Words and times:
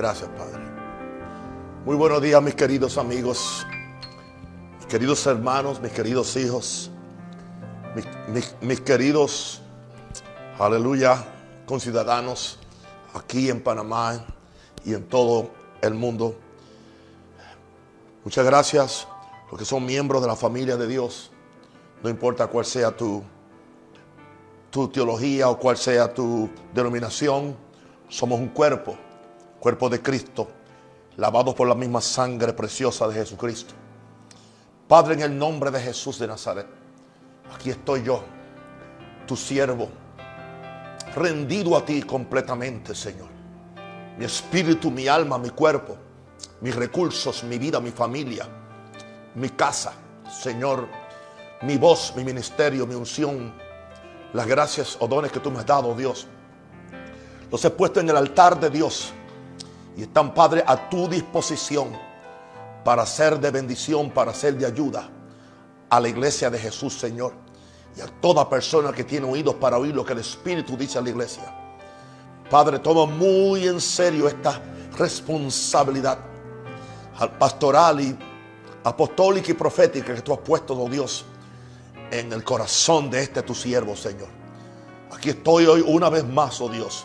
Gracias, 0.00 0.30
Padre. 0.30 0.62
Muy 1.84 1.94
buenos 1.94 2.22
días, 2.22 2.42
mis 2.42 2.54
queridos 2.54 2.96
amigos, 2.96 3.66
mis 4.78 4.86
queridos 4.86 5.26
hermanos, 5.26 5.78
mis 5.78 5.92
queridos 5.92 6.34
hijos, 6.36 6.90
mis, 7.94 8.06
mis- 8.28 8.56
mis 8.62 8.80
queridos, 8.80 9.60
aleluya, 10.58 11.22
conciudadanos 11.66 12.58
aquí 13.12 13.50
en 13.50 13.62
Panamá 13.62 14.24
y 14.86 14.94
en 14.94 15.06
todo 15.06 15.50
el 15.82 15.92
mundo. 15.92 16.34
Muchas 18.24 18.46
gracias, 18.46 19.06
los 19.50 19.58
que 19.58 19.66
son 19.66 19.84
miembros 19.84 20.22
de 20.22 20.28
la 20.28 20.36
familia 20.36 20.78
de 20.78 20.86
Dios. 20.86 21.30
No 22.02 22.08
importa 22.08 22.46
cuál 22.46 22.64
sea 22.64 22.96
tu, 22.96 23.22
tu 24.70 24.88
teología 24.88 25.50
o 25.50 25.58
cuál 25.58 25.76
sea 25.76 26.14
tu 26.14 26.48
denominación, 26.72 27.54
somos 28.08 28.40
un 28.40 28.48
cuerpo, 28.48 28.96
cuerpo 29.60 29.90
de 29.90 30.00
Cristo, 30.00 30.48
lavados 31.18 31.54
por 31.54 31.68
la 31.68 31.74
misma 31.74 32.00
sangre 32.00 32.54
preciosa 32.54 33.06
de 33.06 33.14
Jesucristo. 33.14 33.74
Padre, 34.88 35.14
en 35.14 35.22
el 35.22 35.38
nombre 35.38 35.70
de 35.70 35.80
Jesús 35.80 36.18
de 36.18 36.26
Nazaret, 36.26 36.66
aquí 37.54 37.70
estoy 37.70 38.02
yo, 38.02 38.24
tu 39.26 39.36
siervo, 39.36 39.88
rendido 41.14 41.76
a 41.76 41.84
ti 41.84 42.02
completamente, 42.02 42.94
Señor. 42.94 43.28
Mi 44.18 44.24
espíritu, 44.24 44.90
mi 44.90 45.06
alma, 45.06 45.38
mi 45.38 45.50
cuerpo, 45.50 45.96
mis 46.62 46.74
recursos, 46.74 47.44
mi 47.44 47.58
vida, 47.58 47.80
mi 47.80 47.90
familia, 47.90 48.48
mi 49.34 49.50
casa, 49.50 49.92
Señor, 50.28 50.88
mi 51.62 51.76
voz, 51.76 52.14
mi 52.16 52.24
ministerio, 52.24 52.86
mi 52.86 52.94
unción, 52.94 53.52
las 54.32 54.46
gracias 54.46 54.96
o 55.00 55.06
dones 55.06 55.30
que 55.30 55.40
tú 55.40 55.50
me 55.50 55.58
has 55.58 55.66
dado, 55.66 55.94
Dios. 55.94 56.26
Los 57.50 57.64
he 57.64 57.70
puesto 57.70 58.00
en 58.00 58.08
el 58.08 58.16
altar 58.16 58.58
de 58.58 58.70
Dios 58.70 59.12
y 60.00 60.04
están, 60.04 60.32
Padre, 60.32 60.64
a 60.66 60.88
tu 60.88 61.06
disposición 61.08 61.88
para 62.82 63.04
ser 63.04 63.38
de 63.38 63.50
bendición, 63.50 64.10
para 64.10 64.32
ser 64.32 64.56
de 64.56 64.64
ayuda 64.64 65.10
a 65.90 66.00
la 66.00 66.08
iglesia 66.08 66.48
de 66.48 66.58
Jesús, 66.58 66.98
Señor. 66.98 67.34
Y 67.94 68.00
a 68.00 68.06
toda 68.06 68.48
persona 68.48 68.92
que 68.92 69.04
tiene 69.04 69.30
oídos 69.30 69.56
para 69.56 69.76
oír 69.76 69.94
lo 69.94 70.02
que 70.02 70.14
el 70.14 70.20
Espíritu 70.20 70.74
dice 70.74 70.96
a 70.96 71.02
la 71.02 71.10
iglesia. 71.10 71.54
Padre, 72.48 72.78
toma 72.78 73.04
muy 73.04 73.68
en 73.68 73.78
serio 73.78 74.26
esta 74.26 74.62
responsabilidad 74.96 76.18
al 77.18 77.32
pastoral 77.36 78.00
y 78.00 78.18
apostólica 78.82 79.50
y 79.50 79.54
profética 79.54 80.14
que 80.14 80.22
tú 80.22 80.32
has 80.32 80.38
puesto, 80.38 80.72
oh 80.72 80.88
Dios, 80.88 81.26
en 82.10 82.32
el 82.32 82.42
corazón 82.42 83.10
de 83.10 83.22
este 83.22 83.42
tu 83.42 83.54
siervo, 83.54 83.94
Señor. 83.94 84.28
Aquí 85.14 85.28
estoy 85.28 85.66
hoy 85.66 85.84
una 85.86 86.08
vez 86.08 86.24
más, 86.26 86.58
oh 86.62 86.70
Dios, 86.70 87.04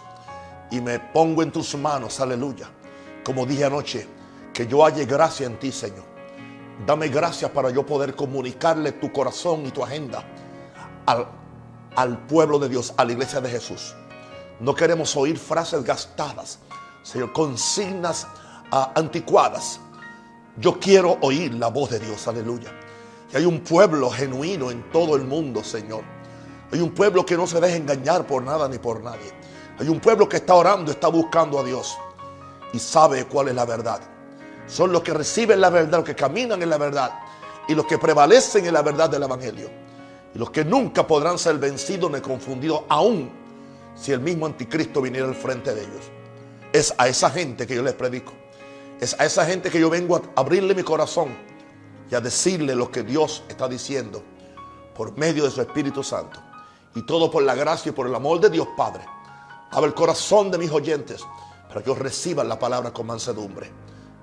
y 0.71 0.79
me 0.79 0.97
pongo 0.97 1.43
en 1.43 1.51
tus 1.51 1.75
manos, 1.75 2.21
aleluya. 2.21 2.69
Como 3.25 3.47
dije 3.47 3.65
anoche, 3.65 4.07
que 4.53 4.67
yo 4.67 4.85
halle 4.85 5.05
gracia 5.05 5.47
en 5.47 5.57
ti, 5.57 5.71
Señor. 5.71 6.05
Dame 6.85 7.07
gracias 7.07 7.49
para 7.49 7.71
yo 7.71 7.83
poder 7.83 8.15
comunicarle 8.15 8.91
tu 8.91 9.11
corazón 9.11 9.65
y 9.65 9.71
tu 9.71 9.83
agenda 9.83 10.23
al, 11.07 11.27
al 11.95 12.19
pueblo 12.27 12.59
de 12.59 12.69
Dios, 12.69 12.93
a 12.95 13.03
la 13.03 13.13
iglesia 13.13 13.41
de 13.41 13.49
Jesús. 13.49 13.95
No 14.59 14.75
queremos 14.75 15.17
oír 15.17 15.39
frases 15.39 15.83
gastadas, 15.83 16.59
Señor, 17.01 17.33
consignas 17.33 18.27
ah, 18.71 18.91
anticuadas. 18.93 19.79
Yo 20.57 20.79
quiero 20.79 21.17
oír 21.21 21.55
la 21.55 21.69
voz 21.69 21.89
de 21.89 21.99
Dios, 21.99 22.27
aleluya. 22.27 22.71
Y 23.33 23.37
hay 23.37 23.45
un 23.45 23.61
pueblo 23.61 24.11
genuino 24.11 24.69
en 24.69 24.87
todo 24.91 25.15
el 25.15 25.23
mundo, 25.23 25.63
Señor. 25.63 26.03
Hay 26.71 26.79
un 26.79 26.91
pueblo 26.91 27.25
que 27.25 27.35
no 27.35 27.47
se 27.47 27.59
deja 27.59 27.75
engañar 27.75 28.27
por 28.27 28.43
nada 28.43 28.69
ni 28.69 28.77
por 28.77 29.01
nadie. 29.01 29.33
Hay 29.79 29.89
un 29.89 29.99
pueblo 29.99 30.29
que 30.29 30.37
está 30.37 30.53
orando, 30.53 30.91
está 30.91 31.07
buscando 31.07 31.59
a 31.59 31.63
Dios 31.63 31.97
y 32.75 32.79
sabe 32.79 33.23
cuál 33.25 33.47
es 33.47 33.55
la 33.55 33.63
verdad. 33.63 34.01
Son 34.67 34.91
los 34.91 35.01
que 35.01 35.13
reciben 35.13 35.61
la 35.61 35.69
verdad, 35.69 35.99
los 35.99 36.05
que 36.05 36.13
caminan 36.15 36.61
en 36.61 36.69
la 36.69 36.77
verdad 36.77 37.09
y 37.69 37.73
los 37.73 37.85
que 37.85 37.97
prevalecen 37.97 38.65
en 38.65 38.73
la 38.73 38.81
verdad 38.81 39.09
del 39.09 39.23
Evangelio. 39.23 39.69
Y 40.33 40.37
los 40.37 40.49
que 40.49 40.65
nunca 40.65 41.07
podrán 41.07 41.39
ser 41.39 41.57
vencidos 41.57 42.11
ni 42.11 42.19
confundidos, 42.19 42.81
aún 42.89 43.31
si 43.95 44.11
el 44.11 44.19
mismo 44.19 44.45
anticristo 44.45 45.01
viniera 45.01 45.25
al 45.25 45.35
frente 45.35 45.73
de 45.73 45.83
ellos. 45.83 46.11
Es 46.73 46.93
a 46.97 47.07
esa 47.07 47.29
gente 47.29 47.65
que 47.65 47.75
yo 47.75 47.81
les 47.81 47.93
predico. 47.93 48.33
Es 48.99 49.17
a 49.21 49.23
esa 49.23 49.45
gente 49.45 49.69
que 49.69 49.79
yo 49.79 49.89
vengo 49.89 50.17
a 50.17 50.21
abrirle 50.35 50.75
mi 50.75 50.83
corazón 50.83 51.29
y 52.11 52.15
a 52.15 52.19
decirle 52.19 52.75
lo 52.75 52.91
que 52.91 53.03
Dios 53.03 53.43
está 53.47 53.69
diciendo 53.69 54.21
por 54.93 55.17
medio 55.17 55.45
de 55.45 55.51
su 55.51 55.61
Espíritu 55.61 56.03
Santo. 56.03 56.41
Y 56.93 57.05
todo 57.05 57.31
por 57.31 57.43
la 57.43 57.55
gracia 57.55 57.91
y 57.91 57.93
por 57.93 58.07
el 58.07 58.15
amor 58.15 58.41
de 58.41 58.49
Dios 58.49 58.67
Padre. 58.75 59.05
Abre 59.71 59.87
el 59.87 59.93
corazón 59.93 60.51
de 60.51 60.57
mis 60.57 60.71
oyentes 60.71 61.23
para 61.75 61.83
que 61.83 61.91
ellos 61.91 62.01
reciban 62.01 62.47
la 62.47 62.57
palabra 62.57 62.93
con 62.93 63.05
mansedumbre. 63.05 63.69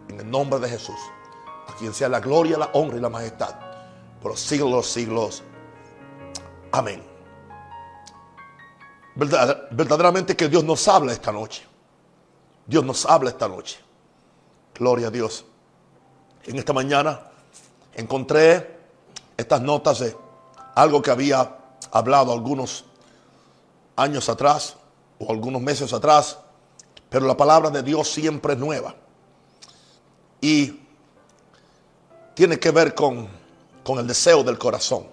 En 0.08 0.20
el 0.20 0.30
nombre 0.30 0.58
de 0.58 0.70
Jesús. 0.70 0.96
A 1.68 1.74
quien 1.74 1.92
sea 1.92 2.08
la 2.08 2.18
gloria, 2.18 2.56
la 2.56 2.70
honra 2.72 2.96
y 2.96 3.00
la 3.00 3.10
majestad. 3.10 3.54
Por 4.22 4.30
los 4.30 4.40
siglos 4.40 4.70
de 4.70 4.76
los 4.76 4.86
siglos. 4.86 5.42
Amén. 6.72 7.04
Verdad- 9.14 9.68
verdaderamente 9.70 10.34
que 10.34 10.48
Dios 10.48 10.64
nos 10.64 10.88
habla 10.88 11.12
esta 11.12 11.30
noche. 11.30 11.62
Dios 12.66 12.82
nos 12.86 13.04
habla 13.04 13.28
esta 13.28 13.48
noche. 13.48 13.78
Gloria 14.74 15.08
a 15.08 15.10
Dios. 15.10 15.44
En 16.44 16.56
esta 16.58 16.72
mañana 16.72 17.20
encontré 17.92 18.78
estas 19.36 19.60
notas 19.60 19.98
de 19.98 20.16
algo 20.74 21.02
que 21.02 21.10
había 21.10 21.54
hablado 21.90 22.32
algunos 22.32 22.86
años 23.96 24.30
atrás 24.30 24.78
o 25.18 25.30
algunos 25.30 25.60
meses 25.60 25.92
atrás, 25.92 26.38
pero 27.12 27.26
la 27.26 27.36
palabra 27.36 27.68
de 27.68 27.82
Dios 27.82 28.08
siempre 28.08 28.54
es 28.54 28.58
nueva. 28.58 28.94
Y 30.40 30.80
tiene 32.32 32.58
que 32.58 32.70
ver 32.70 32.94
con, 32.94 33.28
con 33.84 33.98
el 33.98 34.06
deseo 34.06 34.42
del 34.42 34.58
corazón. 34.58 35.08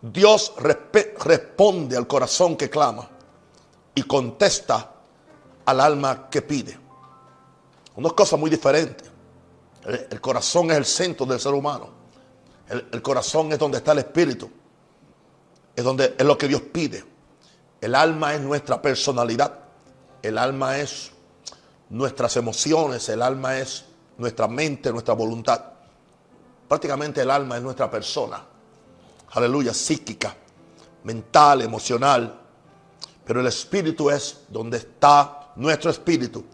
Dios 0.00 0.54
responde 0.56 1.96
al 1.96 2.06
corazón 2.06 2.56
que 2.56 2.70
clama 2.70 3.08
y 3.92 4.04
contesta 4.04 4.94
al 5.64 5.80
alma 5.80 6.30
que 6.30 6.42
pide. 6.42 6.78
Una 7.96 8.10
cosa 8.10 8.36
muy 8.36 8.48
diferente. 8.48 9.02
El, 9.84 10.06
el 10.12 10.20
corazón 10.20 10.70
es 10.70 10.76
el 10.76 10.84
centro 10.84 11.26
del 11.26 11.40
ser 11.40 11.54
humano. 11.54 11.88
El, 12.68 12.88
el 12.92 13.02
corazón 13.02 13.50
es 13.50 13.58
donde 13.58 13.78
está 13.78 13.90
el 13.90 13.98
espíritu. 13.98 14.48
Es 15.74 15.82
donde 15.82 16.14
es 16.16 16.24
lo 16.24 16.38
que 16.38 16.46
Dios 16.46 16.62
pide. 16.72 17.04
El 17.80 17.96
alma 17.96 18.32
es 18.34 18.40
nuestra 18.40 18.80
personalidad. 18.80 19.67
El 20.22 20.38
alma 20.38 20.78
es 20.78 21.12
nuestras 21.90 22.36
emociones. 22.36 23.08
El 23.08 23.22
alma 23.22 23.58
es 23.58 23.84
nuestra 24.16 24.48
mente, 24.48 24.92
nuestra 24.92 25.14
voluntad. 25.14 25.62
Prácticamente 26.68 27.22
el 27.22 27.30
alma 27.30 27.56
es 27.56 27.62
nuestra 27.62 27.90
persona. 27.90 28.44
Aleluya, 29.32 29.72
psíquica, 29.72 30.34
mental, 31.04 31.62
emocional. 31.62 32.40
Pero 33.24 33.40
el 33.40 33.46
espíritu 33.46 34.10
es 34.10 34.40
donde 34.48 34.78
está 34.78 35.52
nuestro 35.56 35.90
espíritu 35.90 36.44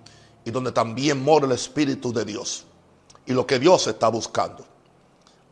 y 0.44 0.50
donde 0.50 0.72
también 0.72 1.22
mora 1.22 1.46
el 1.46 1.52
espíritu 1.52 2.12
de 2.12 2.24
Dios. 2.24 2.64
Y 3.26 3.32
lo 3.32 3.46
que 3.46 3.58
Dios 3.58 3.86
está 3.86 4.08
buscando. 4.08 4.64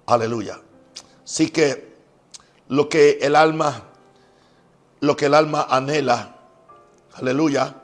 Aleluya. 0.06 0.60
Así 1.24 1.50
que 1.50 1.96
lo 2.68 2.88
que 2.88 3.18
el 3.22 3.36
alma, 3.36 3.84
lo 5.00 5.16
que 5.16 5.26
el 5.26 5.34
alma 5.34 5.66
anhela, 5.70 6.36
aleluya. 7.14 7.81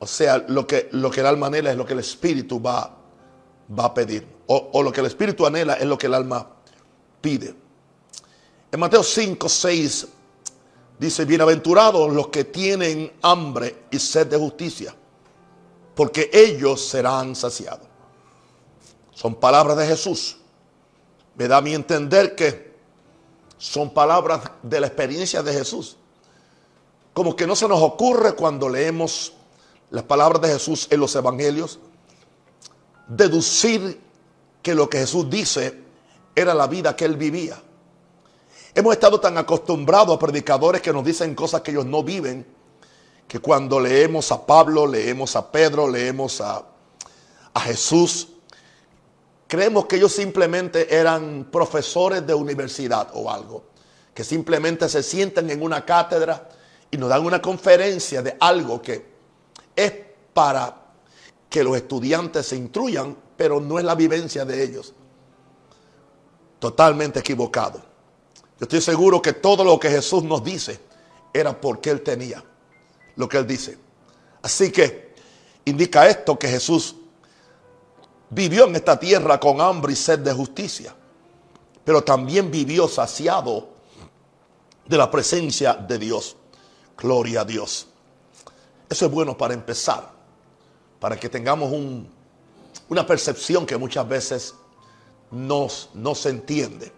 O 0.00 0.06
sea, 0.06 0.38
lo 0.48 0.66
que, 0.66 0.88
lo 0.92 1.10
que 1.10 1.20
el 1.20 1.26
alma 1.26 1.48
anhela 1.48 1.70
es 1.70 1.76
lo 1.76 1.84
que 1.84 1.92
el 1.92 1.98
espíritu 1.98 2.62
va, 2.62 2.96
va 3.78 3.84
a 3.86 3.94
pedir. 3.94 4.26
O, 4.46 4.70
o 4.72 4.82
lo 4.82 4.92
que 4.92 5.00
el 5.00 5.06
espíritu 5.06 5.46
anhela 5.46 5.74
es 5.74 5.86
lo 5.86 5.98
que 5.98 6.06
el 6.06 6.14
alma 6.14 6.46
pide. 7.20 7.54
En 8.70 8.80
Mateo 8.80 9.02
5, 9.02 9.48
6 9.48 10.08
dice, 10.98 11.24
bienaventurados 11.24 12.12
los 12.12 12.28
que 12.28 12.44
tienen 12.44 13.12
hambre 13.22 13.84
y 13.90 13.98
sed 13.98 14.26
de 14.26 14.36
justicia, 14.36 14.94
porque 15.94 16.30
ellos 16.32 16.86
serán 16.86 17.34
saciados. 17.34 17.88
Son 19.12 19.34
palabras 19.34 19.76
de 19.76 19.86
Jesús. 19.86 20.36
Me 21.36 21.48
da 21.48 21.56
a 21.56 21.60
mí 21.60 21.74
entender 21.74 22.36
que 22.36 22.76
son 23.56 23.92
palabras 23.92 24.42
de 24.62 24.80
la 24.80 24.86
experiencia 24.86 25.42
de 25.42 25.52
Jesús. 25.52 25.96
Como 27.12 27.34
que 27.34 27.46
no 27.46 27.56
se 27.56 27.66
nos 27.66 27.82
ocurre 27.82 28.34
cuando 28.34 28.68
leemos 28.68 29.32
las 29.90 30.04
palabras 30.04 30.42
de 30.42 30.48
Jesús 30.48 30.86
en 30.90 31.00
los 31.00 31.14
evangelios, 31.14 31.78
deducir 33.08 34.00
que 34.62 34.74
lo 34.74 34.88
que 34.88 34.98
Jesús 34.98 35.28
dice 35.30 35.82
era 36.34 36.54
la 36.54 36.66
vida 36.66 36.94
que 36.94 37.04
él 37.04 37.16
vivía. 37.16 37.60
Hemos 38.74 38.92
estado 38.92 39.18
tan 39.18 39.38
acostumbrados 39.38 40.14
a 40.14 40.18
predicadores 40.18 40.82
que 40.82 40.92
nos 40.92 41.04
dicen 41.04 41.34
cosas 41.34 41.62
que 41.62 41.70
ellos 41.70 41.86
no 41.86 42.02
viven, 42.02 42.46
que 43.26 43.40
cuando 43.40 43.80
leemos 43.80 44.30
a 44.30 44.44
Pablo, 44.44 44.86
leemos 44.86 45.36
a 45.36 45.50
Pedro, 45.50 45.88
leemos 45.88 46.40
a, 46.40 46.64
a 47.54 47.60
Jesús, 47.60 48.28
creemos 49.46 49.86
que 49.86 49.96
ellos 49.96 50.12
simplemente 50.12 50.94
eran 50.94 51.48
profesores 51.50 52.26
de 52.26 52.34
universidad 52.34 53.08
o 53.14 53.30
algo, 53.30 53.64
que 54.14 54.22
simplemente 54.22 54.88
se 54.88 55.02
sientan 55.02 55.50
en 55.50 55.62
una 55.62 55.84
cátedra 55.84 56.48
y 56.90 56.96
nos 56.98 57.08
dan 57.08 57.24
una 57.24 57.42
conferencia 57.42 58.22
de 58.22 58.36
algo 58.38 58.80
que 58.80 59.17
es 59.78 59.92
para 60.34 60.74
que 61.48 61.62
los 61.62 61.76
estudiantes 61.76 62.46
se 62.46 62.56
instruyan, 62.56 63.16
pero 63.36 63.60
no 63.60 63.78
es 63.78 63.84
la 63.84 63.94
vivencia 63.94 64.44
de 64.44 64.62
ellos. 64.62 64.92
Totalmente 66.58 67.20
equivocado. 67.20 67.78
Yo 68.58 68.64
estoy 68.64 68.80
seguro 68.80 69.22
que 69.22 69.34
todo 69.34 69.62
lo 69.62 69.78
que 69.78 69.88
Jesús 69.88 70.24
nos 70.24 70.42
dice 70.42 70.80
era 71.32 71.58
porque 71.58 71.90
Él 71.90 72.02
tenía 72.02 72.42
lo 73.14 73.28
que 73.28 73.38
Él 73.38 73.46
dice. 73.46 73.78
Así 74.42 74.72
que 74.72 75.14
indica 75.64 76.08
esto 76.08 76.36
que 76.36 76.48
Jesús 76.48 76.96
vivió 78.30 78.66
en 78.66 78.74
esta 78.74 78.98
tierra 78.98 79.38
con 79.38 79.60
hambre 79.60 79.92
y 79.92 79.96
sed 79.96 80.18
de 80.18 80.32
justicia, 80.32 80.94
pero 81.84 82.02
también 82.02 82.50
vivió 82.50 82.88
saciado 82.88 83.68
de 84.86 84.96
la 84.96 85.08
presencia 85.08 85.74
de 85.74 85.98
Dios. 85.98 86.36
Gloria 86.96 87.42
a 87.42 87.44
Dios. 87.44 87.88
Eso 88.88 89.06
es 89.06 89.12
bueno 89.12 89.36
para 89.36 89.54
empezar, 89.54 90.10
para 90.98 91.16
que 91.18 91.28
tengamos 91.28 91.72
una 92.88 93.06
percepción 93.06 93.66
que 93.66 93.76
muchas 93.76 94.08
veces 94.08 94.54
no 95.30 96.14
se 96.14 96.30
entiende. 96.30 96.92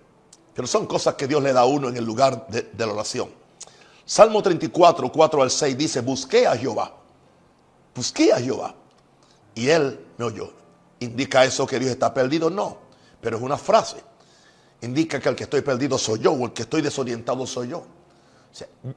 Pero 0.54 0.66
son 0.66 0.86
cosas 0.86 1.14
que 1.14 1.26
Dios 1.26 1.42
le 1.42 1.52
da 1.52 1.60
a 1.60 1.66
uno 1.66 1.88
en 1.88 1.96
el 1.96 2.04
lugar 2.04 2.46
de, 2.48 2.62
de 2.62 2.86
la 2.86 2.92
oración. 2.92 3.30
Salmo 4.04 4.42
34, 4.42 5.10
4 5.10 5.42
al 5.42 5.50
6 5.50 5.78
dice, 5.78 6.00
busqué 6.00 6.46
a 6.46 6.56
Jehová, 6.56 6.92
busqué 7.94 8.32
a 8.32 8.40
Jehová, 8.40 8.74
y 9.54 9.68
él 9.68 10.04
me 10.18 10.24
oyó. 10.24 10.52
¿Indica 10.98 11.44
eso 11.44 11.66
que 11.66 11.78
Dios 11.78 11.92
está 11.92 12.12
perdido? 12.12 12.50
No, 12.50 12.76
pero 13.20 13.36
es 13.36 13.42
una 13.42 13.56
frase. 13.56 14.02
Indica 14.82 15.20
que 15.20 15.28
el 15.28 15.36
que 15.36 15.44
estoy 15.44 15.60
perdido 15.60 15.96
soy 15.96 16.18
yo, 16.20 16.32
o 16.32 16.46
el 16.46 16.52
que 16.52 16.62
estoy 16.62 16.82
desorientado 16.82 17.46
soy 17.46 17.68
yo. 17.68 17.84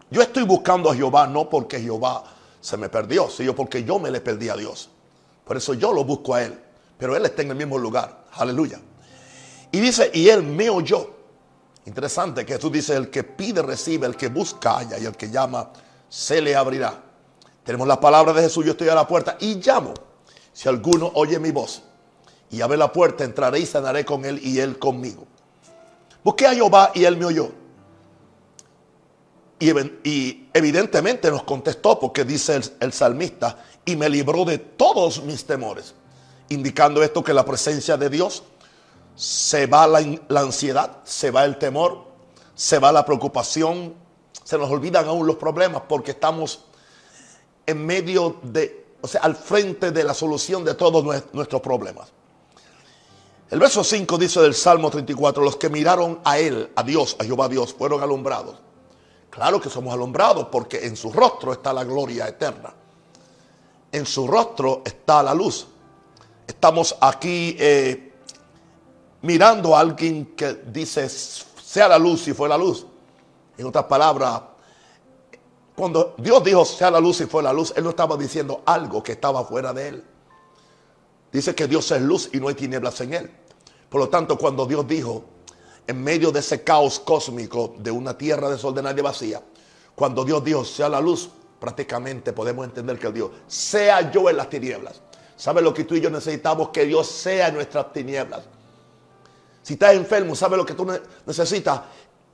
yo 0.09 0.21
estoy 0.21 0.43
buscando 0.43 0.89
a 0.89 0.95
Jehová 0.95 1.27
no 1.27 1.49
porque 1.49 1.79
Jehová 1.79 2.23
se 2.63 2.77
me 2.77 2.87
perdió, 2.87 3.29
sino 3.29 3.53
porque 3.53 3.83
yo 3.83 3.99
me 3.99 4.09
le 4.09 4.21
perdí 4.21 4.47
a 4.47 4.55
Dios. 4.55 4.89
Por 5.43 5.57
eso 5.57 5.73
yo 5.73 5.91
lo 5.91 6.05
busco 6.05 6.33
a 6.33 6.43
Él, 6.43 6.57
pero 6.97 7.13
Él 7.13 7.25
está 7.25 7.41
en 7.41 7.49
el 7.49 7.57
mismo 7.57 7.77
lugar. 7.77 8.23
Aleluya. 8.31 8.79
Y 9.69 9.81
dice, 9.81 10.09
y 10.13 10.29
Él 10.29 10.43
me 10.43 10.69
oyó. 10.69 11.09
Interesante 11.85 12.45
que 12.45 12.57
tú 12.57 12.69
dices, 12.69 12.95
el 12.95 13.09
que 13.09 13.25
pide 13.25 13.61
recibe, 13.61 14.07
el 14.07 14.15
que 14.15 14.29
busca 14.29 14.77
halla 14.77 14.97
y 14.97 15.05
el 15.05 15.17
que 15.17 15.29
llama 15.29 15.71
se 16.07 16.41
le 16.41 16.55
abrirá. 16.55 17.03
Tenemos 17.65 17.85
la 17.85 17.99
palabra 17.99 18.31
de 18.31 18.43
Jesús, 18.43 18.63
yo 18.63 18.71
estoy 18.71 18.87
a 18.87 18.95
la 18.95 19.05
puerta 19.05 19.35
y 19.41 19.55
llamo. 19.55 19.93
Si 20.53 20.69
alguno 20.69 21.11
oye 21.15 21.39
mi 21.39 21.51
voz 21.51 21.83
y 22.49 22.61
abre 22.61 22.77
la 22.77 22.93
puerta, 22.93 23.25
entraré 23.25 23.59
y 23.59 23.65
sanaré 23.65 24.05
con 24.05 24.23
él 24.23 24.39
y 24.41 24.59
él 24.59 24.79
conmigo. 24.79 25.27
Busqué 26.23 26.47
a 26.47 26.53
Jehová 26.53 26.91
y 26.93 27.03
él 27.03 27.17
me 27.17 27.25
oyó. 27.25 27.51
Y, 30.03 30.49
evidentemente 30.53 31.31
nos 31.31 31.43
contestó 31.43 31.97
porque 31.97 32.25
dice 32.25 32.59
el, 32.79 32.91
salmista, 32.91 33.57
y 33.85 33.95
me 33.95 34.09
libró 34.09 34.43
de 34.43 34.57
todos 34.57 35.23
mis 35.23 35.45
temores. 35.45 35.95
Indicando 36.49 37.01
esto 37.01 37.23
que 37.23 37.33
la 37.33 37.45
presencia 37.45 37.95
de 37.95 38.09
Dios 38.09 38.43
se 39.15 39.65
va 39.67 39.87
la, 39.87 40.03
la 40.27 40.41
ansiedad, 40.41 40.97
se 41.05 41.31
va 41.31 41.45
el 41.45 41.57
temor, 41.57 42.03
se 42.55 42.77
va 42.79 42.91
la 42.91 43.05
preocupación, 43.05 43.93
se 44.43 44.57
nos 44.57 44.69
olvidan 44.69 45.07
aún 45.07 45.25
los 45.25 45.37
problemas 45.37 45.83
porque 45.87 46.11
estamos 46.11 46.65
en 47.65 47.85
medio 47.85 48.41
de, 48.43 48.85
o 48.99 49.07
sea, 49.07 49.21
al 49.21 49.37
frente 49.37 49.91
de 49.91 50.03
la 50.03 50.13
solución 50.13 50.65
de 50.65 50.73
todos 50.73 51.03
nuestros 51.31 51.61
problemas. 51.61 52.11
El 53.49 53.59
verso 53.59 53.81
5 53.83 54.17
dice 54.17 54.41
del 54.41 54.55
Salmo 54.55 54.89
34, 54.89 55.41
los 55.41 55.55
que 55.55 55.69
miraron 55.69 56.19
a 56.25 56.37
Él, 56.39 56.69
a 56.75 56.83
Dios, 56.83 57.15
a 57.19 57.23
Jehová 57.23 57.47
Dios, 57.47 57.73
fueron 57.73 58.01
alumbrados. 58.03 58.57
Claro 59.33 59.59
que 59.59 59.67
somos 59.67 59.91
alumbrados 59.91 60.49
porque 60.51 60.85
en 60.85 60.95
su 60.95 61.11
rostro 61.11 61.53
está 61.53 61.73
la 61.73 61.83
gloria 61.83 62.27
eterna. 62.27 62.71
En 63.91 64.05
su 64.05 64.27
rostro 64.27 64.83
está 64.85 65.23
la 65.23 65.33
luz. 65.33 65.65
Estamos 66.45 66.95
aquí 67.01 67.57
eh, 67.59 68.13
mirando 69.23 69.75
a 69.75 69.79
alguien 69.79 70.35
que 70.35 70.61
dice, 70.67 71.09
sea 71.09 71.87
la 71.87 71.97
luz 71.97 72.27
y 72.27 72.33
fue 72.33 72.47
la 72.47 72.59
luz. 72.59 72.85
En 73.57 73.65
otras 73.65 73.85
palabras, 73.85 74.39
cuando 75.75 76.13
Dios 76.19 76.43
dijo, 76.43 76.63
sea 76.63 76.91
la 76.91 76.99
luz 76.99 77.21
y 77.21 77.25
fue 77.25 77.41
la 77.41 77.51
luz, 77.51 77.73
Él 77.75 77.85
no 77.85 77.89
estaba 77.89 78.15
diciendo 78.15 78.61
algo 78.67 79.01
que 79.01 79.13
estaba 79.13 79.43
fuera 79.43 79.73
de 79.73 79.87
Él. 79.87 80.03
Dice 81.31 81.55
que 81.55 81.67
Dios 81.67 81.89
es 81.89 82.03
luz 82.03 82.29
y 82.33 82.39
no 82.39 82.49
hay 82.49 82.53
tinieblas 82.53 83.01
en 83.01 83.15
Él. 83.15 83.31
Por 83.89 83.99
lo 83.99 84.09
tanto, 84.09 84.37
cuando 84.37 84.67
Dios 84.67 84.87
dijo, 84.87 85.25
en 85.87 86.03
medio 86.03 86.31
de 86.31 86.39
ese 86.39 86.63
caos 86.63 86.99
cósmico 86.99 87.75
de 87.77 87.91
una 87.91 88.17
tierra 88.17 88.49
desordenada 88.49 88.97
y 88.97 89.01
vacía, 89.01 89.41
cuando 89.95 90.23
Dios 90.23 90.43
dijo, 90.43 90.63
sea 90.63 90.89
la 90.89 91.01
luz, 91.01 91.29
prácticamente 91.59 92.33
podemos 92.33 92.65
entender 92.65 92.97
que 92.97 93.11
Dios, 93.11 93.31
sea 93.47 94.11
yo 94.11 94.29
en 94.29 94.37
las 94.37 94.49
tinieblas. 94.49 95.01
¿Sabe 95.35 95.61
lo 95.61 95.73
que 95.73 95.83
tú 95.83 95.95
y 95.95 96.01
yo 96.01 96.09
necesitamos? 96.09 96.69
Que 96.69 96.85
Dios 96.85 97.07
sea 97.07 97.47
en 97.47 97.55
nuestras 97.55 97.91
tinieblas. 97.91 98.41
Si 99.61 99.73
estás 99.73 99.93
enfermo, 99.93 100.35
¿sabe 100.35 100.57
lo 100.57 100.65
que 100.65 100.73
tú 100.73 100.87
necesitas? 101.25 101.81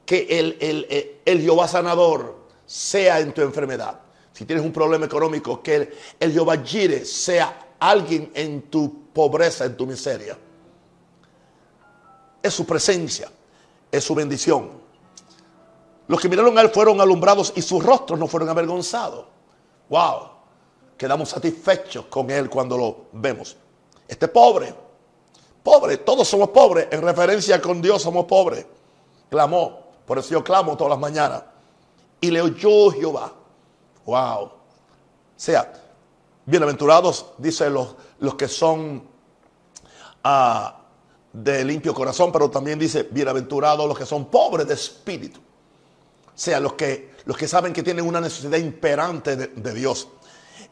Que 0.06 0.28
el, 0.30 0.58
el, 0.60 1.20
el, 1.26 1.42
Jehová 1.42 1.68
sanador 1.68 2.38
sea 2.66 3.20
en 3.20 3.34
tu 3.34 3.42
enfermedad. 3.42 4.00
Si 4.34 4.46
tienes 4.46 4.66
un 4.66 4.72
problema 4.72 5.06
económico, 5.06 5.62
que 5.62 5.76
el, 5.76 5.94
el 6.20 6.34
Jehová 6.34 6.58
Jire 6.58 7.06
sea 7.06 7.76
alguien 7.80 8.32
en 8.34 8.64
tu 8.64 9.12
pobreza, 9.14 9.66
en 9.66 9.78
tu 9.78 9.86
miseria. 9.86 10.38
Es 12.42 12.54
su 12.54 12.66
presencia 12.66 13.30
es 13.92 14.04
su 14.04 14.16
bendición. 14.16 14.72
Los 16.08 16.20
que 16.20 16.30
miraron 16.30 16.58
a 16.58 16.62
él 16.62 16.70
fueron 16.70 17.00
alumbrados 17.00 17.54
y 17.56 17.62
sus 17.62 17.84
rostros 17.84 18.18
no 18.20 18.28
fueron 18.28 18.50
avergonzados. 18.50 19.26
Wow, 19.90 20.30
quedamos 20.98 21.30
satisfechos 21.30 22.06
con 22.06 22.30
él 22.32 22.50
cuando 22.50 22.78
lo 22.78 22.98
vemos. 23.14 23.56
Este 24.08 24.28
pobre, 24.28 24.74
pobre, 25.62 25.98
todos 25.98 26.28
somos 26.28 26.50
pobres, 26.50 26.88
en 26.92 27.02
referencia 27.02 27.62
con 27.62 27.82
Dios 27.82 28.02
somos 28.02 28.26
pobres. 28.26 28.66
Clamó, 29.30 29.80
por 30.06 30.18
eso 30.18 30.32
yo 30.32 30.44
clamo 30.44 30.76
todas 30.76 30.92
las 30.92 31.00
mañanas. 31.00 31.44
Y 32.20 32.32
le 32.32 32.42
oyó 32.42 32.90
Jehová. 32.92 33.32
Wow. 34.06 34.46
O 34.46 34.52
sea, 35.36 35.72
bienaventurados, 36.46 37.28
dice 37.38 37.70
los, 37.70 37.96
los 38.20 38.34
que 38.34 38.48
son 38.48 39.04
ah, 40.24 40.79
de 41.44 41.64
limpio 41.64 41.94
corazón, 41.94 42.32
pero 42.32 42.50
también 42.50 42.78
dice, 42.78 43.08
bienaventurados 43.10 43.88
los 43.88 43.98
que 43.98 44.06
son 44.06 44.26
pobres 44.26 44.68
de 44.68 44.74
espíritu. 44.74 45.40
O 45.40 46.42
sea, 46.42 46.60
los 46.60 46.74
que, 46.74 47.12
los 47.26 47.38
que 47.38 47.48
saben 47.48 47.74
que 47.74 47.84
tienen 47.84 48.06
una 48.06 48.22
necesidad 48.22 48.58
imperante 48.58 49.36
de, 49.36 49.74
Dios. 49.74 50.08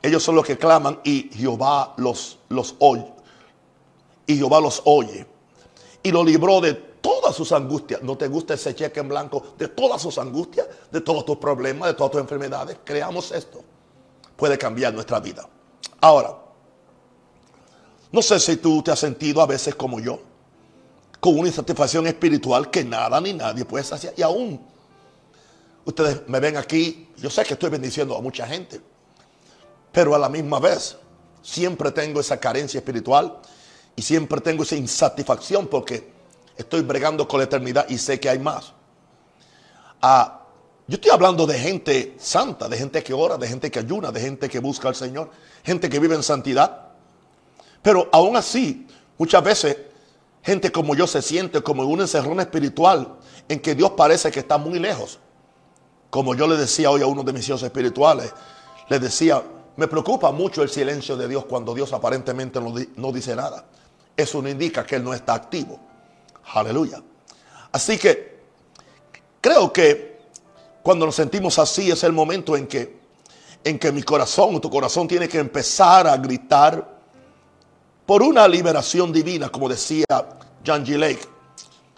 Ellos 0.02 0.24
son 0.24 0.36
los 0.36 0.46
que 0.46 0.58
claman 0.58 1.00
y 1.04 1.30
Jehová 1.34 1.94
los, 1.98 2.40
los 2.50 2.76
oye. 2.80 3.12
Y 4.26 4.38
Jehová 4.38 4.60
los 4.62 4.82
oye. 4.86 5.26
Y 6.04 6.12
lo 6.12 6.24
libró 6.24 6.62
de 6.62 6.74
todas 6.74 7.36
sus 7.36 7.52
angustias. 7.52 8.02
¿No 8.02 8.18
te 8.18 8.28
gusta 8.28 8.54
ese 8.54 8.76
cheque 8.76 9.00
en 9.00 9.10
blanco? 9.10 9.56
De 9.58 9.70
todas 9.70 10.02
sus 10.02 10.18
angustias, 10.18 10.68
de 10.92 11.02
todos 11.02 11.26
tus 11.26 11.38
problemas, 11.38 11.90
de 11.90 11.94
todas 11.96 12.12
tus 12.12 12.22
enfermedades. 12.22 12.78
Creamos 12.84 13.32
esto. 13.32 13.64
Puede 14.36 14.58
cambiar 14.58 14.94
nuestra 14.94 15.20
vida. 15.20 15.48
Ahora, 16.00 16.38
no 18.12 18.22
sé 18.22 18.40
si 18.40 18.58
tú 18.58 18.82
te 18.84 18.92
has 18.92 19.00
sentido 19.00 19.42
a 19.42 19.46
veces 19.46 19.76
como 19.76 20.00
yo 20.00 20.20
con 21.20 21.38
una 21.38 21.48
insatisfacción 21.48 22.08
espiritual 22.08 22.70
que 22.70 22.84
nada 22.84 23.20
ni 23.22 23.34
nadie 23.34 23.66
puede 23.66 23.84
saciar. 23.84 24.14
Y 24.18 24.22
aún 24.22 24.60
ustedes 25.86 26.28
me 26.28 26.40
ven 26.40 26.58
aquí, 26.58 27.10
yo 27.18 27.30
sé 27.30 27.44
que 27.44 27.54
estoy 27.54 27.70
bendiciendo 27.70 28.16
a 28.16 28.22
mucha 28.22 28.46
gente, 28.46 28.82
pero 29.92 30.14
a 30.14 30.20
la 30.20 30.30
misma 30.30 30.60
vez 30.60 30.98
siempre 31.42 31.92
tengo 31.92 32.20
esa 32.20 32.40
carencia 32.40 32.80
espiritual 32.80 33.40
y 33.96 34.02
siempre 34.02 34.42
tengo 34.42 34.64
esa 34.64 34.76
insatisfacción 34.76 35.68
porque 35.68 36.12
estoy 36.58 36.82
bregando 36.82 37.28
con 37.28 37.40
la 37.40 37.46
eternidad 37.46 37.88
y 37.90 37.98
sé 37.98 38.20
que 38.20 38.30
hay 38.30 38.40
más. 38.40 38.74
Ah, 40.02 40.42
yo 40.88 40.96
estoy 40.96 41.12
hablando 41.12 41.46
de 41.46 41.58
gente 41.58 42.16
santa, 42.18 42.70
de 42.70 42.78
gente 42.78 43.04
que 43.04 43.14
ora, 43.14 43.38
de 43.38 43.48
gente 43.48 43.72
que 43.72 43.80
ayuna, 43.80 44.12
de 44.12 44.22
gente 44.22 44.50
que 44.50 44.60
busca 44.60 44.88
al 44.88 44.96
Señor, 44.96 45.32
gente 45.64 45.90
que 45.90 46.00
vive 46.00 46.16
en 46.16 46.24
santidad. 46.24 46.90
Pero 47.82 48.10
aún 48.12 48.38
así, 48.38 48.88
muchas 49.18 49.44
veces 49.44 49.78
gente 50.48 50.72
como 50.72 50.96
yo 50.96 51.08
se 51.08 51.22
siente 51.22 51.62
como 51.62 51.84
en 51.84 51.90
un 51.90 52.00
encerrón 52.00 52.40
espiritual 52.40 53.18
en 53.50 53.60
que 53.60 53.76
Dios 53.76 53.92
parece 53.92 54.32
que 54.32 54.40
está 54.40 54.58
muy 54.58 54.80
lejos. 54.80 55.20
Como 56.10 56.36
yo 56.36 56.48
le 56.48 56.56
decía 56.56 56.90
hoy 56.90 57.02
a 57.02 57.06
uno 57.06 57.22
de 57.22 57.34
mis 57.34 57.50
hijos 57.50 57.64
espirituales, 57.64 58.34
le 58.88 58.98
decía, 58.98 59.44
me 59.76 59.90
preocupa 59.90 60.32
mucho 60.32 60.64
el 60.64 60.70
silencio 60.70 61.18
de 61.18 61.28
Dios 61.28 61.44
cuando 61.44 61.74
Dios 61.74 61.92
aparentemente 61.92 62.62
no, 62.62 62.74
no 62.96 63.12
dice 63.12 63.36
nada. 63.36 63.66
Eso 64.16 64.42
no 64.42 64.48
indica 64.48 64.86
que 64.86 64.96
Él 64.96 65.04
no 65.04 65.14
está 65.14 65.34
activo. 65.34 65.82
Aleluya. 66.54 67.04
Así 67.74 67.98
que 67.98 68.40
creo 69.42 69.74
que 69.74 70.18
cuando 70.82 71.06
nos 71.06 71.16
sentimos 71.16 71.60
así 71.60 71.92
es 71.92 72.06
el 72.06 72.14
momento 72.14 72.56
en 72.56 72.68
que, 72.68 72.98
en 73.66 73.78
que 73.78 73.92
mi 73.92 74.02
corazón, 74.02 74.62
tu 74.62 74.70
corazón 74.70 75.10
tiene 75.10 75.28
que 75.28 75.40
empezar 75.40 76.08
a 76.08 76.16
gritar 76.16 76.97
por 78.08 78.24
una 78.24 78.48
liberación 78.48 79.12
divina, 79.12 79.50
como 79.50 79.68
decía 79.68 80.06
John 80.66 80.86
G. 80.86 80.98
Lake. 80.98 81.20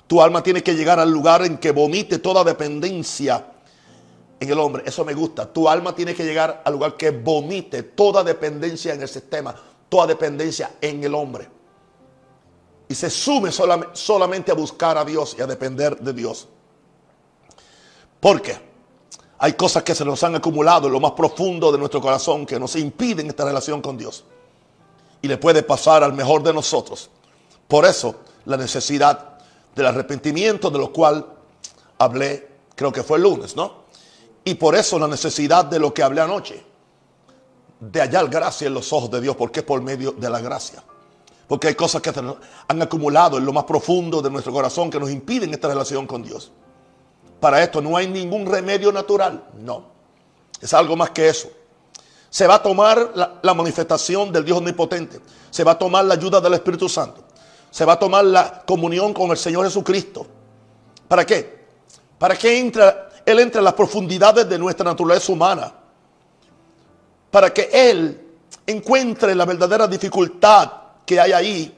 Tu 0.08 0.20
alma 0.20 0.42
tiene 0.42 0.64
que 0.64 0.74
llegar 0.74 1.00
al 1.00 1.12
lugar 1.12 1.46
en 1.46 1.60
que 1.60 1.72
vomite 1.72 2.18
toda 2.18 2.44
dependencia 2.44 3.46
en 4.40 4.50
el 4.50 4.58
hombre. 4.58 4.82
Eso 4.88 5.06
me 5.06 5.14
gusta. 5.14 5.46
Tu 5.46 5.70
alma 5.70 5.94
tiene 5.94 6.16
que 6.16 6.26
llegar 6.26 6.64
al 6.66 6.74
lugar 6.74 6.98
que 6.98 7.12
vomite 7.12 7.84
toda 7.84 8.24
dependencia 8.24 8.94
en 8.94 9.04
el 9.04 9.08
sistema. 9.08 9.56
toda 9.88 10.08
dependencia 10.08 10.78
en 10.82 11.04
el 11.04 11.16
hombre. 11.16 11.48
Y 12.88 12.96
se 12.96 13.10
sume 13.10 13.52
solamente 13.52 14.52
a 14.52 14.56
buscar 14.56 14.98
a 14.98 15.06
Dios 15.06 15.36
y 15.38 15.42
a 15.42 15.48
depender 15.48 16.00
de 16.00 16.14
Dios. 16.14 16.48
Porque 18.20 18.56
hay 19.40 19.54
cosas 19.54 19.84
que 19.84 19.96
se 19.96 20.06
nos 20.06 20.24
han 20.24 20.36
acumulado 20.36 20.88
en 20.88 20.94
lo 20.94 21.00
más 21.00 21.14
profundo 21.14 21.72
de 21.72 21.78
nuestro 21.80 22.02
corazón 22.02 22.46
que 22.46 22.60
nos 22.60 22.76
impiden 22.76 23.28
esta 23.28 23.46
relación 23.46 23.82
con 23.82 23.98
Dios. 23.98 24.26
Y 25.22 25.28
le 25.28 25.38
puede 25.38 25.64
pasar 25.64 26.04
al 26.04 26.14
mejor 26.14 26.44
de 26.44 26.54
nosotros. 26.54 27.10
Por 27.68 27.86
eso 27.86 28.16
la 28.46 28.58
necesidad 28.58 29.38
del 29.76 29.86
arrepentimiento, 29.86 30.70
de 30.70 30.80
lo 30.80 30.92
cual 30.92 31.26
hablé, 31.98 32.48
creo 32.76 32.92
que 32.92 33.04
fue 33.04 33.18
el 33.18 33.24
lunes, 33.24 33.56
¿no? 33.56 33.84
Y 34.44 34.56
por 34.56 34.76
eso 34.76 34.98
la 34.98 35.08
necesidad 35.08 35.66
de 35.66 35.80
lo 35.80 35.94
que 35.94 36.02
hablé 36.02 36.22
anoche, 36.22 36.64
de 37.80 38.02
hallar 38.02 38.30
gracia 38.30 38.68
en 38.68 38.74
los 38.74 38.92
ojos 38.92 39.12
de 39.12 39.22
Dios, 39.22 39.36
porque 39.36 39.60
es 39.60 39.66
por 39.66 39.82
medio 39.82 40.12
de 40.14 40.30
la 40.30 40.40
gracia. 40.40 40.84
Porque 41.48 41.68
hay 41.68 41.76
cosas 41.76 42.02
que 42.02 42.12
han 42.68 42.82
acumulado 42.82 43.38
en 43.38 43.46
lo 43.46 43.52
más 43.52 43.64
profundo 43.64 44.22
de 44.22 44.30
nuestro 44.30 44.54
corazón 44.54 44.90
que 44.90 45.00
nos 45.00 45.10
impiden 45.10 45.52
esta 45.52 45.68
relación 45.68 46.06
con 46.06 46.24
Dios. 46.24 46.52
Para 47.40 47.64
esto 47.64 47.82
no 47.82 47.98
hay 47.98 48.08
ningún 48.08 48.46
remedio 48.46 48.92
natural, 48.92 49.46
no. 49.60 49.86
Es 50.62 50.74
algo 50.74 50.96
más 50.96 51.10
que 51.12 51.30
eso. 51.30 51.50
Se 52.30 52.46
va 52.46 52.56
a 52.56 52.64
tomar 52.64 53.12
la, 53.16 53.54
manifestación 53.54 54.32
del 54.32 54.46
Dios 54.46 54.58
omnipotente. 54.58 55.20
Se 55.50 55.64
va 55.64 55.72
a 55.72 55.78
tomar 55.78 56.06
la 56.06 56.14
ayuda 56.14 56.40
del 56.40 56.54
Espíritu 56.54 56.88
Santo. 56.88 57.24
Se 57.72 57.86
va 57.86 57.94
a 57.94 58.00
tomar 58.00 58.24
la 58.26 58.64
comunión 58.66 59.14
con 59.14 59.32
el 59.32 59.38
Señor 59.38 59.66
Jesucristo. 59.66 60.28
¿Para 61.08 61.26
qué? 61.26 61.68
Para 62.18 62.36
que 62.36 62.60
entre, 62.60 62.84
Él 63.26 63.40
entre 63.40 63.60
en 63.60 63.66
las 63.66 63.74
profundidades 63.74 64.48
de 64.48 64.60
nuestra 64.60 64.86
naturaleza 64.86 65.32
humana. 65.32 65.74
Para 67.32 67.52
que 67.52 67.70
Él 67.72 68.28
encuentre 68.68 69.34
la 69.34 69.46
verdadera 69.46 69.88
dificultad 69.88 70.72
que 71.06 71.20
hay 71.20 71.32
ahí 71.32 71.76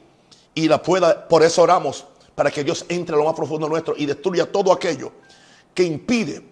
y 0.54 0.68
la 0.68 0.82
pueda, 0.82 1.28
por 1.28 1.44
eso 1.44 1.62
oramos, 1.62 2.06
para 2.36 2.52
que 2.52 2.64
Dios 2.64 2.86
entre 2.90 3.16
a 3.16 3.18
lo 3.18 3.26
más 3.26 3.36
profundo 3.36 3.70
nuestro 3.70 3.94
y 3.98 4.06
destruya 4.06 4.52
todo 4.52 4.74
aquello 4.74 5.14
que 5.74 5.84
impide 5.84 6.44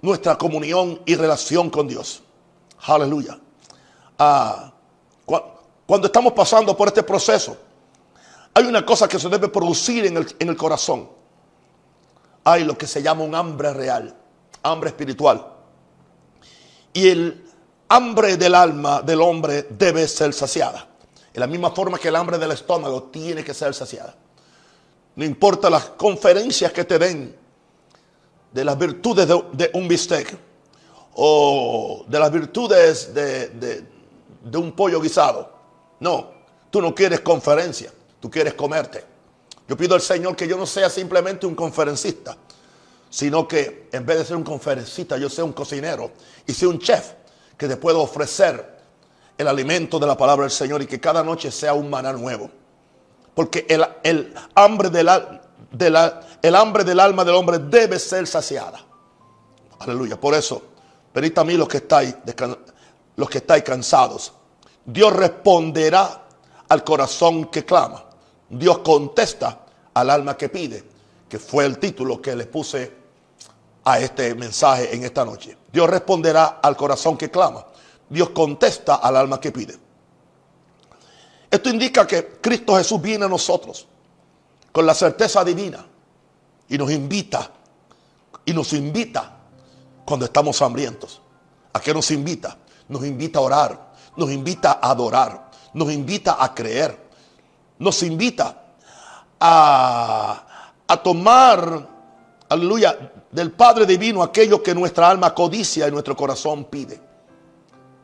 nuestra 0.00 0.36
comunión 0.38 1.00
y 1.04 1.14
relación 1.14 1.68
con 1.68 1.88
Dios. 1.88 2.22
Aleluya. 2.82 3.38
Ah, 4.18 4.72
cuando 5.86 6.06
estamos 6.06 6.32
pasando 6.32 6.76
por 6.76 6.88
este 6.88 7.02
proceso, 7.02 7.56
hay 8.54 8.64
una 8.64 8.84
cosa 8.84 9.08
que 9.08 9.18
se 9.18 9.28
debe 9.28 9.48
producir 9.48 10.06
en 10.06 10.16
el, 10.16 10.36
en 10.38 10.48
el 10.48 10.56
corazón. 10.56 11.08
Hay 12.44 12.64
lo 12.64 12.76
que 12.76 12.86
se 12.86 13.02
llama 13.02 13.22
un 13.24 13.34
hambre 13.34 13.72
real, 13.72 14.14
hambre 14.62 14.90
espiritual. 14.90 15.46
Y 16.92 17.08
el 17.08 17.44
hambre 17.88 18.36
del 18.36 18.54
alma 18.54 19.02
del 19.02 19.20
hombre 19.20 19.66
debe 19.70 20.06
ser 20.08 20.32
saciada. 20.32 20.86
De 21.32 21.40
la 21.40 21.46
misma 21.46 21.70
forma 21.70 21.98
que 21.98 22.08
el 22.08 22.16
hambre 22.16 22.38
del 22.38 22.52
estómago 22.52 23.04
tiene 23.04 23.44
que 23.44 23.54
ser 23.54 23.74
saciada. 23.74 24.14
No 25.16 25.24
importa 25.24 25.70
las 25.70 25.84
conferencias 25.90 26.72
que 26.72 26.84
te 26.84 26.98
den 26.98 27.36
de 28.52 28.64
las 28.64 28.78
virtudes 28.78 29.26
de, 29.26 29.70
un 29.74 29.88
bistec 29.88 30.36
o 31.20 32.04
de 32.06 32.18
las 32.18 32.30
virtudes 32.30 33.12
de, 33.12 33.48
de 34.44 34.58
un 34.58 34.70
pollo 34.72 35.00
guisado. 35.00 35.52
No, 35.98 36.30
tú 36.70 36.80
no 36.80 36.94
quieres 36.94 37.20
conferencia, 37.20 37.92
tú 38.20 38.30
quieres 38.30 38.54
comerte. 38.54 39.04
Yo 39.66 39.76
pido 39.76 39.96
al 39.96 40.00
Señor 40.00 40.36
que 40.36 40.46
yo 40.46 40.56
no 40.56 40.64
sea 40.64 40.88
simplemente 40.88 41.44
un 41.44 41.56
conferencista, 41.56 42.36
sino 43.10 43.48
que 43.48 43.88
en 43.92 44.06
vez 44.06 44.18
de 44.18 44.24
ser 44.26 44.36
un 44.36 44.44
conferencista, 44.44 45.18
yo 45.18 45.28
sea 45.28 45.42
un 45.42 45.52
cocinero 45.52 46.12
y 46.46 46.52
sea 46.52 46.68
un 46.68 46.78
chef 46.78 47.14
que 47.56 47.66
te 47.66 47.76
pueda 47.76 47.98
ofrecer 47.98 48.78
el 49.36 49.48
alimento 49.48 49.98
de 49.98 50.06
la 50.06 50.16
palabra 50.16 50.44
del 50.44 50.52
Señor 50.52 50.82
y 50.82 50.86
que 50.86 51.00
cada 51.00 51.24
noche 51.24 51.50
sea 51.50 51.74
un 51.74 51.90
maná 51.90 52.12
nuevo. 52.12 52.48
Porque 53.34 53.66
el, 53.68 54.32
hambre, 54.54 54.88
del, 54.88 55.08
el 56.42 56.54
hambre 56.54 56.84
del 56.84 57.00
alma 57.00 57.24
del 57.24 57.34
hombre 57.34 57.58
debe 57.58 57.98
ser 57.98 58.26
saciada. 58.28 58.84
Aleluya. 59.80 60.18
Por 60.18 60.34
eso, 60.34 60.62
venid 61.14 61.38
a 61.38 61.44
mí 61.44 61.54
los 61.54 61.68
que 61.68 61.78
estáis, 61.78 62.14
los 63.16 63.28
que 63.30 63.38
estáis 63.38 63.62
cansados. 63.62 64.32
Dios 64.84 65.12
responderá 65.12 66.26
al 66.68 66.84
corazón 66.84 67.46
que 67.46 67.64
clama. 67.64 68.04
Dios 68.48 68.78
contesta 68.78 69.66
al 69.94 70.10
alma 70.10 70.36
que 70.36 70.48
pide, 70.48 70.84
que 71.28 71.38
fue 71.38 71.64
el 71.66 71.78
título 71.78 72.22
que 72.22 72.34
les 72.34 72.46
puse 72.46 72.96
a 73.84 73.98
este 74.00 74.34
mensaje 74.34 74.94
en 74.94 75.04
esta 75.04 75.24
noche. 75.24 75.56
Dios 75.72 75.88
responderá 75.88 76.60
al 76.62 76.76
corazón 76.76 77.16
que 77.16 77.30
clama. 77.30 77.66
Dios 78.08 78.30
contesta 78.30 78.96
al 78.96 79.16
alma 79.16 79.40
que 79.40 79.52
pide. 79.52 79.76
Esto 81.50 81.70
indica 81.70 82.06
que 82.06 82.38
Cristo 82.40 82.76
Jesús 82.76 83.00
viene 83.00 83.24
a 83.24 83.28
nosotros 83.28 83.86
con 84.72 84.84
la 84.84 84.94
certeza 84.94 85.44
divina 85.44 85.84
y 86.68 86.76
nos 86.76 86.90
invita, 86.90 87.50
y 88.44 88.52
nos 88.52 88.72
invita 88.74 89.37
cuando 90.08 90.24
estamos 90.24 90.62
hambrientos. 90.62 91.20
¿A 91.74 91.80
qué 91.80 91.92
nos 91.92 92.10
invita? 92.10 92.56
Nos 92.88 93.04
invita 93.04 93.40
a 93.40 93.42
orar, 93.42 93.92
nos 94.16 94.30
invita 94.30 94.78
a 94.80 94.90
adorar, 94.90 95.50
nos 95.74 95.92
invita 95.92 96.42
a 96.42 96.54
creer, 96.54 96.98
nos 97.78 98.02
invita 98.02 98.64
a, 99.38 100.70
a 100.88 101.02
tomar, 101.02 101.86
aleluya, 102.48 103.12
del 103.30 103.52
Padre 103.52 103.84
Divino 103.84 104.22
aquello 104.22 104.62
que 104.62 104.74
nuestra 104.74 105.10
alma 105.10 105.34
codicia 105.34 105.86
y 105.86 105.90
nuestro 105.90 106.16
corazón 106.16 106.64
pide. 106.64 106.98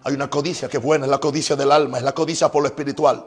Hay 0.03 0.13
una 0.13 0.29
codicia 0.29 0.69
que 0.69 0.77
es 0.77 0.83
buena, 0.83 1.07
es 1.07 1.11
la 1.11 1.19
codicia 1.19 1.57
del 1.57 1.73
alma, 1.73 1.97
es 1.97 2.05
la 2.05 2.13
codicia 2.13 2.53
por 2.53 2.61
lo 2.61 2.69
espiritual. 2.69 3.25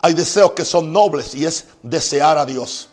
Hay 0.00 0.14
deseos 0.14 0.52
que 0.52 0.64
son 0.64 0.92
nobles 0.92 1.34
y 1.34 1.44
es 1.44 1.66
desear 1.82 2.38
a 2.38 2.46
Dios. 2.46 2.90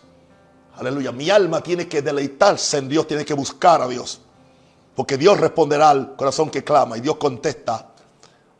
Aleluya. 0.75 1.11
Mi 1.11 1.29
alma 1.29 1.61
tiene 1.61 1.87
que 1.87 2.01
deleitarse 2.01 2.79
en 2.79 2.89
Dios, 2.89 3.05
tiene 3.05 3.23
que 3.23 3.35
buscar 3.35 3.79
a 3.79 3.87
Dios. 3.87 4.22
Porque 4.95 5.17
Dios 5.17 5.39
responderá 5.39 5.89
al 5.89 6.15
corazón 6.15 6.49
que 6.49 6.63
clama 6.63 6.97
y 6.97 7.01
Dios 7.01 7.17
contesta 7.17 7.89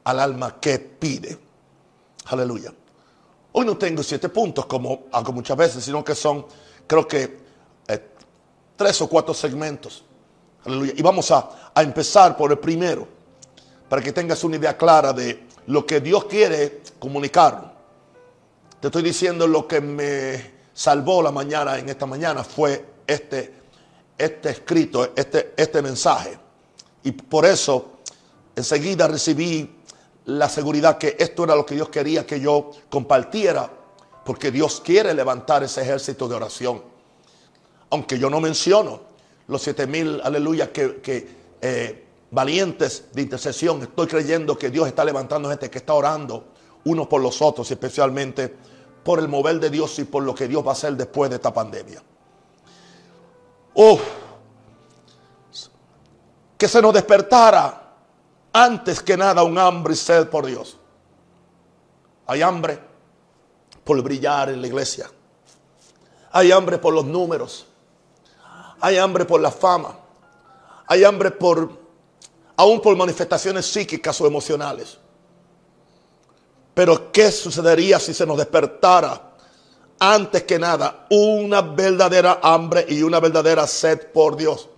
al 0.03 0.19
alma 0.19 0.59
que 0.59 0.79
pide. 0.79 1.37
Aleluya. 2.25 2.73
Hoy 3.51 3.65
no 3.65 3.77
tengo 3.77 4.01
siete 4.01 4.29
puntos 4.29 4.65
como 4.65 5.03
hago 5.11 5.31
muchas 5.31 5.55
veces, 5.55 5.83
sino 5.83 6.03
que 6.03 6.15
son, 6.15 6.45
creo 6.87 7.07
que, 7.07 7.37
eh, 7.87 8.09
tres 8.75 8.99
o 9.01 9.07
cuatro 9.07 9.33
segmentos. 9.33 10.03
Aleluya. 10.65 10.93
Y 10.95 11.01
vamos 11.03 11.29
a, 11.31 11.71
a 11.73 11.83
empezar 11.83 12.35
por 12.35 12.51
el 12.51 12.57
primero 12.57 13.07
para 13.87 14.01
que 14.01 14.11
tengas 14.11 14.43
una 14.43 14.55
idea 14.55 14.75
clara 14.75 15.13
de 15.13 15.47
lo 15.67 15.85
que 15.85 16.01
Dios 16.01 16.25
quiere 16.25 16.81
comunicar. 16.97 17.73
Te 18.79 18.87
estoy 18.87 19.03
diciendo 19.03 19.45
lo 19.45 19.67
que 19.67 19.79
me 19.81 20.53
salvó 20.73 21.21
la 21.21 21.31
mañana 21.31 21.77
en 21.77 21.89
esta 21.89 22.05
mañana 22.05 22.43
fue 22.43 22.83
este, 23.05 23.62
este 24.17 24.49
escrito, 24.49 25.11
este, 25.15 25.53
este 25.57 25.81
mensaje. 25.81 26.37
Y 27.03 27.11
por 27.11 27.45
eso 27.45 27.93
enseguida 28.55 29.07
recibí 29.07 29.69
la 30.25 30.47
seguridad 30.47 30.97
que 30.97 31.15
esto 31.19 31.43
era 31.43 31.55
lo 31.55 31.65
que 31.65 31.75
Dios 31.75 31.89
quería 31.89 32.25
que 32.25 32.39
yo 32.39 32.71
compartiera, 32.89 33.69
porque 34.25 34.51
Dios 34.51 34.81
quiere 34.83 35.13
levantar 35.13 35.63
ese 35.63 35.81
ejército 35.81 36.27
de 36.27 36.35
oración. 36.35 36.81
Aunque 37.89 38.17
yo 38.17 38.29
no 38.29 38.39
menciono 38.39 39.01
los 39.47 39.61
siete 39.61 39.85
mil, 39.85 40.21
aleluya, 40.23 40.71
que, 40.71 41.27
eh, 41.61 42.05
valientes 42.31 43.05
de 43.13 43.21
intercesión. 43.21 43.81
Estoy 43.83 44.07
creyendo 44.07 44.57
que 44.57 44.69
Dios 44.69 44.87
está 44.87 45.05
levantando 45.05 45.49
gente 45.49 45.69
que 45.69 45.77
está 45.77 45.93
orando 45.93 46.45
unos 46.85 47.07
por 47.07 47.21
los 47.21 47.41
otros, 47.41 47.69
especialmente 47.69 48.53
por 49.03 49.19
el 49.19 49.27
mover 49.27 49.59
de 49.59 49.69
Dios 49.69 49.99
y 49.99 50.05
por 50.05 50.23
lo 50.23 50.33
que 50.33 50.47
Dios 50.47 50.65
va 50.65 50.69
a 50.69 50.73
hacer 50.73 50.95
después 50.95 51.29
de 51.29 51.35
esta 51.35 51.53
pandemia. 51.53 52.01
Que 56.57 56.67
se 56.67 56.81
nos 56.81 56.93
despertara 56.93 57.81
antes 58.53 59.01
que 59.01 59.17
nada 59.17 59.43
un 59.43 59.57
hambre 59.57 59.93
y 59.93 59.97
sed 59.97 60.27
por 60.29 60.45
Dios. 60.45 60.77
Hay 62.27 62.41
hambre 62.41 62.79
por 63.83 64.01
brillar 64.01 64.49
en 64.49 64.61
la 64.61 64.67
iglesia. 64.67 65.09
Hay 66.31 66.51
hambre 66.51 66.77
por 66.77 66.93
los 66.93 67.05
números. 67.05 67.65
Hay 68.79 68.97
hambre 68.97 69.25
por 69.25 69.41
la 69.41 69.51
fama. 69.51 69.97
Hay 70.87 71.03
hambre 71.03 71.31
por 71.31 71.83
aún 72.55 72.81
por 72.81 72.95
manifestaciones 72.95 73.65
psíquicas 73.65 74.19
o 74.21 74.27
emocionales. 74.27 74.97
Pero 76.73 77.11
¿qué 77.11 77.31
sucedería 77.31 77.99
si 77.99 78.13
se 78.13 78.25
nos 78.25 78.37
despertara 78.37 79.32
antes 79.99 80.43
que 80.43 80.59
nada 80.59 81.05
una 81.09 81.61
verdadera 81.61 82.39
hambre 82.43 82.85
y 82.87 83.03
una 83.03 83.19
verdadera 83.19 83.67
sed 83.67 84.11
por 84.11 84.35
Dios? 84.35 84.69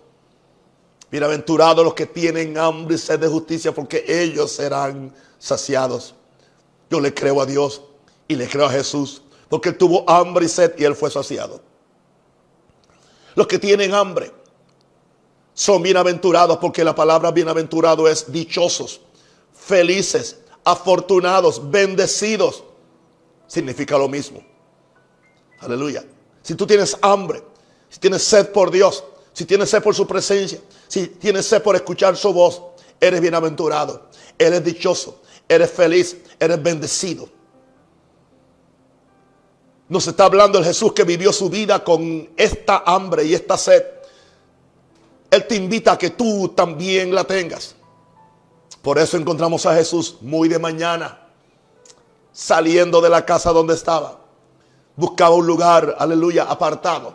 Bienaventurados 1.10 1.84
los 1.84 1.94
que 1.94 2.06
tienen 2.06 2.58
hambre 2.58 2.96
y 2.96 2.98
sed 2.98 3.20
de 3.20 3.28
justicia 3.28 3.72
porque 3.72 4.04
ellos 4.06 4.52
serán 4.52 5.14
saciados. 5.38 6.14
Yo 6.90 7.00
le 7.00 7.14
creo 7.14 7.40
a 7.40 7.46
Dios 7.46 7.82
y 8.28 8.36
le 8.36 8.48
creo 8.48 8.66
a 8.66 8.70
Jesús 8.70 9.22
porque 9.48 9.70
él 9.70 9.78
tuvo 9.78 10.08
hambre 10.08 10.46
y 10.46 10.48
sed 10.48 10.74
y 10.78 10.84
él 10.84 10.94
fue 10.94 11.10
saciado. 11.10 11.60
Los 13.34 13.46
que 13.46 13.58
tienen 13.58 13.94
hambre 13.94 14.32
son 15.54 15.82
bienaventurados 15.82 16.58
porque 16.58 16.84
la 16.84 16.94
palabra 16.94 17.30
bienaventurado 17.30 18.08
es 18.08 18.30
dichosos, 18.32 19.00
felices, 19.54 20.40
afortunados, 20.64 21.70
bendecidos. 21.70 22.64
Significa 23.46 23.96
lo 23.96 24.08
mismo. 24.08 24.42
Aleluya. 25.60 26.04
Si 26.42 26.54
tú 26.54 26.66
tienes 26.66 26.96
hambre, 27.02 27.42
si 27.88 27.98
tienes 27.98 28.22
sed 28.22 28.50
por 28.50 28.70
Dios, 28.70 29.04
si 29.32 29.44
tienes 29.44 29.70
sed 29.70 29.82
por 29.82 29.94
su 29.94 30.06
presencia, 30.06 30.60
si 30.88 31.08
tienes 31.08 31.46
sed 31.46 31.62
por 31.62 31.76
escuchar 31.76 32.16
su 32.16 32.32
voz, 32.32 32.62
eres 33.00 33.20
bienaventurado, 33.20 34.08
eres 34.38 34.64
dichoso, 34.64 35.20
eres 35.48 35.70
feliz, 35.70 36.16
eres 36.38 36.62
bendecido. 36.62 37.28
Nos 39.88 40.06
está 40.06 40.24
hablando 40.24 40.58
el 40.58 40.64
Jesús 40.64 40.92
que 40.92 41.04
vivió 41.04 41.32
su 41.32 41.48
vida 41.48 41.84
con 41.84 42.30
esta 42.36 42.82
hambre 42.86 43.24
y 43.24 43.34
esta 43.34 43.56
sed. 43.56 43.84
Él 45.30 45.46
te 45.46 45.54
invita 45.54 45.92
a 45.92 45.98
que 45.98 46.10
tú 46.10 46.48
también 46.56 47.14
la 47.14 47.24
tengas. 47.24 47.76
Por 48.82 48.98
eso 48.98 49.16
encontramos 49.16 49.66
a 49.66 49.74
Jesús 49.74 50.18
muy 50.20 50.48
de 50.48 50.58
mañana, 50.58 51.26
saliendo 52.32 53.00
de 53.00 53.10
la 53.10 53.24
casa 53.24 53.52
donde 53.52 53.74
estaba. 53.74 54.25
Buscaba 54.96 55.34
un 55.34 55.46
lugar, 55.46 55.94
aleluya, 55.98 56.44
apartado, 56.44 57.14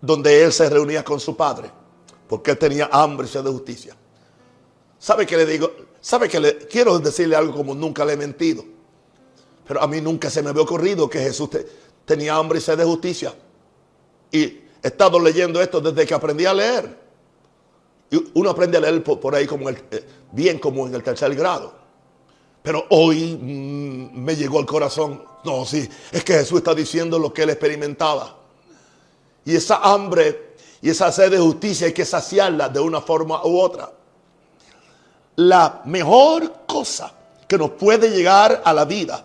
donde 0.00 0.44
él 0.44 0.52
se 0.52 0.70
reunía 0.70 1.04
con 1.04 1.18
su 1.18 1.36
padre, 1.36 1.70
porque 2.28 2.52
él 2.52 2.58
tenía 2.58 2.88
hambre 2.92 3.26
y 3.26 3.30
sed 3.30 3.42
de 3.42 3.50
justicia. 3.50 3.96
¿Sabe 4.98 5.26
qué 5.26 5.36
le 5.36 5.44
digo? 5.44 5.70
¿Sabe 6.00 6.28
que 6.28 6.38
le 6.38 6.58
quiero 6.66 6.98
decirle 7.00 7.34
algo 7.34 7.54
como 7.54 7.74
nunca 7.74 8.04
le 8.04 8.12
he 8.12 8.16
mentido? 8.16 8.64
Pero 9.66 9.82
a 9.82 9.88
mí 9.88 10.00
nunca 10.00 10.30
se 10.30 10.42
me 10.42 10.50
había 10.50 10.62
ocurrido 10.62 11.10
que 11.10 11.18
Jesús 11.18 11.50
tenía 12.04 12.36
hambre 12.36 12.58
y 12.58 12.62
sed 12.62 12.78
de 12.78 12.84
justicia. 12.84 13.34
Y 14.30 14.42
he 14.42 14.62
estado 14.82 15.18
leyendo 15.18 15.60
esto 15.60 15.80
desde 15.80 16.06
que 16.06 16.14
aprendí 16.14 16.46
a 16.46 16.54
leer. 16.54 16.98
Y 18.10 18.30
uno 18.34 18.50
aprende 18.50 18.78
a 18.78 18.80
leer 18.80 19.02
por, 19.02 19.34
ahí 19.34 19.46
como 19.46 19.68
el, 19.68 19.76
eh, 19.90 20.04
bien 20.32 20.58
como 20.58 20.86
en 20.86 20.94
el 20.94 21.02
tercer 21.02 21.34
grado. 21.34 21.87
Pero 22.68 22.84
hoy 22.90 23.34
mm, 23.34 24.22
me 24.22 24.36
llegó 24.36 24.58
al 24.58 24.66
corazón. 24.66 25.24
No, 25.42 25.64
sí, 25.64 25.88
es 26.12 26.22
que 26.22 26.34
Jesús 26.34 26.58
está 26.58 26.74
diciendo 26.74 27.18
lo 27.18 27.32
que 27.32 27.44
él 27.44 27.48
experimentaba. 27.48 28.36
Y 29.46 29.56
esa 29.56 29.76
hambre 29.76 30.56
y 30.82 30.90
esa 30.90 31.10
sed 31.10 31.30
de 31.30 31.38
justicia 31.38 31.86
hay 31.86 31.94
que 31.94 32.04
saciarla 32.04 32.68
de 32.68 32.78
una 32.78 33.00
forma 33.00 33.42
u 33.42 33.58
otra. 33.58 33.90
La 35.36 35.80
mejor 35.86 36.66
cosa 36.66 37.10
que 37.48 37.56
nos 37.56 37.70
puede 37.70 38.10
llegar 38.10 38.60
a 38.62 38.74
la 38.74 38.84
vida 38.84 39.24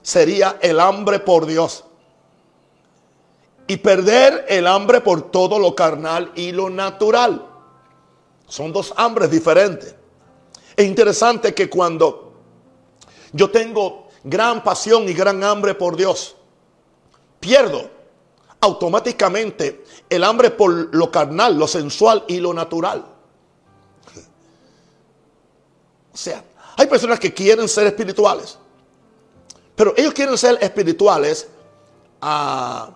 sería 0.00 0.56
el 0.62 0.78
hambre 0.78 1.18
por 1.18 1.46
Dios. 1.46 1.82
Y 3.66 3.78
perder 3.78 4.46
el 4.48 4.68
hambre 4.68 5.00
por 5.00 5.32
todo 5.32 5.58
lo 5.58 5.74
carnal 5.74 6.30
y 6.36 6.52
lo 6.52 6.70
natural. 6.70 7.44
Son 8.46 8.72
dos 8.72 8.94
hambres 8.96 9.28
diferentes. 9.28 9.96
Es 10.76 10.86
interesante 10.86 11.52
que 11.52 11.68
cuando 11.68 12.23
yo 13.34 13.50
tengo 13.50 14.06
gran 14.22 14.62
pasión 14.62 15.08
y 15.08 15.12
gran 15.12 15.42
hambre 15.42 15.74
por 15.74 15.96
Dios, 15.96 16.36
pierdo 17.40 17.90
automáticamente 18.60 19.84
el 20.08 20.22
hambre 20.22 20.50
por 20.50 20.94
lo 20.94 21.10
carnal, 21.10 21.58
lo 21.58 21.66
sensual 21.66 22.24
y 22.28 22.38
lo 22.38 22.54
natural. 22.54 23.04
O 26.12 26.16
sea, 26.16 26.44
hay 26.76 26.86
personas 26.86 27.18
que 27.18 27.34
quieren 27.34 27.68
ser 27.68 27.88
espirituales, 27.88 28.56
pero 29.74 29.92
ellos 29.96 30.14
quieren 30.14 30.38
ser 30.38 30.56
espirituales 30.62 31.48
ah, 32.22 32.88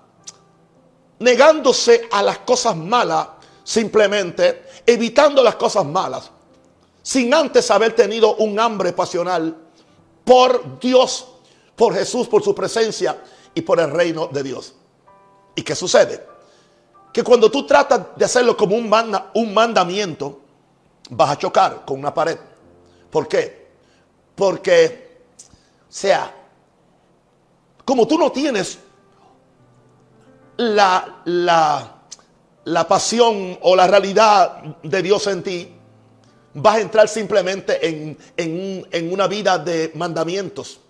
negándose 1.18 2.08
a 2.12 2.22
las 2.22 2.38
cosas 2.38 2.76
malas, 2.76 3.26
simplemente 3.64 4.66
evitando 4.86 5.42
las 5.42 5.56
cosas 5.56 5.84
malas, 5.84 6.30
sin 7.02 7.34
antes 7.34 7.68
haber 7.72 7.92
tenido 7.96 8.36
un 8.36 8.58
hambre 8.60 8.92
pasional 8.92 9.67
por 10.28 10.78
Dios, 10.78 11.26
por 11.74 11.94
Jesús, 11.94 12.28
por 12.28 12.42
su 12.42 12.54
presencia 12.54 13.18
y 13.54 13.62
por 13.62 13.80
el 13.80 13.90
reino 13.90 14.26
de 14.26 14.42
Dios. 14.42 14.74
¿Y 15.54 15.62
qué 15.62 15.74
sucede? 15.74 16.22
Que 17.10 17.22
cuando 17.22 17.50
tú 17.50 17.64
tratas 17.64 18.08
de 18.14 18.26
hacerlo 18.26 18.54
como 18.54 18.76
un, 18.76 19.54
mandamiento, 19.54 20.40
vas 21.08 21.30
a 21.30 21.38
chocar 21.38 21.82
con 21.86 21.98
una 21.98 22.12
pared. 22.12 22.38
¿Por 23.10 23.26
qué? 23.26 23.68
Porque, 24.34 25.22
sea, 25.88 26.30
como 27.86 28.06
tú 28.06 28.18
no 28.18 28.30
tienes 28.30 28.78
la, 30.58 31.22
la 32.64 32.86
pasión 32.86 33.58
o 33.62 33.74
la 33.74 33.86
realidad 33.86 34.62
de 34.82 35.02
Dios 35.02 35.26
en 35.26 35.42
ti, 35.42 35.77
vas 36.60 36.76
a 36.76 36.80
entrar 36.80 37.08
simplemente 37.08 37.86
en, 37.86 38.18
en, 38.36 39.12
una 39.12 39.26
vida 39.26 39.58
de 39.58 39.92
mandamientos. 39.94 40.80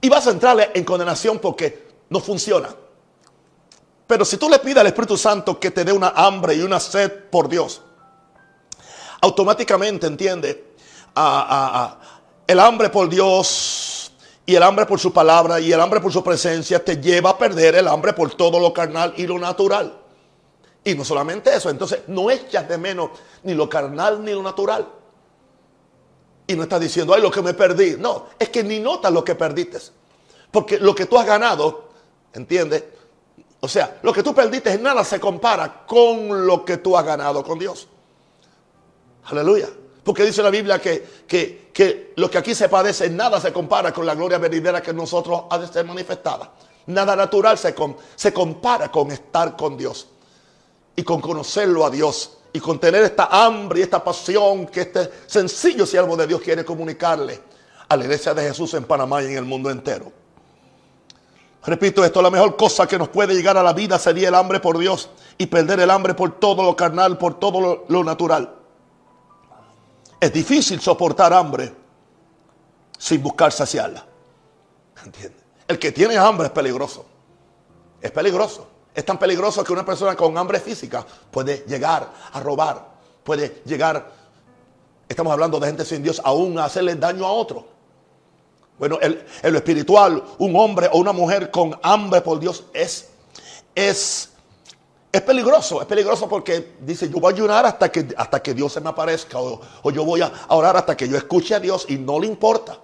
Y 0.00 0.08
vas 0.08 0.26
a 0.26 0.30
entrar 0.30 0.70
en 0.74 0.84
condenación 0.84 1.38
porque 1.38 1.86
no 2.08 2.20
funciona. 2.20 2.68
Pero 4.06 4.24
si 4.24 4.36
tú 4.36 4.48
le 4.48 4.58
pides 4.60 4.78
al 4.78 4.86
Espíritu 4.86 5.16
Santo 5.16 5.58
que 5.58 5.70
te 5.70 5.84
dé 5.84 5.92
una 5.92 6.10
hambre 6.10 6.54
y 6.54 6.62
una 6.62 6.78
sed 6.78 7.10
por 7.30 7.48
Dios, 7.48 7.82
automáticamente 9.20 10.06
entiende 10.06 10.64
el 12.46 12.60
hambre 12.60 12.90
por 12.90 13.08
Dios 13.08 14.12
y 14.44 14.54
el 14.54 14.62
hambre 14.62 14.86
por 14.86 15.00
su 15.00 15.12
palabra 15.12 15.58
y 15.58 15.72
el 15.72 15.80
hambre 15.80 16.00
por 16.00 16.12
su 16.12 16.22
presencia 16.22 16.84
te 16.84 16.98
lleva 16.98 17.30
a 17.30 17.38
perder 17.38 17.74
el 17.74 17.88
hambre 17.88 18.12
por 18.12 18.32
todo 18.34 18.60
lo 18.60 18.72
carnal 18.72 19.12
y 19.16 19.26
lo 19.26 19.38
natural. 19.38 20.05
Y 20.86 20.94
no 20.94 21.04
solamente 21.04 21.52
eso, 21.52 21.68
entonces 21.68 22.02
no 22.06 22.30
echas 22.30 22.68
de 22.68 22.78
menos 22.78 23.10
ni 23.42 23.54
lo 23.54 23.68
carnal 23.68 24.24
ni 24.24 24.30
lo 24.30 24.40
natural. 24.40 24.86
Y 26.46 26.54
no 26.54 26.62
estás 26.62 26.80
diciendo, 26.80 27.12
ay, 27.12 27.20
lo 27.20 27.28
que 27.28 27.42
me 27.42 27.54
perdí. 27.54 27.96
No, 27.98 28.26
es 28.38 28.50
que 28.50 28.62
ni 28.62 28.78
notas 28.78 29.12
lo 29.12 29.24
que 29.24 29.34
perdiste. 29.34 29.78
Porque 30.48 30.78
lo 30.78 30.94
que 30.94 31.06
tú 31.06 31.18
has 31.18 31.26
ganado, 31.26 31.88
¿entiendes? 32.32 32.84
O 33.58 33.66
sea, 33.66 33.98
lo 34.00 34.12
que 34.12 34.22
tú 34.22 34.32
perdiste 34.32 34.70
en 34.70 34.84
nada 34.84 35.02
se 35.02 35.18
compara 35.18 35.84
con 35.84 36.46
lo 36.46 36.64
que 36.64 36.76
tú 36.76 36.96
has 36.96 37.04
ganado 37.04 37.42
con 37.42 37.58
Dios. 37.58 37.88
Aleluya. 39.24 39.68
Porque 40.04 40.22
dice 40.22 40.40
la 40.40 40.50
Biblia 40.50 40.80
que, 40.80 41.24
que, 41.26 42.12
lo 42.14 42.30
que 42.30 42.38
aquí 42.38 42.54
se 42.54 42.68
padece, 42.68 43.10
nada 43.10 43.40
se 43.40 43.52
compara 43.52 43.92
con 43.92 44.06
la 44.06 44.14
gloria 44.14 44.38
venidera 44.38 44.80
que 44.80 44.92
en 44.92 44.98
nosotros 44.98 45.46
ha 45.50 45.58
de 45.58 45.66
ser 45.66 45.84
manifestada. 45.84 46.52
Nada 46.86 47.16
natural 47.16 47.58
se, 47.58 47.74
se 48.14 48.32
compara 48.32 48.88
con 48.92 49.10
estar 49.10 49.56
con 49.56 49.76
Dios 49.76 50.10
y 50.96 51.02
con 51.04 51.20
conocerlo 51.20 51.84
a 51.84 51.90
Dios 51.90 52.38
y 52.52 52.58
con 52.58 52.80
tener 52.80 53.04
esta 53.04 53.28
hambre 53.30 53.80
y 53.80 53.82
esta 53.82 54.02
pasión 54.02 54.66
que 54.66 54.80
este 54.80 55.10
sencillo 55.26 55.84
siervo 55.84 56.16
de 56.16 56.26
Dios 56.26 56.40
quiere 56.40 56.64
comunicarle 56.64 57.38
a 57.86 57.96
la 57.96 58.04
iglesia 58.04 58.32
de 58.32 58.48
Jesús 58.48 58.72
en 58.74 58.84
Panamá 58.84 59.22
y 59.22 59.26
en 59.26 59.36
el 59.36 59.44
mundo 59.44 59.70
entero. 59.70 60.10
Repito 61.64 62.04
esto, 62.04 62.22
la 62.22 62.30
mejor 62.30 62.56
cosa 62.56 62.86
que 62.86 62.98
nos 62.98 63.08
puede 63.08 63.34
llegar 63.34 63.56
a 63.58 63.62
la 63.62 63.72
vida 63.72 63.98
sería 63.98 64.28
el 64.28 64.34
hambre 64.34 64.60
por 64.60 64.78
Dios 64.78 65.10
y 65.36 65.46
perder 65.46 65.80
el 65.80 65.90
hambre 65.90 66.14
por 66.14 66.38
todo 66.38 66.62
lo 66.62 66.74
carnal, 66.74 67.18
por 67.18 67.38
todo 67.38 67.84
lo 67.88 68.04
natural. 68.04 68.54
Es 70.18 70.32
difícil 70.32 70.80
soportar 70.80 71.32
hambre 71.32 71.74
sin 72.96 73.22
buscar 73.22 73.52
saciarla. 73.52 74.04
¿Entiendes? 75.04 75.42
El 75.68 75.78
que 75.78 75.92
tiene 75.92 76.16
hambre 76.16 76.46
es 76.46 76.52
peligroso. 76.52 77.04
Es 78.00 78.10
peligroso. 78.12 78.75
Es 78.96 79.04
tan 79.04 79.18
peligroso 79.18 79.62
que 79.62 79.74
una 79.74 79.84
persona 79.84 80.16
con 80.16 80.38
hambre 80.38 80.58
física 80.58 81.04
puede 81.30 81.66
llegar 81.68 82.10
a 82.32 82.40
robar, 82.40 82.82
puede 83.22 83.60
llegar, 83.66 84.10
estamos 85.06 85.34
hablando 85.34 85.60
de 85.60 85.66
gente 85.66 85.84
sin 85.84 86.02
Dios, 86.02 86.18
aún 86.24 86.58
a 86.58 86.64
hacerle 86.64 86.94
daño 86.94 87.26
a 87.26 87.30
otro. 87.30 87.66
Bueno, 88.78 88.98
en 89.02 89.52
lo 89.52 89.58
espiritual, 89.58 90.24
un 90.38 90.56
hombre 90.56 90.88
o 90.90 90.96
una 90.96 91.12
mujer 91.12 91.50
con 91.50 91.78
hambre 91.82 92.22
por 92.22 92.40
Dios 92.40 92.64
es, 92.72 93.10
es 93.74 94.30
es 95.12 95.22
peligroso, 95.22 95.80
es 95.80 95.86
peligroso 95.86 96.28
porque 96.28 96.74
dice, 96.80 97.08
yo 97.08 97.20
voy 97.20 97.32
a 97.32 97.36
ayunar 97.36 97.64
hasta 97.64 97.90
que, 97.90 98.08
hasta 98.16 98.42
que 98.42 98.52
Dios 98.52 98.72
se 98.72 98.80
me 98.82 98.90
aparezca 98.90 99.38
o, 99.38 99.60
o, 99.82 99.90
yo 99.90 100.04
voy 100.04 100.20
a 100.20 100.30
orar 100.48 100.76
hasta 100.76 100.96
que 100.96 101.08
yo 101.08 101.16
escuche 101.16 101.54
a 101.54 101.60
Dios 101.60 101.86
y 101.88 101.96
no 101.96 102.18
le 102.18 102.26
importa. 102.26 102.78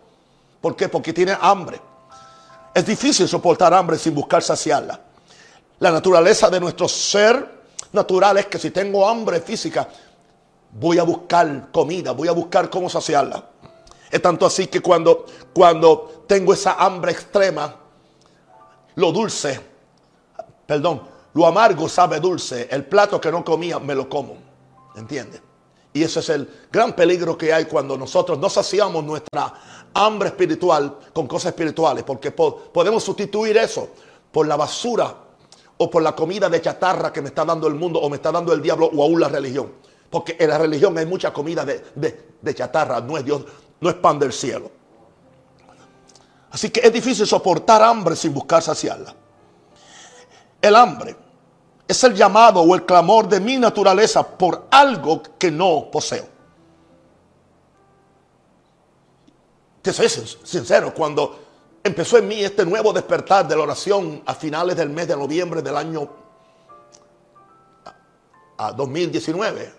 ¿Por 0.61 0.75
qué? 0.75 0.89
Porque 0.89 1.13
tiene 1.13 1.37
hambre. 1.39 1.81
Es 2.73 2.87
difícil 2.87 3.29
soportar 3.29 3.75
hambre 3.75 3.99
sin 3.99 4.15
buscar 4.15 4.43
saciarla. 4.43 5.12
La 5.83 5.91
naturaleza 5.91 6.49
de 6.49 6.61
nuestro 6.61 6.87
ser 6.87 7.45
natural 7.91 8.39
es 8.39 8.47
que 8.47 8.57
si 8.57 8.71
tengo 8.71 9.09
hambre 9.09 9.41
física, 9.41 9.89
voy 10.71 11.01
a 11.01 11.03
buscar 11.03 11.73
comida, 11.73 12.13
voy 12.13 12.29
a 12.29 12.33
buscar 12.33 12.71
cómo 12.71 12.89
saciarla. 12.89 13.47
Es 14.09 14.23
tanto 14.23 14.47
así 14.47 14.69
que 14.69 14.79
cuando, 14.79 15.27
cuando 15.53 16.23
tengo 16.29 16.53
esa 16.53 16.75
hambre 16.75 17.11
extrema, 17.11 17.75
lo 18.95 19.11
dulce, 19.11 19.59
perdón, 20.65 21.03
lo 21.35 21.49
amargo 21.49 21.89
sabe 21.89 22.21
dulce. 22.21 22.69
El 22.71 22.85
plato 22.85 23.21
que 23.21 23.33
no 23.33 23.45
comía 23.45 23.81
me 23.81 23.97
lo 23.97 24.09
como. 24.09 24.37
¿Entiendes? 24.95 25.43
Y 25.93 26.05
ese 26.05 26.21
es 26.21 26.29
el 26.29 26.49
gran 26.71 26.95
peligro 26.95 27.37
que 27.37 27.53
hay 27.53 27.65
cuando 27.65 27.99
nosotros 27.99 28.39
no 28.39 28.49
saciamos 28.49 29.03
nuestra 29.03 29.53
hambre 29.95 30.29
espiritual 30.29 30.97
con 31.13 31.27
cosas 31.27 31.47
espirituales. 31.47 32.05
Porque 32.05 32.31
podemos 32.31 33.03
sustituir 33.03 33.57
eso 33.57 33.89
por 34.31 34.47
la 34.47 34.55
basura 34.55 35.32
o 35.83 35.91
por 35.91 36.03
la 36.03 36.15
comida 36.15 36.49
de 36.49 36.61
chatarra 36.61 37.13
que 37.13 37.21
me 37.21 37.29
está 37.29 37.45
dando 37.45 37.67
el 37.67 37.75
mundo 37.75 38.01
o 38.01 38.09
me 38.09 38.17
está 38.17 38.31
dando 38.31 38.53
el 38.53 38.63
diablo 38.63 38.91
o 38.95 39.03
aún 39.03 39.21
la 39.21 39.29
religión. 39.29 39.73
Porque 40.09 40.37
en 40.39 40.49
la 40.49 40.59
religión 40.59 40.97
hay 40.99 41.07
mucha 41.07 41.33
comida 41.33 41.65
de, 41.65 41.83
de 42.41 42.55
chatarra, 42.55 43.01
no 43.01 43.17
es 43.17 43.25
Dios, 43.25 43.45
no 43.81 43.89
es 43.89 43.97
pan 43.97 44.19
del 44.19 44.33
cielo. 44.33 44.71
Así 46.51 46.71
que 46.71 46.81
es 46.81 46.93
difícil 46.93 47.27
soportar 47.27 47.83
hambre 47.83 48.15
sin 48.15 48.33
buscar 48.35 48.63
saciarla. 48.63 49.15
El 50.61 50.77
hambre 50.77 51.17
es 51.89 52.05
el 52.05 52.15
llamado 52.15 52.61
o 52.61 52.75
el 52.75 52.85
clamor 52.85 53.29
de 53.29 53.41
mi 53.41 53.57
naturaleza 53.57 54.23
por 54.23 54.67
algo 54.71 55.23
que 55.39 55.51
no 55.51 55.91
poseo. 55.91 56.29
Te 59.81 59.93
soy 59.93 60.09
sincero, 60.09 60.95
cuando 60.95 61.42
empezó 61.85 62.19
en 62.19 62.29
mí 62.29 62.43
este 62.43 62.65
nuevo 62.65 62.93
despertar 62.93 63.47
de 63.47 63.57
la 63.57 63.63
oración 63.63 64.23
a 64.27 64.35
finales 64.35 64.77
del 64.77 64.91
mes 64.91 65.09
de 65.09 65.17
noviembre 65.17 65.63
del 65.63 65.77
año 65.77 66.09
a 68.57 68.73
2019, 68.73 69.73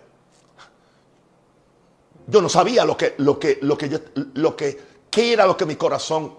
yo 2.26 2.40
no 2.40 2.48
sabía 2.48 2.84
lo 2.84 2.96
que, 2.96 3.14
lo 3.18 3.38
que, 3.38 3.58
lo 3.62 3.76
que, 3.76 4.02
lo 4.34 4.56
que, 4.56 4.80
qué 5.10 5.32
era 5.32 5.46
lo 5.46 5.56
que 5.56 5.66
mi 5.66 5.76
corazón 5.76 6.34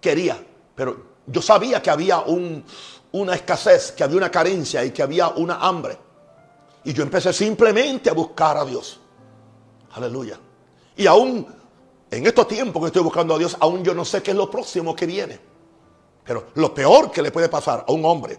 quería, 0.00 0.42
pero 0.74 1.08
yo 1.26 1.42
sabía 1.42 1.82
que 1.82 1.90
había 1.90 2.20
un, 2.20 2.64
una 3.12 3.34
escasez, 3.34 3.92
que 3.92 4.04
había 4.04 4.16
una 4.16 4.30
carencia 4.30 4.84
y 4.84 4.90
que 4.90 5.02
había 5.02 5.28
una 5.28 5.56
hambre. 5.56 5.98
Y 6.84 6.92
yo 6.92 7.02
empecé 7.02 7.32
simplemente 7.32 8.10
a 8.10 8.14
buscar 8.14 8.56
a 8.56 8.64
Dios. 8.64 9.00
Aleluya. 9.92 10.38
Y 10.96 11.06
aún 11.06 11.46
en 12.10 12.26
estos 12.26 12.48
tiempos 12.48 12.80
que 12.82 12.86
estoy 12.86 13.02
buscando 13.02 13.34
a 13.34 13.38
Dios, 13.38 13.56
aún 13.60 13.84
yo 13.84 13.94
no 13.94 14.04
sé 14.04 14.22
qué 14.22 14.30
es 14.30 14.36
lo 14.36 14.50
próximo 14.50 14.96
que 14.96 15.06
viene. 15.06 15.38
Pero 16.24 16.46
lo 16.54 16.72
peor 16.72 17.10
que 17.10 17.22
le 17.22 17.30
puede 17.30 17.48
pasar 17.48 17.84
a 17.86 17.92
un 17.92 18.04
hombre 18.04 18.38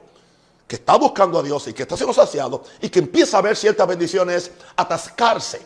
que 0.67 0.75
está 0.75 0.97
buscando 0.97 1.39
a 1.39 1.43
Dios 1.43 1.67
y 1.67 1.73
que 1.73 1.83
está 1.83 1.95
siendo 1.95 2.13
saciado 2.13 2.63
y 2.81 2.89
que 2.89 2.99
empieza 2.99 3.37
a 3.37 3.41
ver 3.41 3.55
ciertas 3.55 3.87
bendiciones 3.87 4.43
es 4.43 4.51
atascarse. 4.75 5.61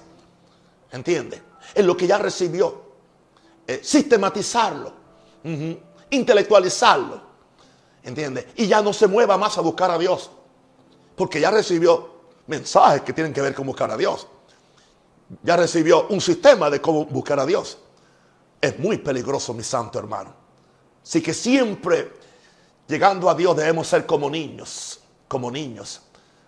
¿Entiende? 0.91 1.41
En 1.73 1.87
lo 1.87 1.95
que 1.95 2.07
ya 2.07 2.17
recibió. 2.17 2.81
Eh, 3.67 3.79
sistematizarlo. 3.83 4.93
intelectualizarlo. 6.09 7.21
¿Entiende? 8.03 8.49
Y 8.55 8.67
ya 8.67 8.81
no 8.81 8.91
se 8.91 9.07
mueva 9.07 9.37
más 9.37 9.57
a 9.57 9.61
buscar 9.61 9.91
a 9.91 9.97
Dios. 9.97 10.29
Porque 11.15 11.39
ya 11.39 11.51
recibió 11.51 12.11
mensajes 12.47 13.01
que 13.01 13.13
tienen 13.13 13.33
que 13.33 13.41
ver 13.41 13.53
con 13.53 13.65
buscar 13.65 13.91
a 13.91 13.97
Dios. 13.97 14.27
Ya 15.41 15.55
recibió 15.55 16.07
un 16.07 16.19
sistema 16.19 16.69
de 16.69 16.81
cómo 16.81 17.05
buscar 17.05 17.39
a 17.39 17.45
Dios 17.45 17.77
es 18.63 18.79
muy 18.79 18.97
peligroso, 18.97 19.53
mi 19.53 19.61
santo 19.61 19.99
hermano. 19.99 20.33
Así 21.03 21.21
que 21.21 21.33
siempre 21.33 22.13
llegando 22.87 23.29
a 23.29 23.35
Dios 23.35 23.57
debemos 23.57 23.85
ser 23.85 24.05
como 24.05 24.29
niños, 24.29 25.01
como 25.27 25.51
niños, 25.51 26.01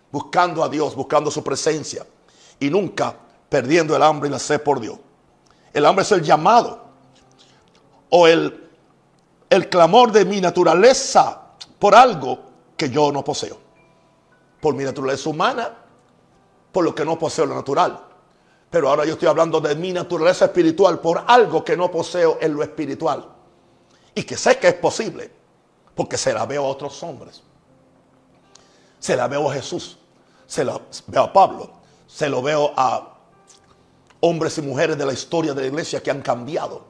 buscando 0.10 0.64
a 0.64 0.70
Dios, 0.70 0.96
buscando 0.96 1.30
su 1.30 1.44
presencia 1.44 2.08
y 2.58 2.70
nunca 2.70 3.14
perdiendo 3.50 3.98
el 3.98 4.02
hambre 4.02 4.30
y 4.30 4.32
la 4.32 4.40
sed 4.40 4.64
por 4.64 4.80
Dios. 4.80 4.98
El 5.74 5.86
hambre 5.86 6.04
es 6.04 6.12
el 6.14 6.22
llamado 6.22 6.86
o 8.10 8.28
el, 8.28 8.70
el 9.50 9.68
clamor 9.68 10.14
de 10.14 10.24
mi 10.24 10.40
naturaleza 10.40 11.50
por 11.78 11.96
algo 11.96 12.40
que 12.78 12.90
yo 12.90 13.12
no 13.12 13.26
poseo. 13.26 13.58
Por 14.62 14.74
mi 14.74 14.86
naturaleza 14.86 15.30
humana, 15.30 15.70
por 16.72 16.86
lo 16.86 16.96
que 16.96 17.04
no 17.04 17.20
poseo 17.20 17.46
lo 17.46 17.56
natural. 17.56 18.02
Pero 18.70 18.90
ahora 18.90 19.06
yo 19.06 19.14
estoy 19.14 19.28
hablando 19.28 19.62
de 19.62 19.76
mi 19.76 19.94
naturaleza 19.94 20.46
espiritual 20.46 21.00
por 21.00 21.24
algo 21.28 21.64
que 21.64 21.78
no 21.78 21.90
poseo 21.92 22.38
en 22.42 22.54
lo 22.54 22.64
espiritual. 22.64 23.26
Y 24.14 24.24
que 24.24 24.38
sé 24.38 24.58
que 24.58 24.68
es 24.68 24.74
posible. 24.76 25.32
Porque 25.94 26.18
se 26.18 26.34
la 26.34 26.46
veo 26.46 26.66
a 26.66 26.68
otros 26.68 27.02
hombres. 27.04 27.42
Se 29.00 29.16
la 29.16 29.28
veo 29.28 29.50
a 29.50 29.54
Jesús. 29.54 29.98
Se 30.48 30.64
la 30.64 30.80
veo 31.08 31.24
a 31.24 31.34
Pablo. 31.34 31.72
Se 32.08 32.30
lo 32.30 32.42
veo 32.42 32.74
a 32.76 33.18
hombres 34.22 34.58
y 34.58 34.62
mujeres 34.62 34.98
de 34.98 35.06
la 35.06 35.14
historia 35.14 35.54
de 35.54 35.62
la 35.62 35.68
iglesia 35.68 36.02
que 36.02 36.12
han 36.12 36.22
cambiado. 36.22 36.84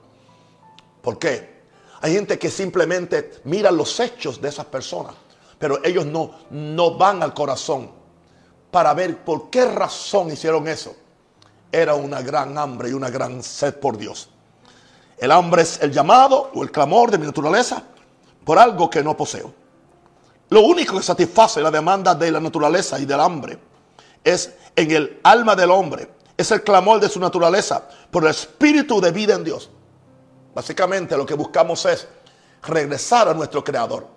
¿Por 1.01 1.19
qué? 1.19 1.55
Hay 2.01 2.13
gente 2.13 2.39
que 2.39 2.49
simplemente 2.49 3.41
mira 3.43 3.71
los 3.71 3.99
hechos 3.99 4.41
de 4.41 4.49
esas 4.49 4.65
personas. 4.65 5.13
Pero 5.59 5.83
ellos 5.83 6.05
no, 6.05 6.35
no 6.49 6.97
van 6.97 7.21
al 7.21 7.33
corazón 7.33 7.91
para 8.71 8.93
ver 8.93 9.23
por 9.23 9.49
qué 9.49 9.65
razón 9.65 10.31
hicieron 10.31 10.67
eso 10.67 10.95
era 11.75 11.93
una 11.93 12.21
gran 12.21 12.57
hambre 12.57 12.89
y 12.89 12.93
una 12.93 13.09
gran 13.09 13.43
sed 13.43 13.75
por 13.75 13.97
Dios. 13.97 14.29
El 15.17 15.31
hambre 15.31 15.63
es 15.63 15.81
el 15.81 15.91
llamado 15.91 16.51
o 16.53 16.63
el 16.63 16.71
clamor 16.71 17.11
de 17.11 17.17
mi 17.17 17.25
naturaleza 17.25 17.83
por 18.45 18.57
algo 18.57 18.89
que 18.89 19.03
no 19.03 19.17
poseo. 19.17 19.53
Lo 20.49 20.61
único 20.61 20.95
que 20.95 21.03
satisface 21.03 21.61
la 21.61 21.71
demanda 21.71 22.15
de 22.15 22.31
la 22.31 22.39
naturaleza 22.39 22.97
y 22.99 23.05
del 23.05 23.19
hambre 23.19 23.59
es 24.23 24.53
en 24.75 24.91
el 24.91 25.19
alma 25.23 25.55
del 25.55 25.71
hombre. 25.71 26.11
Es 26.37 26.51
el 26.51 26.63
clamor 26.63 26.99
de 26.99 27.09
su 27.09 27.19
naturaleza 27.19 27.83
por 28.09 28.23
el 28.23 28.29
espíritu 28.29 29.01
de 29.01 29.11
vida 29.11 29.35
en 29.35 29.43
Dios. 29.43 29.69
Básicamente 30.53 31.17
lo 31.17 31.25
que 31.25 31.33
buscamos 31.33 31.85
es 31.85 32.07
regresar 32.63 33.27
a 33.27 33.33
nuestro 33.33 33.63
Creador. 33.63 34.07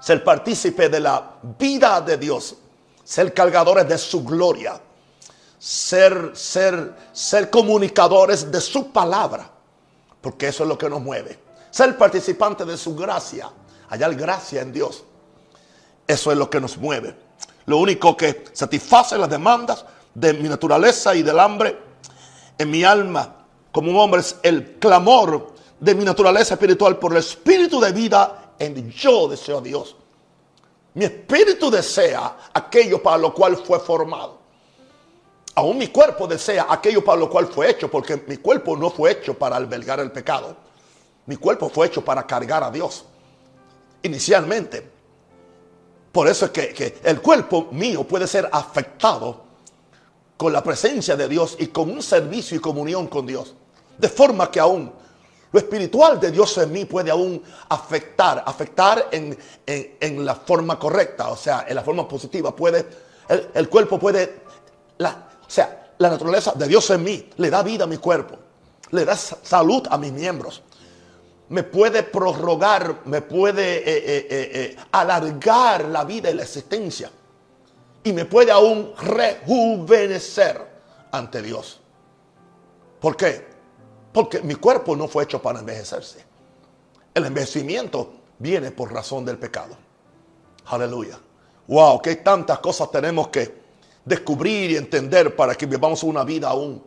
Ser 0.00 0.24
partícipe 0.24 0.88
de 0.88 1.00
la 1.00 1.36
vida 1.58 2.00
de 2.00 2.16
Dios. 2.16 2.56
Ser 3.04 3.32
cargadores 3.32 3.86
de 3.88 3.98
su 3.98 4.24
gloria 4.24 4.80
ser, 5.58 6.32
ser, 6.34 6.94
ser 7.12 7.50
comunicadores 7.50 8.50
de 8.50 8.60
su 8.60 8.92
palabra, 8.92 9.50
porque 10.20 10.48
eso 10.48 10.62
es 10.62 10.68
lo 10.68 10.78
que 10.78 10.88
nos 10.88 11.00
mueve. 11.00 11.38
Ser 11.70 11.96
participante 11.96 12.64
de 12.64 12.76
su 12.76 12.94
gracia, 12.94 13.50
hallar 13.88 14.14
gracia 14.14 14.62
en 14.62 14.72
Dios. 14.72 15.04
Eso 16.06 16.32
es 16.32 16.38
lo 16.38 16.48
que 16.48 16.60
nos 16.60 16.78
mueve. 16.78 17.14
Lo 17.66 17.78
único 17.78 18.16
que 18.16 18.44
satisface 18.52 19.18
las 19.18 19.28
demandas 19.28 19.84
de 20.14 20.32
mi 20.32 20.48
naturaleza 20.48 21.14
y 21.14 21.22
del 21.22 21.38
hambre 21.38 21.78
en 22.56 22.70
mi 22.70 22.82
alma 22.82 23.36
como 23.70 23.90
un 23.90 23.98
hombre 23.98 24.20
es 24.20 24.36
el 24.42 24.78
clamor 24.78 25.54
de 25.78 25.94
mi 25.94 26.04
naturaleza 26.04 26.54
espiritual 26.54 26.98
por 26.98 27.12
el 27.12 27.18
espíritu 27.18 27.80
de 27.80 27.92
vida 27.92 28.54
en 28.58 28.90
yo 28.90 29.28
deseo 29.28 29.58
a 29.58 29.60
Dios. 29.60 29.96
Mi 30.94 31.04
espíritu 31.04 31.70
desea 31.70 32.36
aquello 32.52 33.02
para 33.02 33.18
lo 33.18 33.32
cual 33.32 33.56
fue 33.56 33.78
formado. 33.78 34.37
Aún 35.58 35.76
mi 35.76 35.88
cuerpo 35.88 36.28
desea 36.28 36.68
aquello 36.70 37.02
para 37.02 37.18
lo 37.18 37.28
cual 37.28 37.48
fue 37.48 37.68
hecho, 37.68 37.90
porque 37.90 38.22
mi 38.28 38.36
cuerpo 38.36 38.76
no 38.76 38.90
fue 38.90 39.10
hecho 39.10 39.34
para 39.34 39.56
albergar 39.56 39.98
el 39.98 40.12
pecado. 40.12 40.56
Mi 41.26 41.34
cuerpo 41.34 41.68
fue 41.68 41.88
hecho 41.88 42.04
para 42.04 42.24
cargar 42.24 42.62
a 42.62 42.70
Dios. 42.70 43.04
Inicialmente. 44.04 44.88
Por 46.12 46.28
eso 46.28 46.44
es 46.44 46.52
que, 46.52 47.00
el 47.02 47.20
cuerpo 47.20 47.70
mío 47.72 48.04
puede 48.04 48.28
ser 48.28 48.48
afectado 48.52 49.46
con 50.36 50.52
la 50.52 50.62
presencia 50.62 51.16
de 51.16 51.26
Dios 51.26 51.56
y 51.58 51.66
con 51.66 51.90
un 51.90 52.04
servicio 52.04 52.56
y 52.56 52.60
comunión 52.60 53.08
con 53.08 53.26
Dios. 53.26 53.56
De 53.98 54.08
forma 54.08 54.52
que 54.52 54.60
aún 54.60 54.92
lo 55.50 55.58
espiritual 55.58 56.20
de 56.20 56.30
Dios 56.30 56.56
en 56.58 56.70
mí 56.70 56.84
puede 56.84 57.10
aún 57.10 57.42
afectar, 57.68 58.44
afectar 58.46 59.08
en, 59.10 60.24
la 60.24 60.36
forma 60.36 60.78
correcta, 60.78 61.30
o 61.30 61.36
sea, 61.36 61.66
en 61.68 61.74
la 61.74 61.82
forma 61.82 62.06
positiva. 62.06 62.54
Puede, 62.54 62.86
el, 63.54 63.68
cuerpo 63.68 63.98
puede, 63.98 64.42
o 65.48 65.50
sea, 65.50 65.94
la 65.96 66.10
naturaleza 66.10 66.52
de 66.52 66.68
Dios 66.68 66.90
en 66.90 67.02
mí 67.02 67.30
le 67.38 67.48
da 67.48 67.62
vida 67.62 67.84
a 67.84 67.86
mi 67.86 67.96
cuerpo, 67.96 68.36
le 68.90 69.04
da 69.06 69.16
salud 69.16 69.82
a 69.90 69.96
mis 69.96 70.12
miembros. 70.12 70.62
Me 71.48 71.62
puede 71.62 72.02
prorrogar, 72.02 73.00
me 73.06 73.22
puede 73.22 73.78
eh, 73.78 73.82
eh, 73.86 74.26
eh, 74.30 74.76
alargar 74.92 75.86
la 75.86 76.04
vida 76.04 76.30
y 76.30 76.34
la 76.34 76.42
existencia. 76.42 77.10
Y 78.04 78.12
me 78.12 78.26
puede 78.26 78.52
aún 78.52 78.92
rejuvenecer 79.00 80.62
ante 81.10 81.40
Dios. 81.40 81.80
¿Por 83.00 83.16
qué? 83.16 83.48
Porque 84.12 84.42
mi 84.42 84.56
cuerpo 84.56 84.94
no 84.94 85.08
fue 85.08 85.24
hecho 85.24 85.40
para 85.40 85.60
envejecerse. 85.60 86.22
El 87.14 87.24
envejecimiento 87.24 88.12
viene 88.38 88.70
por 88.70 88.92
razón 88.92 89.24
del 89.24 89.38
pecado. 89.38 89.76
Aleluya. 90.66 91.18
Wow, 91.68 92.02
qué 92.02 92.16
tantas 92.16 92.58
cosas 92.58 92.90
tenemos 92.90 93.28
que 93.28 93.67
descubrir 94.08 94.70
y 94.70 94.76
entender 94.76 95.36
para 95.36 95.54
que 95.54 95.66
vivamos 95.66 96.02
una 96.02 96.24
vida 96.24 96.48
aún 96.48 96.82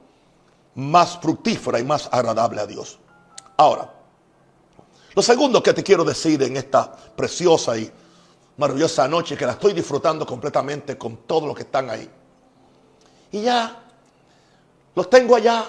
más 0.76 1.20
fructífera 1.20 1.80
y 1.80 1.84
más 1.84 2.10
agradable 2.12 2.62
a 2.62 2.66
Dios. 2.66 3.00
Ahora, 3.58 3.94
lo 5.14 5.22
segundo 5.22 5.62
que 5.62 5.74
te 5.74 5.84
quiero 5.84 6.04
decir 6.04 6.42
en 6.42 6.58
esta 6.58 6.92
preciosa 6.92 7.78
y 7.78 7.92
maravillosa 8.58 9.08
noche, 9.08 9.38
que 9.38 9.46
la 9.46 9.54
estoy 9.54 9.74
disfrutando 9.74 10.26
completamente 10.26 10.98
con 10.98 11.18
todos 11.28 11.44
los 11.44 11.56
que 11.56 11.64
están 11.64 11.90
ahí. 11.90 12.10
Y 13.32 13.42
ya, 13.42 13.84
los 14.96 15.10
tengo 15.10 15.36
allá. 15.36 15.66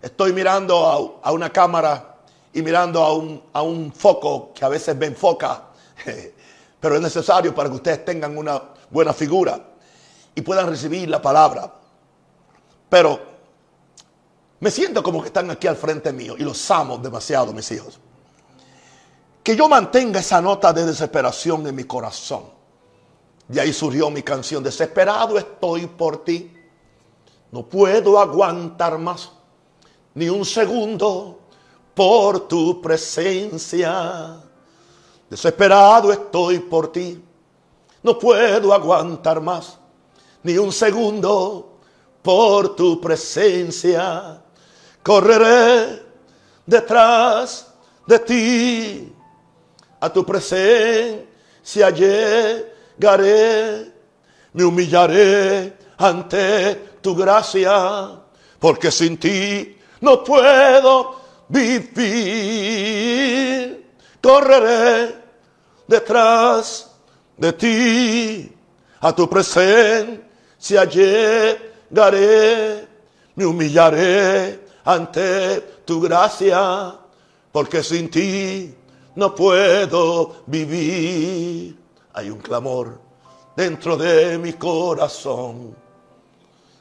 Estoy 0.00 0.32
mirando 0.32 1.20
a, 1.22 1.32
una 1.32 1.50
cámara 1.50 2.18
y 2.52 2.60
mirando 2.62 3.02
a 3.02 3.14
un, 3.14 3.42
a 3.52 3.62
un 3.62 3.92
foco 3.92 4.52
que 4.52 4.64
a 4.64 4.68
veces 4.68 4.96
me 4.96 5.06
enfoca, 5.06 5.68
pero 6.80 6.96
es 6.96 7.00
necesario 7.00 7.54
para 7.54 7.68
que 7.68 7.76
ustedes 7.76 8.04
tengan 8.04 8.36
una 8.36 8.60
buena 8.90 9.12
figura 9.12 9.71
y 10.34 10.42
puedan 10.42 10.68
recibir 10.68 11.08
la 11.08 11.20
palabra. 11.20 11.72
Pero 12.88 13.20
me 14.60 14.70
siento 14.70 15.02
como 15.02 15.20
que 15.20 15.28
están 15.28 15.50
aquí 15.50 15.66
al 15.66 15.76
frente 15.76 16.12
mío 16.12 16.34
y 16.38 16.42
los 16.42 16.70
amo 16.70 16.98
demasiado, 16.98 17.52
mis 17.52 17.70
hijos. 17.72 17.98
Que 19.42 19.56
yo 19.56 19.68
mantenga 19.68 20.20
esa 20.20 20.40
nota 20.40 20.72
de 20.72 20.86
desesperación 20.86 21.66
en 21.66 21.74
mi 21.74 21.84
corazón. 21.84 22.44
De 23.48 23.60
ahí 23.60 23.72
surgió 23.72 24.08
mi 24.10 24.22
canción, 24.22 24.62
desesperado 24.62 25.36
estoy 25.36 25.86
por 25.86 26.24
ti. 26.24 26.56
No 27.50 27.66
puedo 27.66 28.18
aguantar 28.18 28.98
más. 28.98 29.30
ni 30.14 30.28
un 30.28 30.44
segundo 30.44 31.40
por 31.94 32.46
tu 32.48 32.80
presencia. 32.80 34.42
Desesperado 35.28 36.12
estoy 36.12 36.58
por 36.58 36.92
ti, 36.92 37.22
no 38.02 38.18
puedo 38.18 38.74
aguantar 38.74 39.40
más, 39.40 39.78
ni 40.42 40.58
un 40.58 40.72
segundo 40.72 41.72
por 42.22 42.74
tu 42.76 43.00
presencia. 43.00 44.40
Correré 45.02 46.02
detrás 46.64 47.66
de 48.06 48.18
ti, 48.20 49.12
a 50.00 50.12
tu 50.12 50.24
presencia 50.24 51.90
llegaré, 51.90 53.92
me 54.52 54.64
humillaré 54.64 55.76
ante 55.98 56.74
tu 57.00 57.14
gracia, 57.14 58.20
porque 58.58 58.90
sin 58.90 59.18
ti 59.18 59.78
no 60.00 60.24
puedo 60.24 61.20
vivir. 61.48 62.80
Correré 64.20 65.14
detrás 65.86 66.90
de 67.36 67.52
ti, 67.52 68.52
a 69.00 69.12
tu 69.12 69.28
presencia 69.28 70.31
llegaré, 70.70 71.58
me 73.34 73.46
humillaré 73.46 74.60
ante 74.84 75.60
tu 75.84 76.00
gracia, 76.00 76.94
porque 77.50 77.82
sin 77.82 78.10
ti 78.10 78.74
no 79.16 79.34
puedo 79.34 80.42
vivir. 80.46 81.76
Hay 82.14 82.30
un 82.30 82.38
clamor 82.38 83.00
dentro 83.56 83.96
de 83.96 84.38
mi 84.38 84.52
corazón 84.54 85.74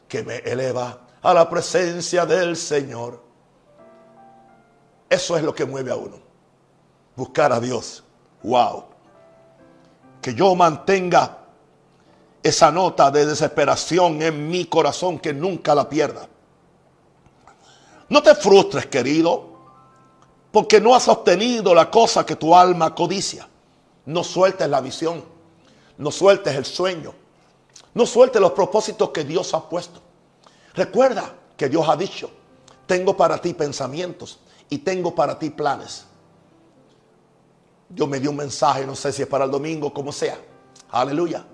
que 0.08 0.24
me 0.24 0.38
eleva 0.38 1.00
a 1.22 1.34
la 1.34 1.50
presencia 1.50 2.26
del 2.26 2.56
Señor. 2.56 3.22
Eso 5.10 5.38
es 5.38 5.44
lo 5.44 5.54
que 5.54 5.66
mueve 5.66 5.92
a 5.92 5.96
uno. 5.96 6.20
Buscar 7.16 7.52
a 7.52 7.60
Dios. 7.60 8.04
Wow. 8.44 8.86
Que 10.22 10.34
yo 10.34 10.56
mantenga 10.56 11.41
esa 12.44 12.72
nota 12.72 13.12
de 13.12 13.26
desesperación 13.26 14.22
en 14.22 14.50
mi 14.50 14.66
corazón, 14.66 15.20
que 15.20 15.34
nunca 15.34 15.76
la 15.76 15.88
pierda. 15.88 16.28
No 18.10 18.22
te 18.22 18.36
frustres, 18.36 18.88
querido, 18.88 19.52
porque 20.52 20.82
no 20.82 20.96
has 20.96 21.08
obtenido 21.08 21.74
la 21.74 21.90
cosa 21.90 22.26
que 22.26 22.36
tu 22.36 22.56
alma 22.56 22.94
codicia. 22.94 23.48
No 24.06 24.24
sueltes 24.24 24.68
la 24.68 24.82
visión, 24.82 25.24
no 25.98 26.12
sueltes 26.12 26.56
el 26.56 26.66
sueño, 26.66 27.14
no 27.94 28.06
sueltes 28.06 28.42
los 28.42 28.52
propósitos 28.52 29.12
que 29.12 29.24
Dios 29.24 29.54
ha 29.54 29.70
puesto. 29.70 30.02
Recuerda 30.74 31.34
que 31.56 31.70
Dios 31.70 31.88
ha 31.88 31.96
dicho, 31.96 32.30
tengo 32.88 33.16
para 33.16 33.40
ti 33.40 33.54
pensamientos 33.54 34.40
y 34.70 34.80
tengo 34.80 35.14
para 35.14 35.38
ti 35.38 35.52
planes. 35.52 36.06
Dios 37.88 38.08
me 38.10 38.20
dio 38.20 38.32
un 38.32 38.38
mensaje, 38.38 38.86
no 38.86 38.96
sé 38.96 39.12
si 39.12 39.22
es 39.22 39.28
para 39.28 39.46
el 39.46 39.52
domingo, 39.52 39.94
como 39.94 40.12
sea. 40.12 40.40
Aleluya. 40.90 41.46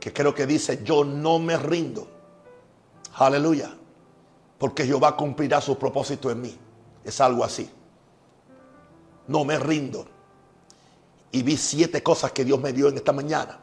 Que 0.00 0.12
creo 0.12 0.34
que 0.34 0.46
dice, 0.46 0.82
yo 0.84 1.04
no 1.04 1.38
me 1.38 1.56
rindo. 1.56 2.08
Aleluya 3.14 3.76
porque 4.58 4.86
Jehová 4.86 5.16
cumplirá 5.16 5.60
su 5.60 5.78
propósito 5.78 6.30
en 6.30 6.40
mí. 6.40 6.58
Es 7.04 7.20
algo 7.20 7.44
así. 7.44 7.70
No 9.28 9.44
me 9.44 9.58
rindo. 9.58 10.06
Y 11.32 11.42
vi 11.42 11.56
siete 11.56 12.02
cosas 12.02 12.32
que 12.32 12.44
Dios 12.44 12.60
me 12.60 12.72
dio 12.72 12.88
en 12.88 12.96
esta 12.96 13.12
mañana. 13.12 13.58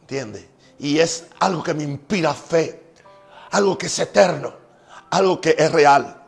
¿Entiendes? 0.00 0.46
Y 0.78 0.98
es 0.98 1.26
algo 1.38 1.62
que 1.62 1.74
me 1.74 1.84
inspira 1.84 2.34
fe. 2.34 2.92
Algo 3.52 3.78
que 3.78 3.86
es 3.86 3.98
eterno. 3.98 4.52
Algo 5.10 5.40
que 5.40 5.54
es 5.56 5.70
real. 5.70 6.22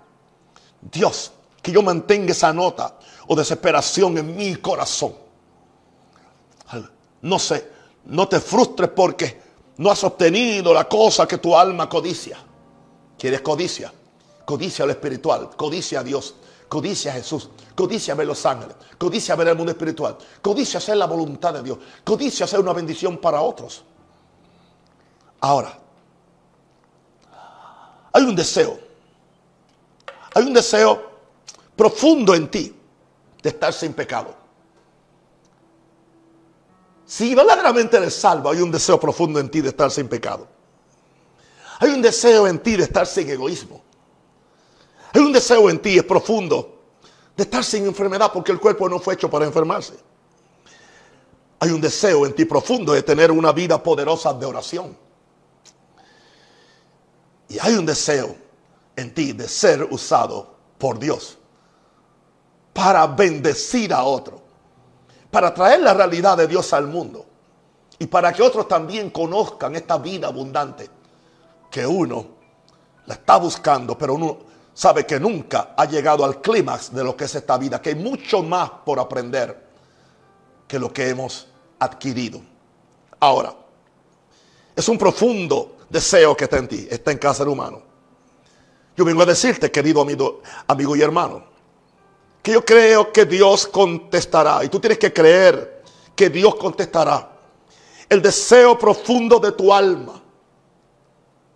Dios, 0.80 1.32
que 1.60 1.72
yo 1.72 1.82
mantenga 1.82 2.32
esa 2.32 2.52
nota 2.52 2.98
o 3.26 3.34
desesperación 3.34 4.16
en 4.18 4.36
mi 4.36 4.56
corazón. 4.56 5.14
No 7.22 7.38
sé, 7.38 7.70
no 8.06 8.28
te 8.28 8.40
frustres 8.40 8.90
porque 8.90 9.40
no 9.76 9.90
has 9.90 10.02
obtenido 10.04 10.74
la 10.74 10.88
cosa 10.88 11.26
que 11.26 11.38
tu 11.38 11.56
alma 11.56 11.88
codicia. 11.88 12.38
¿Quieres 13.18 13.40
codicia? 13.40 13.92
Codicia 14.44 14.84
lo 14.84 14.92
espiritual, 14.92 15.50
codicia 15.56 16.00
a 16.00 16.02
Dios, 16.02 16.34
codicia 16.68 17.12
a 17.12 17.14
Jesús, 17.14 17.50
codicia 17.74 18.14
a 18.14 18.16
ver 18.16 18.26
los 18.26 18.44
ángeles, 18.46 18.76
codicia 18.98 19.34
a 19.34 19.36
ver 19.36 19.48
el 19.48 19.56
mundo 19.56 19.72
espiritual, 19.72 20.16
codicia 20.42 20.78
hacer 20.78 20.96
la 20.96 21.06
voluntad 21.06 21.54
de 21.54 21.62
Dios, 21.62 21.78
codicia 22.04 22.44
hacer 22.44 22.60
una 22.60 22.72
bendición 22.72 23.18
para 23.18 23.40
otros. 23.40 23.84
Ahora, 25.40 25.78
hay 28.12 28.22
un 28.22 28.34
deseo, 28.34 28.78
hay 30.34 30.44
un 30.44 30.52
deseo 30.52 31.10
profundo 31.76 32.34
en 32.34 32.50
ti 32.50 32.74
de 33.42 33.48
estar 33.48 33.72
sin 33.72 33.92
pecado. 33.92 34.39
Si 37.10 37.34
verdaderamente 37.34 37.96
eres 37.96 38.14
salvo, 38.14 38.50
hay 38.50 38.60
un 38.60 38.70
deseo 38.70 39.00
profundo 39.00 39.40
en 39.40 39.50
ti 39.50 39.60
de 39.60 39.70
estar 39.70 39.90
sin 39.90 40.06
pecado. 40.06 40.46
Hay 41.80 41.90
un 41.90 42.00
deseo 42.00 42.46
en 42.46 42.60
ti 42.60 42.76
de 42.76 42.84
estar 42.84 43.04
sin 43.04 43.28
egoísmo. 43.28 43.82
Hay 45.12 45.20
un 45.20 45.32
deseo 45.32 45.68
en 45.68 45.82
ti, 45.82 45.98
es 45.98 46.04
profundo, 46.04 46.84
de 47.36 47.42
estar 47.42 47.64
sin 47.64 47.84
enfermedad 47.84 48.30
porque 48.32 48.52
el 48.52 48.60
cuerpo 48.60 48.88
no 48.88 49.00
fue 49.00 49.14
hecho 49.14 49.28
para 49.28 49.44
enfermarse. 49.44 49.94
Hay 51.58 51.70
un 51.70 51.80
deseo 51.80 52.26
en 52.26 52.32
ti 52.32 52.44
profundo 52.44 52.92
de 52.92 53.02
tener 53.02 53.32
una 53.32 53.50
vida 53.50 53.82
poderosa 53.82 54.32
de 54.32 54.46
oración. 54.46 54.96
Y 57.48 57.58
hay 57.58 57.74
un 57.74 57.86
deseo 57.86 58.36
en 58.94 59.12
ti 59.12 59.32
de 59.32 59.48
ser 59.48 59.82
usado 59.82 60.54
por 60.78 60.96
Dios 60.96 61.38
para 62.72 63.04
bendecir 63.08 63.92
a 63.92 64.04
otro, 64.04 64.39
para 65.30 65.54
traer 65.54 65.80
la 65.80 65.94
realidad 65.94 66.36
de 66.36 66.46
Dios 66.46 66.72
al 66.72 66.86
mundo 66.86 67.26
y 67.98 68.06
para 68.06 68.32
que 68.32 68.42
otros 68.42 68.66
también 68.66 69.10
conozcan 69.10 69.76
esta 69.76 69.98
vida 69.98 70.28
abundante 70.28 70.88
que 71.70 71.86
uno 71.86 72.26
la 73.06 73.14
está 73.14 73.36
buscando, 73.36 73.96
pero 73.96 74.14
uno 74.14 74.38
sabe 74.72 75.04
que 75.04 75.20
nunca 75.20 75.74
ha 75.76 75.84
llegado 75.84 76.24
al 76.24 76.40
clímax 76.40 76.92
de 76.92 77.04
lo 77.04 77.16
que 77.16 77.24
es 77.24 77.34
esta 77.34 77.58
vida, 77.58 77.80
que 77.80 77.90
hay 77.90 77.94
mucho 77.94 78.42
más 78.42 78.70
por 78.84 78.98
aprender 78.98 79.68
que 80.66 80.78
lo 80.78 80.92
que 80.92 81.08
hemos 81.08 81.48
adquirido. 81.78 82.40
Ahora, 83.18 83.54
es 84.74 84.88
un 84.88 84.96
profundo 84.96 85.76
deseo 85.88 86.36
que 86.36 86.44
está 86.44 86.58
en 86.58 86.68
ti, 86.68 86.88
está 86.90 87.12
en 87.12 87.18
cada 87.18 87.34
ser 87.34 87.48
humano. 87.48 87.82
Yo 88.96 89.04
vengo 89.04 89.22
a 89.22 89.26
decirte, 89.26 89.70
querido 89.70 90.00
amigo, 90.00 90.40
amigo 90.66 90.96
y 90.96 91.02
hermano, 91.02 91.44
que 92.42 92.52
yo 92.52 92.64
creo 92.64 93.12
que 93.12 93.24
Dios 93.24 93.66
contestará. 93.66 94.64
Y 94.64 94.68
tú 94.68 94.80
tienes 94.80 94.98
que 94.98 95.12
creer 95.12 95.82
que 96.14 96.30
Dios 96.30 96.54
contestará. 96.56 97.30
El 98.08 98.22
deseo 98.22 98.78
profundo 98.78 99.38
de 99.38 99.52
tu 99.52 99.72
alma 99.72 100.20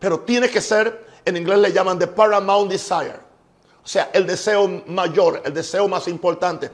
pero 0.05 0.21
tiene 0.21 0.51
que 0.51 0.61
ser, 0.61 1.07
en 1.25 1.35
inglés 1.39 1.59
le 1.61 1.73
llaman 1.73 1.99
the 1.99 2.07
paramount 2.07 2.71
desire. 2.71 3.17
O 3.83 3.89
sea, 3.89 4.11
el 4.13 4.27
deseo 4.27 4.83
mayor, 4.87 5.41
el 5.47 5.55
deseo 5.55 5.89
más 5.89 6.09
importante. 6.09 6.71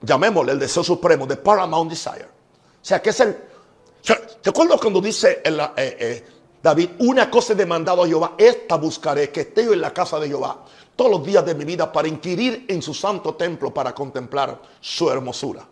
Llamémosle 0.00 0.52
el 0.52 0.58
deseo 0.58 0.82
supremo, 0.82 1.28
the 1.28 1.36
paramount 1.36 1.90
desire. 1.90 2.24
O 2.24 2.80
sea, 2.80 3.02
que 3.02 3.10
es 3.10 3.20
el... 3.20 3.36
¿Te 4.40 4.48
acuerdas 4.48 4.80
cuando 4.80 5.02
dice 5.02 5.42
eh, 5.44 6.24
David, 6.64 6.92
una 7.00 7.30
cosa 7.30 7.52
he 7.52 7.56
demandado 7.56 8.02
a 8.02 8.06
Jehová, 8.06 8.36
esta 8.38 8.76
buscaré, 8.76 9.30
que 9.30 9.42
esté 9.42 9.66
yo 9.66 9.74
en 9.74 9.82
la 9.82 9.92
casa 9.92 10.18
de 10.18 10.28
Jehová 10.28 10.64
todos 10.96 11.10
los 11.10 11.22
días 11.22 11.44
de 11.44 11.54
mi 11.54 11.62
vida 11.62 11.92
para 11.92 12.08
inquirir 12.08 12.64
en 12.70 12.80
su 12.80 12.94
santo 12.94 13.34
templo 13.34 13.74
para 13.74 13.94
contemplar 13.94 14.62
su 14.80 15.10
hermosura. 15.10 15.68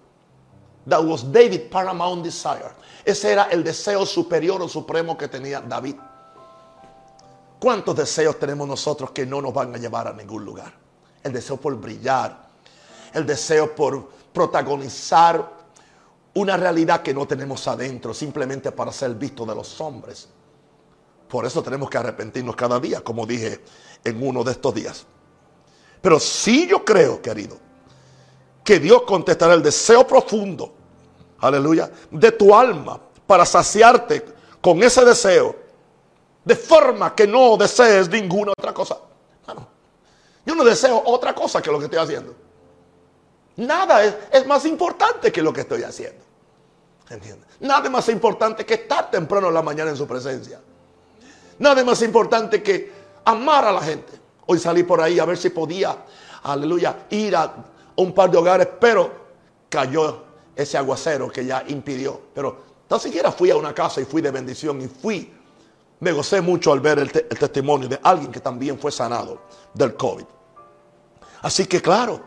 That 0.86 1.02
was 1.02 1.32
David 1.32 1.70
paramount 1.70 2.22
desire. 2.22 2.72
Ese 3.06 3.32
era 3.32 3.44
el 3.44 3.64
deseo 3.64 4.04
superior 4.04 4.60
o 4.60 4.68
supremo 4.68 5.16
que 5.16 5.28
tenía 5.28 5.62
David. 5.62 5.96
¿Cuántos 7.58 7.96
deseos 7.96 8.38
tenemos 8.38 8.68
nosotros 8.68 9.12
que 9.12 9.24
no 9.24 9.40
nos 9.40 9.54
van 9.54 9.74
a 9.74 9.78
llevar 9.78 10.08
a 10.08 10.12
ningún 10.12 10.44
lugar? 10.44 10.74
El 11.22 11.32
deseo 11.32 11.56
por 11.56 11.74
brillar, 11.76 12.36
el 13.14 13.24
deseo 13.24 13.74
por 13.74 14.10
protagonizar 14.30 15.52
una 16.34 16.58
realidad 16.58 17.00
que 17.00 17.14
no 17.14 17.26
tenemos 17.26 17.66
adentro, 17.66 18.12
simplemente 18.12 18.72
para 18.72 18.92
ser 18.92 19.14
visto 19.14 19.46
de 19.46 19.54
los 19.54 19.80
hombres. 19.80 20.28
Por 21.32 21.46
eso 21.46 21.62
tenemos 21.62 21.88
que 21.88 21.96
arrepentirnos 21.96 22.54
cada 22.54 22.78
día, 22.78 23.00
como 23.00 23.24
dije 23.24 23.64
en 24.04 24.22
uno 24.22 24.44
de 24.44 24.52
estos 24.52 24.74
días. 24.74 25.06
Pero 26.02 26.20
sí 26.20 26.66
yo 26.66 26.84
creo, 26.84 27.22
querido, 27.22 27.56
que 28.62 28.78
Dios 28.78 29.04
contestará 29.06 29.54
el 29.54 29.62
deseo 29.62 30.06
profundo, 30.06 30.74
aleluya, 31.38 31.90
de 32.10 32.32
tu 32.32 32.54
alma 32.54 33.00
para 33.26 33.46
saciarte 33.46 34.26
con 34.60 34.82
ese 34.82 35.06
deseo 35.06 35.56
de 36.44 36.54
forma 36.54 37.14
que 37.14 37.26
no 37.26 37.56
desees 37.56 38.10
ninguna 38.10 38.52
otra 38.52 38.74
cosa. 38.74 38.98
yo 40.44 40.54
no 40.54 40.64
deseo 40.64 41.02
otra 41.06 41.34
cosa 41.34 41.62
que 41.62 41.70
lo 41.70 41.78
que 41.78 41.86
estoy 41.86 42.00
haciendo. 42.00 42.34
Nada 43.56 44.04
es, 44.04 44.46
más 44.46 44.66
importante 44.66 45.32
que 45.32 45.40
lo 45.40 45.50
que 45.50 45.62
estoy 45.62 45.82
haciendo. 45.82 46.22
¿Entiendes? 47.08 47.48
Nada 47.58 47.86
es 47.86 47.90
más 47.90 48.10
importante 48.10 48.66
que 48.66 48.74
estar 48.74 49.10
temprano 49.10 49.48
en 49.48 49.54
la 49.54 49.62
mañana 49.62 49.88
en 49.92 49.96
su 49.96 50.06
presencia. 50.06 50.60
Nada 51.62 51.84
más 51.84 52.02
importante 52.02 52.60
que 52.60 52.90
amar 53.24 53.64
a 53.64 53.72
la 53.72 53.80
gente, 53.80 54.20
Hoy 54.46 54.58
salí 54.58 54.82
por 54.82 55.00
ahí 55.00 55.20
a 55.20 55.24
ver 55.24 55.38
si 55.38 55.50
podía, 55.50 55.96
aleluya, 56.42 57.06
ir 57.10 57.36
a 57.36 57.54
un 57.94 58.12
par 58.12 58.28
de 58.28 58.36
hogares, 58.36 58.68
pero 58.80 59.12
cayó 59.68 60.24
ese 60.56 60.76
aguacero 60.76 61.30
que 61.30 61.46
ya 61.46 61.62
impidió. 61.68 62.20
Pero 62.34 62.58
tan 62.88 62.98
siquiera 62.98 63.30
fui 63.30 63.52
a 63.52 63.56
una 63.56 63.72
casa 63.72 64.00
y 64.00 64.04
fui 64.04 64.20
de 64.20 64.32
bendición 64.32 64.82
y 64.82 64.88
fui. 64.88 65.32
Me 66.00 66.10
gocé 66.10 66.40
mucho 66.40 66.72
al 66.72 66.80
ver 66.80 66.98
el, 66.98 67.10
el 67.30 67.38
testimonio 67.38 67.88
de 67.88 68.00
alguien 68.02 68.32
que 68.32 68.40
también 68.40 68.76
fue 68.80 68.90
sanado 68.90 69.42
del 69.72 69.94
COVID. 69.94 70.24
Así 71.42 71.66
que 71.66 71.80
claro, 71.80 72.22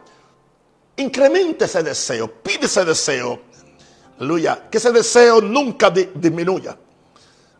incremente 0.95 1.65
ese 1.65 1.83
deseo, 1.83 2.31
pide 2.41 2.67
ese 2.67 2.85
deseo. 2.85 3.41
Aleluya. 4.17 4.69
Que 4.71 4.77
ese 4.77 4.93
deseo 4.93 5.41
nunca 5.41 5.89
disminuya. 5.89 6.77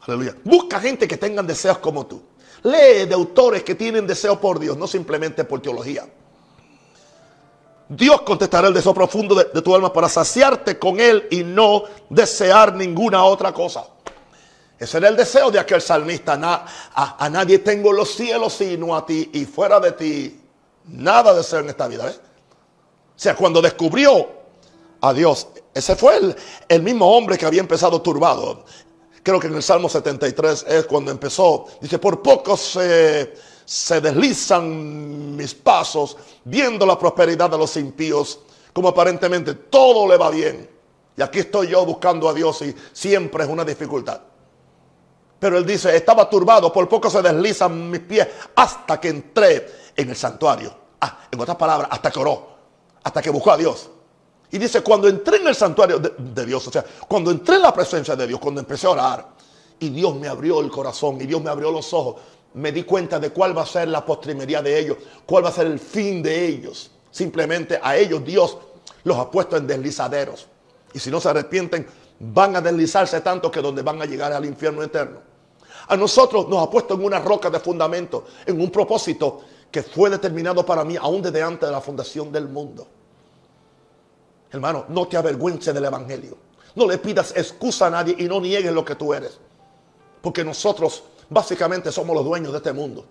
Aleluya. 0.07 0.35
Busca 0.43 0.79
gente 0.79 1.07
que 1.07 1.17
tengan 1.17 1.47
deseos 1.47 1.79
como 1.79 2.05
tú. 2.05 2.21
Lee 2.63 3.05
de 3.05 3.13
autores 3.13 3.63
que 3.63 3.75
tienen 3.75 4.07
deseo 4.07 4.39
por 4.39 4.59
Dios, 4.59 4.77
no 4.77 4.87
simplemente 4.87 5.43
por 5.43 5.61
teología. 5.61 6.05
Dios 7.87 8.21
contestará 8.21 8.67
el 8.67 8.73
deseo 8.73 8.93
profundo 8.93 9.35
de, 9.35 9.61
tu 9.61 9.75
alma 9.75 9.93
para 9.93 10.09
saciarte 10.09 10.79
con 10.79 10.99
Él 10.99 11.27
y 11.29 11.43
no 11.43 11.83
desear 12.09 12.73
ninguna 12.73 13.23
otra 13.23 13.53
cosa. 13.53 13.85
Ese 14.79 14.97
era 14.97 15.09
el 15.09 15.15
deseo 15.15 15.51
de 15.51 15.59
aquel 15.59 15.81
salmista. 15.81 16.39
a, 16.95 17.29
nadie 17.29 17.59
tengo 17.59 17.93
los 17.93 18.09
cielos 18.15 18.53
sino 18.53 18.95
a 18.95 19.05
ti 19.05 19.29
y 19.33 19.45
fuera 19.45 19.79
de 19.79 19.91
ti 19.91 20.39
nada 20.85 21.33
deseo 21.33 21.59
en 21.59 21.69
esta 21.69 21.87
vida. 21.87 22.05
O 22.07 23.19
sea, 23.19 23.35
cuando 23.35 23.61
descubrió 23.61 24.27
a 25.01 25.13
Dios, 25.13 25.47
ese 25.73 25.95
fue 25.95 26.17
el, 26.17 26.35
el 26.67 26.81
mismo 26.81 27.15
hombre 27.15 27.37
que 27.37 27.45
había 27.45 27.61
empezado 27.61 28.01
turbado 28.01 28.65
creo 29.25 29.39
que 29.39 29.47
en 29.47 29.55
el 29.55 29.63
Salmo 29.63 29.89
73 29.89 30.65
es 30.69 30.85
cuando 30.85 31.09
empezó, 31.09 31.65
dice, 31.81 31.97
por 31.97 32.21
poco 32.21 32.55
se, 32.55 33.33
se 33.65 33.99
deslizan 33.99 35.35
mis 35.35 35.55
pasos 35.55 36.15
viendo 36.43 36.85
la 36.85 36.97
prosperidad 36.97 37.49
de 37.49 37.57
los 37.57 37.75
impíos, 37.75 38.39
como 38.71 38.89
aparentemente 38.89 39.55
todo 39.55 40.07
le 40.07 40.15
va 40.17 40.29
bien. 40.29 40.69
Y 41.17 41.23
aquí 41.23 41.39
estoy 41.39 41.69
yo 41.69 41.83
buscando 41.85 42.29
a 42.29 42.33
Dios 42.35 42.61
y 42.61 42.75
siempre 42.93 43.43
es 43.43 43.49
una 43.49 43.65
dificultad. 43.65 44.21
Pero 45.39 45.57
él 45.57 45.65
dice, 45.65 45.95
estaba 45.95 46.29
turbado, 46.29 46.71
por 46.71 46.87
poco 46.87 47.09
se 47.09 47.23
deslizan 47.23 47.89
mis 47.89 48.01
pies 48.01 48.27
hasta 48.55 48.99
que 48.99 49.07
entré 49.09 49.67
en 49.95 50.07
el 50.07 50.15
santuario. 50.15 50.71
Ah, 51.01 51.21
en 51.31 51.39
otras 51.39 51.57
palabras, 51.57 51.89
hasta 51.91 52.11
que 52.11 52.19
oró, 52.19 52.47
hasta 53.03 53.23
que 53.23 53.31
buscó 53.31 53.51
a 53.51 53.57
Dios. 53.57 53.89
Y 54.51 54.57
dice, 54.57 54.81
cuando 54.81 55.07
entré 55.07 55.37
en 55.37 55.47
el 55.47 55.55
santuario 55.55 55.99
de, 55.99 56.45
Dios, 56.45 56.67
o 56.67 56.71
sea, 56.71 56.85
cuando 57.07 57.31
entré 57.31 57.55
en 57.55 57.63
la 57.63 57.73
presencia 57.73 58.15
de 58.15 58.27
Dios, 58.27 58.39
cuando 58.39 58.61
empecé 58.61 58.87
a 58.87 58.91
orar, 58.91 59.27
y 59.79 59.89
Dios 59.89 60.15
me 60.15 60.27
abrió 60.27 60.61
el 60.61 60.69
corazón, 60.69 61.19
y 61.19 61.25
Dios 61.25 61.41
me 61.41 61.49
abrió 61.49 61.71
los 61.71 61.93
ojos, 61.93 62.15
me 62.53 62.71
di 62.71 62.83
cuenta 62.83 63.19
de 63.19 63.31
cuál 63.31 63.57
va 63.57 63.63
a 63.63 63.65
ser 63.65 63.89
la 63.89 64.05
postrimería 64.05 64.61
de 64.61 64.79
ellos, 64.79 64.97
cuál 65.25 65.43
va 65.43 65.49
a 65.49 65.51
ser 65.51 65.67
el 65.67 65.79
fin 65.79 66.23
de 66.23 66.45
ellos. 66.47 66.91
Simplemente 67.11 67.79
a 67.81 67.97
ellos 67.97 68.23
Dios 68.23 68.57
los 69.03 69.17
ha 69.17 69.29
puesto 69.29 69.57
en 69.57 69.67
deslizaderos. 69.67 70.47
Y 70.93 70.99
si 70.99 71.11
no 71.11 71.19
se 71.19 71.29
arrepienten, 71.29 71.85
van 72.19 72.55
a 72.55 72.61
deslizarse 72.61 73.19
tanto 73.21 73.51
que 73.51 73.61
donde 73.61 73.81
van 73.81 74.01
a 74.01 74.05
llegar 74.05 74.31
al 74.31 74.45
infierno 74.45 74.83
eterno. 74.83 75.19
A 75.87 75.97
nosotros 75.97 76.47
nos 76.47 76.65
ha 76.65 76.69
puesto 76.69 76.93
en 76.93 77.03
una 77.03 77.19
roca 77.19 77.49
de 77.49 77.59
fundamento, 77.59 78.25
en 78.45 78.59
un 78.59 78.71
propósito 78.71 79.41
que 79.69 79.83
fue 79.83 80.09
determinado 80.09 80.65
para 80.65 80.83
mí 80.83 80.95
aún 80.95 81.21
desde 81.21 81.41
antes 81.41 81.67
de 81.67 81.71
la 81.71 81.81
fundación 81.81 82.31
del 82.31 82.47
mundo. 82.47 82.87
Hermano, 84.55 84.85
no 84.87 85.05
te 85.05 85.17
avergüences 85.17 85.73
del 85.73 85.83
Evangelio. 85.83 86.37
No 86.75 86.87
le 86.87 86.97
pidas 86.97 87.33
excusa 87.35 87.87
a 87.87 87.89
nadie 87.89 88.15
y 88.17 88.23
no 88.23 88.39
niegues 88.39 88.71
lo 88.71 88.85
que 88.85 88.95
tú 88.95 89.13
eres. 89.13 89.37
Porque 90.21 90.45
nosotros 90.45 91.03
básicamente 91.29 91.91
somos 91.91 92.15
los 92.15 92.23
dueños 92.23 92.53
de 92.53 92.59
este 92.59 92.71
mundo. 92.71 93.05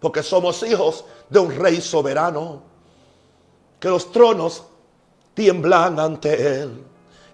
Porque 0.00 0.22
somos 0.22 0.62
hijos 0.64 1.06
de 1.30 1.38
un 1.38 1.50
rey 1.50 1.80
soberano. 1.80 2.62
Que 3.80 3.88
los 3.88 4.12
tronos 4.12 4.64
tiemblan 5.32 5.98
ante 5.98 6.60
él. 6.60 6.84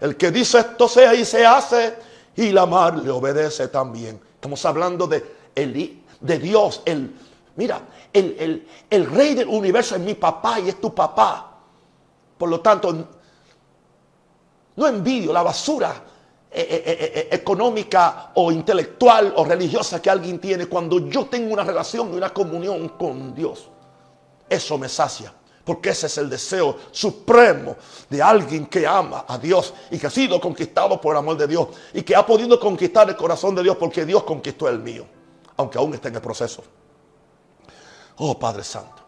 El 0.00 0.16
que 0.16 0.30
dice 0.30 0.60
esto 0.60 0.86
sea 0.86 1.12
y 1.14 1.24
se 1.24 1.44
hace. 1.44 1.96
Y 2.36 2.52
la 2.52 2.64
mar 2.64 2.96
le 2.96 3.10
obedece 3.10 3.66
también. 3.66 4.20
Estamos 4.34 4.64
hablando 4.64 5.08
de, 5.08 5.24
el, 5.56 6.00
de 6.20 6.38
Dios. 6.38 6.82
El, 6.84 7.12
mira, 7.56 7.80
el, 8.12 8.36
el, 8.38 8.68
el 8.88 9.06
rey 9.06 9.34
del 9.34 9.48
universo 9.48 9.96
es 9.96 10.00
mi 10.00 10.14
papá 10.14 10.60
y 10.60 10.68
es 10.68 10.80
tu 10.80 10.94
papá. 10.94 11.58
Por 12.38 12.48
lo 12.48 12.60
tanto, 12.60 13.17
no 14.78 14.86
envidio 14.86 15.32
la 15.32 15.42
basura 15.42 16.04
eh, 16.50 16.66
eh, 16.70 17.12
eh, 17.14 17.28
económica 17.32 18.30
o 18.36 18.52
intelectual 18.52 19.34
o 19.36 19.44
religiosa 19.44 20.00
que 20.00 20.08
alguien 20.08 20.38
tiene 20.38 20.66
cuando 20.66 21.00
yo 21.08 21.26
tengo 21.26 21.52
una 21.52 21.64
relación 21.64 22.14
y 22.14 22.16
una 22.16 22.32
comunión 22.32 22.90
con 22.90 23.34
Dios. 23.34 23.68
Eso 24.48 24.78
me 24.78 24.88
sacia. 24.88 25.34
Porque 25.64 25.90
ese 25.90 26.06
es 26.06 26.16
el 26.16 26.30
deseo 26.30 26.78
supremo 26.92 27.76
de 28.08 28.22
alguien 28.22 28.66
que 28.66 28.86
ama 28.86 29.26
a 29.28 29.36
Dios 29.36 29.74
y 29.90 29.98
que 29.98 30.06
ha 30.06 30.10
sido 30.10 30.40
conquistado 30.40 30.98
por 30.98 31.12
el 31.12 31.18
amor 31.18 31.36
de 31.36 31.46
Dios 31.46 31.68
y 31.92 32.02
que 32.02 32.16
ha 32.16 32.24
podido 32.24 32.58
conquistar 32.58 33.06
el 33.10 33.16
corazón 33.16 33.54
de 33.54 33.64
Dios 33.64 33.76
porque 33.76 34.06
Dios 34.06 34.22
conquistó 34.22 34.68
el 34.68 34.78
mío, 34.78 35.04
aunque 35.58 35.76
aún 35.76 35.92
está 35.92 36.08
en 36.08 36.14
el 36.14 36.22
proceso. 36.22 36.62
Oh 38.16 38.38
Padre 38.38 38.64
Santo, 38.64 39.02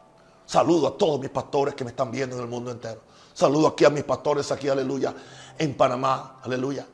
saludo 0.45 0.89
a 0.89 0.99
todos 0.99 1.19
mis 1.19 1.31
pastores 1.31 1.75
que 1.75 1.85
me 1.85 1.91
están 1.91 2.11
viendo 2.11 2.37
en 2.37 2.43
el 2.43 2.49
mundo 2.49 2.71
entero. 2.71 3.01
Saludo 3.33 3.69
aquí 3.69 3.87
a 3.87 3.91
mis 3.91 4.05
pastores, 4.05 4.53
aquí, 4.53 4.69
aleluya, 4.69 5.15
en 5.61 5.75
Panamá, 5.75 6.41
aleluya. 6.43 6.87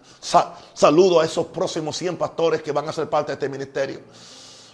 saludo 0.74 1.20
a 1.20 1.24
esos 1.24 1.46
próximos 1.46 1.96
100 1.96 2.16
pastores 2.16 2.62
que 2.62 2.72
van 2.72 2.88
a 2.88 2.92
ser 2.92 3.08
parte 3.08 3.30
de 3.30 3.34
este 3.34 3.48
ministerio 3.48 4.00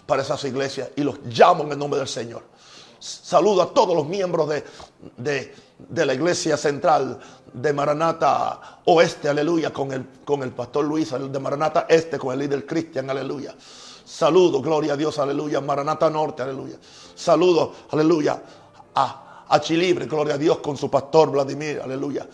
para 0.06 0.22
esas 0.22 0.42
iglesias 0.44 0.88
y 0.96 1.02
los 1.02 1.18
llamo 1.26 1.64
en 1.64 1.72
el 1.72 1.78
nombre 1.78 1.98
del 1.98 2.08
Señor. 2.08 2.42
Saludo 2.98 3.60
a 3.60 3.74
todos 3.74 3.94
los 3.94 4.06
miembros 4.06 4.48
de, 4.48 5.54
la 6.06 6.14
iglesia 6.14 6.56
central 6.56 7.20
de 7.52 7.72
Maranata 7.74 8.80
Oeste, 8.86 9.28
aleluya, 9.28 9.70
con 9.74 9.92
el, 9.92 10.06
con 10.24 10.42
el 10.42 10.52
pastor 10.52 10.86
Luis, 10.86 11.10
de 11.10 11.38
Maranata 11.38 11.84
Este, 11.86 12.18
con 12.18 12.32
el 12.32 12.38
líder 12.38 12.64
Cristian, 12.64 13.10
aleluya. 13.10 13.54
Saludo, 14.06 14.62
gloria 14.62 14.94
a 14.94 14.96
Dios, 14.96 15.18
aleluya, 15.18 15.60
Maranata 15.60 16.08
Norte, 16.08 16.42
aleluya. 16.42 16.76
Saludo, 17.14 17.74
aleluya, 17.90 18.42
a 18.94 19.22
a 19.52 19.60
Chilibre, 19.60 20.06
gloria 20.06 20.34
a 20.34 20.38
Dios, 20.38 20.58
con 20.58 20.78
su 20.78 20.90
pastor 20.90 21.30
Vladimir, 21.30 21.80
aleluya. 21.84 22.26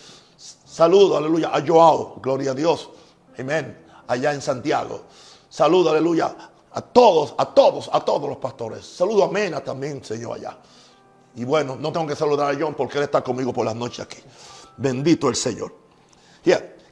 Saludo, 0.78 1.16
aleluya, 1.16 1.50
a 1.52 1.60
Joao, 1.66 2.20
gloria 2.22 2.52
a 2.52 2.54
Dios, 2.54 2.88
amén, 3.36 3.84
allá 4.06 4.32
en 4.32 4.40
Santiago. 4.40 5.00
Saludo, 5.48 5.90
aleluya, 5.90 6.32
a 6.70 6.80
todos, 6.80 7.34
a 7.36 7.52
todos, 7.52 7.90
a 7.92 7.98
todos 7.98 8.28
los 8.28 8.38
pastores. 8.38 8.86
Saludo 8.86 9.24
a 9.24 9.28
Mena 9.28 9.58
también, 9.58 10.04
Señor, 10.04 10.36
allá. 10.36 10.56
Y 11.34 11.44
bueno, 11.44 11.74
no 11.74 11.90
tengo 11.90 12.06
que 12.06 12.14
saludar 12.14 12.54
a 12.54 12.56
John 12.56 12.74
porque 12.74 12.98
él 12.98 13.02
está 13.02 13.24
conmigo 13.24 13.52
por 13.52 13.66
las 13.66 13.74
noches 13.74 14.04
aquí. 14.04 14.18
Bendito 14.76 15.28
el 15.28 15.34
Señor. 15.34 15.74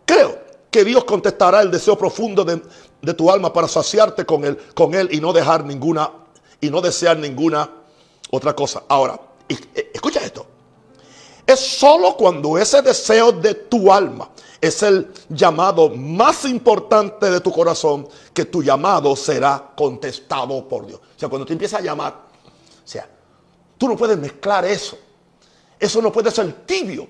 Creo 0.05 0.37
que 0.69 0.85
Dios 0.85 1.05
contestará 1.05 1.61
el 1.61 1.71
deseo 1.71 1.97
profundo 1.97 2.45
de, 2.45 2.61
de, 3.01 3.15
tu 3.15 3.31
alma 3.31 3.53
para 3.53 3.69
saciarte 3.69 4.27
con 4.27 4.45
él, 4.45 4.59
con 4.75 4.95
él 4.95 5.11
y 5.13 5.21
no 5.21 5.33
dejar 5.33 5.65
ninguna 5.65 6.11
y 6.61 6.71
no 6.71 6.81
desear 6.81 7.19
ninguna 7.19 7.71
otra 8.33 8.53
cosa. 8.53 8.83
Ahora, 8.89 9.17
eh, 9.49 9.93
escucha 9.95 10.19
esto. 10.25 10.56
Es 11.47 11.61
solo 11.61 12.17
cuando 12.17 12.59
ese 12.59 12.83
deseo 12.83 13.31
de 13.31 13.55
tu 13.55 13.93
alma 13.93 14.29
es 14.61 14.83
el 14.83 15.13
llamado 15.29 15.91
más 15.91 16.45
importante 16.45 17.31
de 17.31 17.41
tu 17.41 17.53
corazón 17.53 18.09
que 18.35 18.47
tu 18.47 18.63
llamado 18.63 19.15
será 19.15 19.73
contestado 19.77 20.67
por 20.67 20.87
Dios. 20.87 20.99
O 20.99 21.19
sea, 21.19 21.29
cuando 21.29 21.47
te 21.47 21.53
empiezas 21.53 21.81
a 21.81 21.85
llamar, 21.85 22.13
o 22.13 22.89
sea, 22.89 23.09
tú 23.79 23.89
no 23.89 23.97
puedes 23.97 24.19
mezclar 24.19 24.65
eso. 24.65 24.99
Eso 25.79 26.03
no 26.03 26.11
puede 26.11 26.31
ser 26.31 26.51
tibio 26.67 27.07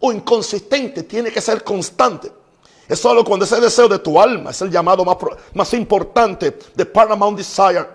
o 0.00 0.12
inconsistente, 0.12 1.04
tiene 1.04 1.30
que 1.30 1.40
ser 1.40 1.64
constante. 1.64 2.30
Es 2.86 2.98
solo 2.98 3.24
cuando 3.24 3.46
ese 3.46 3.60
deseo 3.60 3.88
de 3.88 3.98
tu 3.98 4.20
alma 4.20 4.50
es 4.50 4.60
el 4.60 4.70
llamado 4.70 5.04
más, 5.04 5.16
más 5.54 5.72
importante, 5.72 6.52
the 6.76 6.84
paramount 6.84 7.38
desire 7.38 7.86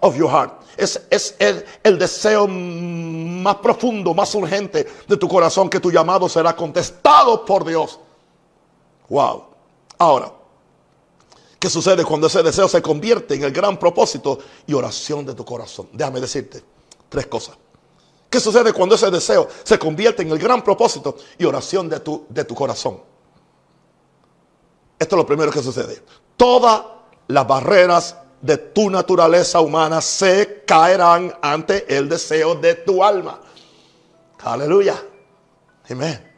of 0.00 0.16
your 0.16 0.30
heart. 0.30 0.63
Es, 0.76 1.36
el, 1.38 1.98
deseo 1.98 2.46
más 2.48 3.56
profundo, 3.56 4.14
más 4.14 4.34
urgente 4.34 4.86
de 5.06 5.16
tu 5.16 5.28
corazón 5.28 5.70
que 5.70 5.80
tu 5.80 5.90
llamado 5.90 6.28
será 6.28 6.54
contestado 6.56 7.44
por 7.44 7.64
Dios. 7.64 7.98
Wow. 9.08 9.44
Ahora, 9.98 10.32
¿qué 11.58 11.70
sucede 11.70 12.04
cuando 12.04 12.26
ese 12.26 12.42
deseo 12.42 12.68
se 12.68 12.82
convierte 12.82 13.34
en 13.34 13.44
el 13.44 13.52
gran 13.52 13.78
propósito 13.78 14.38
y 14.66 14.74
oración 14.74 15.24
de 15.24 15.34
tu 15.34 15.44
corazón? 15.44 15.88
Déjame 15.92 16.20
decirte 16.20 16.62
tres 17.08 17.26
cosas. 17.26 17.56
¿Qué 18.28 18.40
sucede 18.40 18.72
cuando 18.72 18.96
ese 18.96 19.10
deseo 19.10 19.46
se 19.62 19.78
convierte 19.78 20.22
en 20.22 20.30
el 20.30 20.38
gran 20.38 20.64
propósito 20.64 21.16
y 21.38 21.44
oración 21.44 21.88
de 21.88 22.00
tu, 22.00 22.26
de 22.28 22.44
tu 22.44 22.54
corazón? 22.54 23.00
Esto 24.98 25.16
es 25.16 25.18
lo 25.18 25.26
primero 25.26 25.52
que 25.52 25.62
sucede. 25.62 26.02
Todas 26.36 26.82
las 27.28 27.46
barreras 27.46 28.16
de 28.44 28.58
tu 28.58 28.90
naturaleza 28.90 29.58
humana 29.62 30.02
se 30.02 30.64
caerán 30.66 31.34
ante 31.40 31.96
el 31.96 32.10
deseo 32.10 32.54
de 32.54 32.74
tu 32.74 33.02
alma. 33.02 33.40
Aleluya. 34.42 35.02
Amén. 35.88 36.32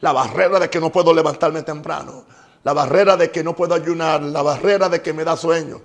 La 0.00 0.12
barrera 0.12 0.58
de 0.58 0.70
que 0.70 0.80
no 0.80 0.90
puedo 0.90 1.12
levantarme 1.12 1.62
temprano. 1.62 2.24
La 2.62 2.72
barrera 2.72 3.18
de 3.18 3.30
que 3.30 3.44
no 3.44 3.54
puedo 3.54 3.74
ayunar. 3.74 4.22
La 4.22 4.40
barrera 4.40 4.88
de 4.88 5.02
que 5.02 5.12
me 5.12 5.24
da 5.24 5.36
sueño. 5.36 5.82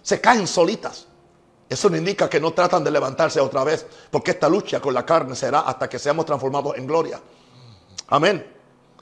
Se 0.00 0.20
caen 0.20 0.46
solitas. 0.46 1.08
Eso 1.68 1.90
no 1.90 1.96
indica 1.96 2.30
que 2.30 2.38
no 2.38 2.52
tratan 2.52 2.84
de 2.84 2.92
levantarse 2.92 3.40
otra 3.40 3.64
vez, 3.64 3.84
porque 4.12 4.30
esta 4.30 4.48
lucha 4.48 4.80
con 4.80 4.94
la 4.94 5.04
carne 5.04 5.34
será 5.34 5.60
hasta 5.60 5.88
que 5.88 5.98
seamos 5.98 6.24
transformados 6.24 6.76
en 6.76 6.86
gloria. 6.86 7.20
Amén. 8.08 8.46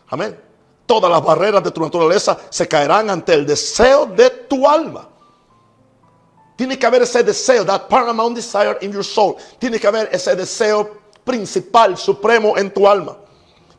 Amén. 0.08 0.40
Todas 0.86 1.10
las 1.10 1.22
barreras 1.22 1.62
de 1.62 1.70
tu 1.70 1.82
naturaleza 1.82 2.38
se 2.48 2.66
caerán 2.66 3.10
ante 3.10 3.34
el 3.34 3.44
deseo 3.44 4.06
de 4.06 4.30
tu 4.30 4.66
alma. 4.66 5.11
Tiene 6.62 6.78
que 6.78 6.86
haber 6.86 7.02
ese 7.02 7.24
deseo, 7.24 7.64
that 7.64 7.88
paramount 7.88 8.36
desire 8.36 8.78
in 8.82 8.92
your 8.92 9.02
soul. 9.02 9.34
Tiene 9.58 9.80
que 9.80 9.86
haber 9.88 10.08
ese 10.12 10.36
deseo 10.36 10.88
principal, 11.24 11.98
supremo 11.98 12.56
en 12.56 12.72
tu 12.72 12.86
alma. 12.86 13.16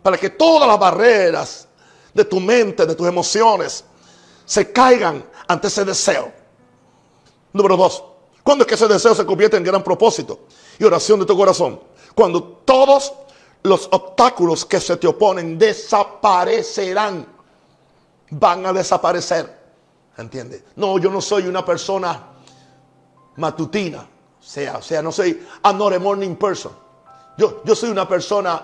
Para 0.01 0.17
que 0.17 0.31
todas 0.31 0.67
las 0.67 0.77
barreras 0.77 1.65
de 2.13 2.25
tu 2.25 2.41
mente, 2.41 2.85
de 2.85 2.93
tus 2.93 3.07
emociones, 3.07 3.85
se 4.43 4.69
caigan 4.73 5.23
ante 5.47 5.67
ese 5.67 5.85
deseo. 5.85 6.29
Número 7.53 7.77
dos, 7.77 8.03
cuando 8.43 8.65
es 8.65 8.67
que 8.67 8.75
ese 8.75 8.89
deseo 8.89 9.15
se 9.15 9.25
convierte 9.25 9.55
en 9.55 9.63
gran 9.63 9.81
propósito 9.81 10.41
y 10.77 10.83
oración 10.83 11.21
de 11.21 11.25
tu 11.25 11.37
corazón? 11.37 11.79
Cuando 12.13 12.43
todos 12.43 13.13
los 13.61 13.87
obstáculos 13.93 14.65
que 14.65 14.81
se 14.81 14.97
te 14.97 15.07
oponen 15.07 15.57
desaparecerán. 15.57 17.25
Van 18.31 18.65
a 18.65 18.73
desaparecer. 18.73 19.57
¿Entiendes? 20.17 20.65
No, 20.75 20.99
yo 20.99 21.09
no 21.09 21.21
soy 21.21 21.47
una 21.47 21.63
persona 21.63 22.32
matutina. 23.37 23.99
O 24.39 24.43
sea, 24.43 24.77
o 24.77 24.81
sea, 24.81 25.01
no 25.01 25.11
soy, 25.11 25.41
I'm 25.63 25.77
not 25.77 25.93
a 25.93 25.99
morning 25.99 26.35
person. 26.35 26.71
Yo, 27.37 27.61
yo 27.63 27.75
soy 27.75 27.89
una 27.89 28.07
persona 28.07 28.61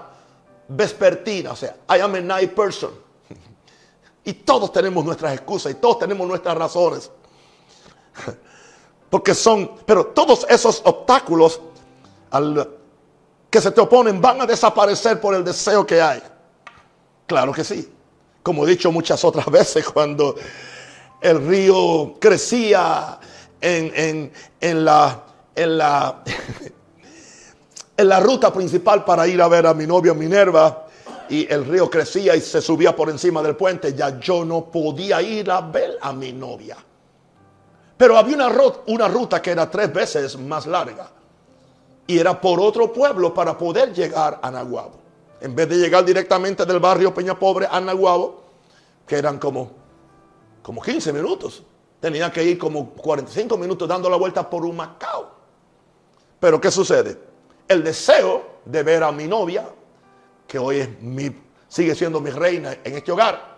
vespertina. 0.68 1.52
O 1.52 1.56
sea, 1.56 1.76
I 1.90 2.00
am 2.02 2.16
a 2.16 2.22
night 2.22 2.54
person. 2.54 2.92
Y 4.24 4.34
todos 4.34 4.72
tenemos 4.72 5.04
nuestras 5.06 5.34
excusas 5.34 5.72
y 5.72 5.76
todos 5.76 6.00
tenemos 6.00 6.28
nuestras 6.28 6.56
razones. 6.58 7.10
Porque 9.10 9.34
son, 9.34 9.72
pero 9.86 10.08
todos 10.08 10.46
esos 10.50 10.82
obstáculos 10.86 11.60
que 13.50 13.62
se 13.62 13.72
te 13.72 13.82
oponen 13.82 14.22
van 14.22 14.42
a 14.42 14.46
desaparecer 14.46 15.20
por 15.20 15.34
el 15.34 15.44
deseo 15.44 15.86
que 15.86 16.02
hay. 16.02 16.22
Claro 17.26 17.52
que 17.52 17.64
sí. 17.64 17.92
Como 18.44 18.66
he 18.66 18.70
dicho 18.70 18.92
muchas 18.92 19.24
otras 19.24 19.46
veces, 19.52 19.88
cuando 19.90 20.36
el 21.22 21.48
río 21.48 22.16
crecía 22.20 23.20
en, 23.62 24.32
la, 24.86 25.24
en, 25.56 25.78
la, 25.78 26.24
en 27.98 28.08
la 28.08 28.20
ruta 28.20 28.54
principal 28.54 29.04
para 29.04 29.28
ir 29.28 29.42
a 29.42 29.48
ver 29.48 29.68
a 29.68 29.74
mi 29.74 29.86
novia 29.86 30.14
Minerva, 30.14 30.88
y 31.30 31.52
el 31.52 31.66
río 31.66 31.90
crecía 31.90 32.36
y 32.36 32.42
se 32.42 32.62
subía 32.62 32.96
por 32.96 33.10
encima 33.10 33.42
del 33.44 33.56
puente, 33.56 33.94
ya 33.94 34.20
yo 34.20 34.44
no 34.44 34.66
podía 34.66 35.22
ir 35.22 35.50
a 35.52 35.62
ver 35.62 35.98
a 36.02 36.12
mi 36.12 36.34
novia. 36.34 36.78
Pero 37.96 38.18
había 38.18 38.36
una, 38.36 38.52
una 38.88 39.08
ruta 39.08 39.42
que 39.42 39.52
era 39.52 39.70
tres 39.70 39.94
veces 39.94 40.38
más 40.40 40.66
larga 40.66 41.12
y 42.08 42.18
era 42.18 42.42
por 42.42 42.60
otro 42.60 42.92
pueblo 42.92 43.34
para 43.34 43.56
poder 43.58 43.94
llegar 43.94 44.40
a 44.42 44.50
Nahuabo. 44.50 45.00
En 45.42 45.56
vez 45.56 45.70
de 45.70 45.78
llegar 45.78 46.04
directamente 46.04 46.66
del 46.66 46.80
barrio 46.80 47.14
Peña 47.14 47.38
Pobre 47.38 47.68
a 47.70 47.80
Nahuabo, 47.80 48.42
que 49.06 49.16
eran 49.16 49.38
como, 49.38 49.70
como 50.64 50.82
15 50.82 51.14
minutos, 51.14 51.62
tenía 52.00 52.32
que 52.32 52.44
ir 52.44 52.58
como 52.58 52.90
45 52.92 53.58
minutos 53.58 53.88
dando 53.88 54.10
la 54.10 54.18
vuelta 54.18 54.50
por 54.50 54.66
un 54.66 54.76
Macao. 54.76 55.32
Pero 56.40 56.60
¿qué 56.62 56.72
sucede? 56.72 57.18
El 57.68 57.84
deseo 57.84 58.60
de 58.66 58.84
ver 58.84 59.04
a 59.04 59.12
mi 59.12 59.28
novia, 59.28 59.68
que 60.48 60.58
hoy 60.58 60.78
es 60.78 61.02
mi, 61.02 61.30
sigue 61.68 61.94
siendo 61.96 62.20
mi 62.20 62.30
reina 62.30 62.78
en 62.84 62.98
este 62.98 63.12
hogar, 63.12 63.58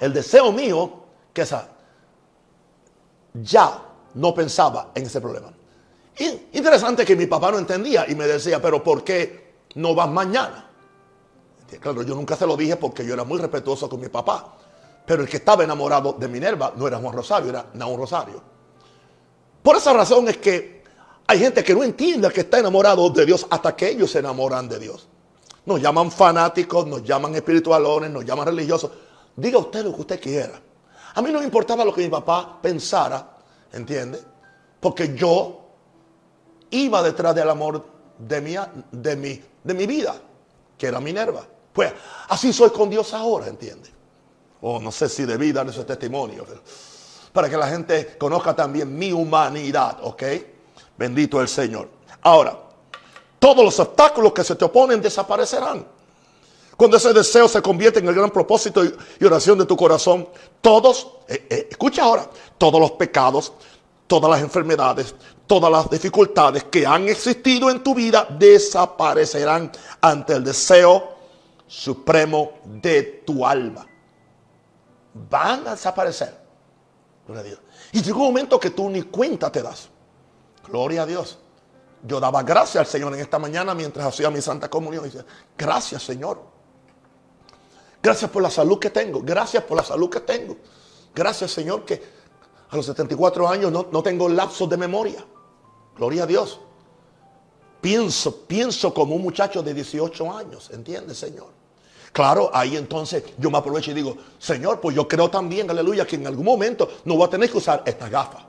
el 0.00 0.12
deseo 0.12 0.52
mío, 0.52 1.04
que 1.32 1.42
esa, 1.42 1.68
ya 3.34 3.82
no 4.14 4.34
pensaba 4.34 4.90
en 4.94 5.04
ese 5.04 5.20
problema. 5.20 5.52
Interesante 6.52 7.04
que 7.04 7.14
mi 7.14 7.26
papá 7.26 7.50
no 7.50 7.58
entendía 7.58 8.06
y 8.08 8.14
me 8.14 8.26
decía, 8.26 8.60
pero 8.60 8.82
¿por 8.82 9.04
qué 9.04 9.54
no 9.74 9.94
vas 9.94 10.08
mañana? 10.08 10.70
Claro, 11.80 12.02
yo 12.02 12.14
nunca 12.14 12.36
se 12.36 12.46
lo 12.46 12.56
dije 12.56 12.76
porque 12.76 13.04
yo 13.04 13.12
era 13.12 13.24
muy 13.24 13.38
respetuoso 13.38 13.88
con 13.88 14.00
mi 14.00 14.08
papá. 14.08 14.56
Pero 15.06 15.22
el 15.22 15.28
que 15.28 15.36
estaba 15.36 15.62
enamorado 15.62 16.14
de 16.14 16.28
Minerva 16.28 16.72
no 16.76 16.88
era 16.88 16.98
Juan 16.98 17.14
Rosario, 17.14 17.50
era 17.50 17.66
Naón 17.74 17.98
Rosario. 17.98 18.42
Por 19.62 19.76
esa 19.76 19.92
razón 19.92 20.28
es 20.28 20.38
que 20.38 20.82
hay 21.28 21.38
gente 21.38 21.64
que 21.64 21.74
no 21.74 21.82
entiende 21.82 22.30
que 22.30 22.42
está 22.42 22.58
enamorado 22.58 23.08
de 23.10 23.24
Dios 23.24 23.46
hasta 23.50 23.74
que 23.74 23.90
ellos 23.90 24.10
se 24.10 24.18
enamoran 24.18 24.68
de 24.68 24.78
Dios. 24.78 25.08
Nos 25.64 25.80
llaman 25.80 26.10
fanáticos, 26.10 26.86
nos 26.86 27.02
llaman 27.02 27.34
espiritualones, 27.34 28.10
nos 28.10 28.24
llaman 28.24 28.46
religiosos. 28.46 28.90
Diga 29.34 29.58
usted 29.58 29.84
lo 29.84 29.94
que 29.94 30.00
usted 30.02 30.20
quiera. 30.20 30.60
A 31.14 31.22
mí 31.22 31.32
no 31.32 31.40
me 31.40 31.44
importaba 31.44 31.84
lo 31.84 31.92
que 31.92 32.02
mi 32.02 32.08
papá 32.08 32.58
pensara, 32.60 33.36
¿entiende? 33.72 34.20
Porque 34.78 35.14
yo 35.14 35.60
iba 36.70 37.02
detrás 37.02 37.34
del 37.34 37.50
amor 37.50 37.84
de 38.18 38.40
mi, 38.40 38.54
de 38.92 39.16
mi, 39.16 39.42
de 39.64 39.74
mi 39.74 39.86
vida, 39.86 40.14
que 40.78 40.86
era 40.86 41.00
Minerva. 41.00 41.44
Pues 41.72 41.92
así 42.28 42.52
soy 42.52 42.70
con 42.70 42.88
Dios 42.88 43.12
ahora, 43.14 43.48
¿entiende? 43.48 43.95
O 44.60 44.80
no 44.80 44.90
sé 44.90 45.08
si 45.08 45.24
debí 45.24 45.52
dar 45.52 45.68
ese 45.68 45.84
testimonio, 45.84 46.46
para 47.32 47.48
que 47.50 47.56
la 47.56 47.68
gente 47.68 48.16
conozca 48.18 48.54
también 48.54 48.96
mi 48.96 49.12
humanidad, 49.12 49.98
¿ok? 50.02 50.22
Bendito 50.96 51.40
el 51.40 51.48
Señor. 51.48 51.88
Ahora, 52.22 52.58
todos 53.38 53.64
los 53.64 53.78
obstáculos 53.78 54.32
que 54.32 54.42
se 54.42 54.56
te 54.56 54.64
oponen 54.64 55.00
desaparecerán. 55.00 55.86
Cuando 56.76 56.96
ese 56.96 57.12
deseo 57.12 57.48
se 57.48 57.62
convierte 57.62 58.00
en 58.00 58.08
el 58.08 58.14
gran 58.14 58.30
propósito 58.30 58.84
y 58.84 59.24
oración 59.24 59.58
de 59.58 59.64
tu 59.64 59.76
corazón, 59.76 60.28
todos, 60.60 61.08
eh, 61.28 61.46
eh, 61.48 61.68
escucha 61.70 62.02
ahora, 62.02 62.28
todos 62.58 62.78
los 62.80 62.92
pecados, 62.92 63.52
todas 64.06 64.30
las 64.30 64.40
enfermedades, 64.40 65.14
todas 65.46 65.70
las 65.70 65.88
dificultades 65.88 66.64
que 66.64 66.86
han 66.86 67.08
existido 67.08 67.70
en 67.70 67.82
tu 67.82 67.94
vida 67.94 68.26
desaparecerán 68.38 69.72
ante 70.00 70.34
el 70.34 70.44
deseo 70.44 71.16
supremo 71.66 72.52
de 72.64 73.22
tu 73.26 73.46
alma. 73.46 73.86
Van 75.28 75.66
a 75.66 75.70
desaparecer. 75.72 76.36
Gloria 77.26 77.40
a 77.40 77.44
Dios. 77.44 77.58
Y 77.92 78.02
llegó 78.02 78.20
un 78.20 78.26
momento 78.26 78.60
que 78.60 78.70
tú 78.70 78.88
ni 78.88 79.02
cuenta 79.02 79.50
te 79.50 79.62
das. 79.62 79.88
Gloria 80.68 81.02
a 81.02 81.06
Dios. 81.06 81.38
Yo 82.02 82.20
daba 82.20 82.42
gracias 82.42 82.76
al 82.76 82.86
Señor 82.86 83.14
en 83.14 83.20
esta 83.20 83.38
mañana 83.38 83.74
mientras 83.74 84.06
hacía 84.06 84.30
mi 84.30 84.40
santa 84.40 84.68
comunión. 84.68 85.04
Y 85.04 85.08
decía, 85.08 85.24
gracias 85.56 86.02
Señor. 86.02 86.40
Gracias 88.02 88.30
por 88.30 88.42
la 88.42 88.50
salud 88.50 88.78
que 88.78 88.90
tengo. 88.90 89.22
Gracias 89.22 89.64
por 89.64 89.76
la 89.76 89.82
salud 89.82 90.08
que 90.10 90.20
tengo. 90.20 90.56
Gracias 91.14 91.50
Señor 91.50 91.84
que 91.84 92.02
a 92.68 92.76
los 92.76 92.86
74 92.86 93.48
años 93.48 93.72
no, 93.72 93.88
no 93.90 94.02
tengo 94.02 94.28
lapsos 94.28 94.68
de 94.68 94.76
memoria. 94.76 95.24
Gloria 95.96 96.24
a 96.24 96.26
Dios. 96.26 96.60
Pienso, 97.80 98.46
pienso 98.46 98.92
como 98.92 99.14
un 99.14 99.22
muchacho 99.22 99.62
de 99.62 99.72
18 99.72 100.36
años, 100.36 100.70
¿entiendes, 100.70 101.18
Señor? 101.18 101.48
Claro, 102.16 102.50
ahí 102.54 102.78
entonces 102.78 103.22
yo 103.36 103.50
me 103.50 103.58
aprovecho 103.58 103.90
y 103.90 103.94
digo, 103.94 104.16
Señor, 104.38 104.80
pues 104.80 104.96
yo 104.96 105.06
creo 105.06 105.28
también, 105.28 105.68
aleluya, 105.68 106.06
que 106.06 106.16
en 106.16 106.26
algún 106.26 106.46
momento 106.46 106.88
no 107.04 107.14
voy 107.14 107.26
a 107.26 107.28
tener 107.28 107.50
que 107.50 107.58
usar 107.58 107.82
estas 107.84 108.08
gafas. 108.08 108.42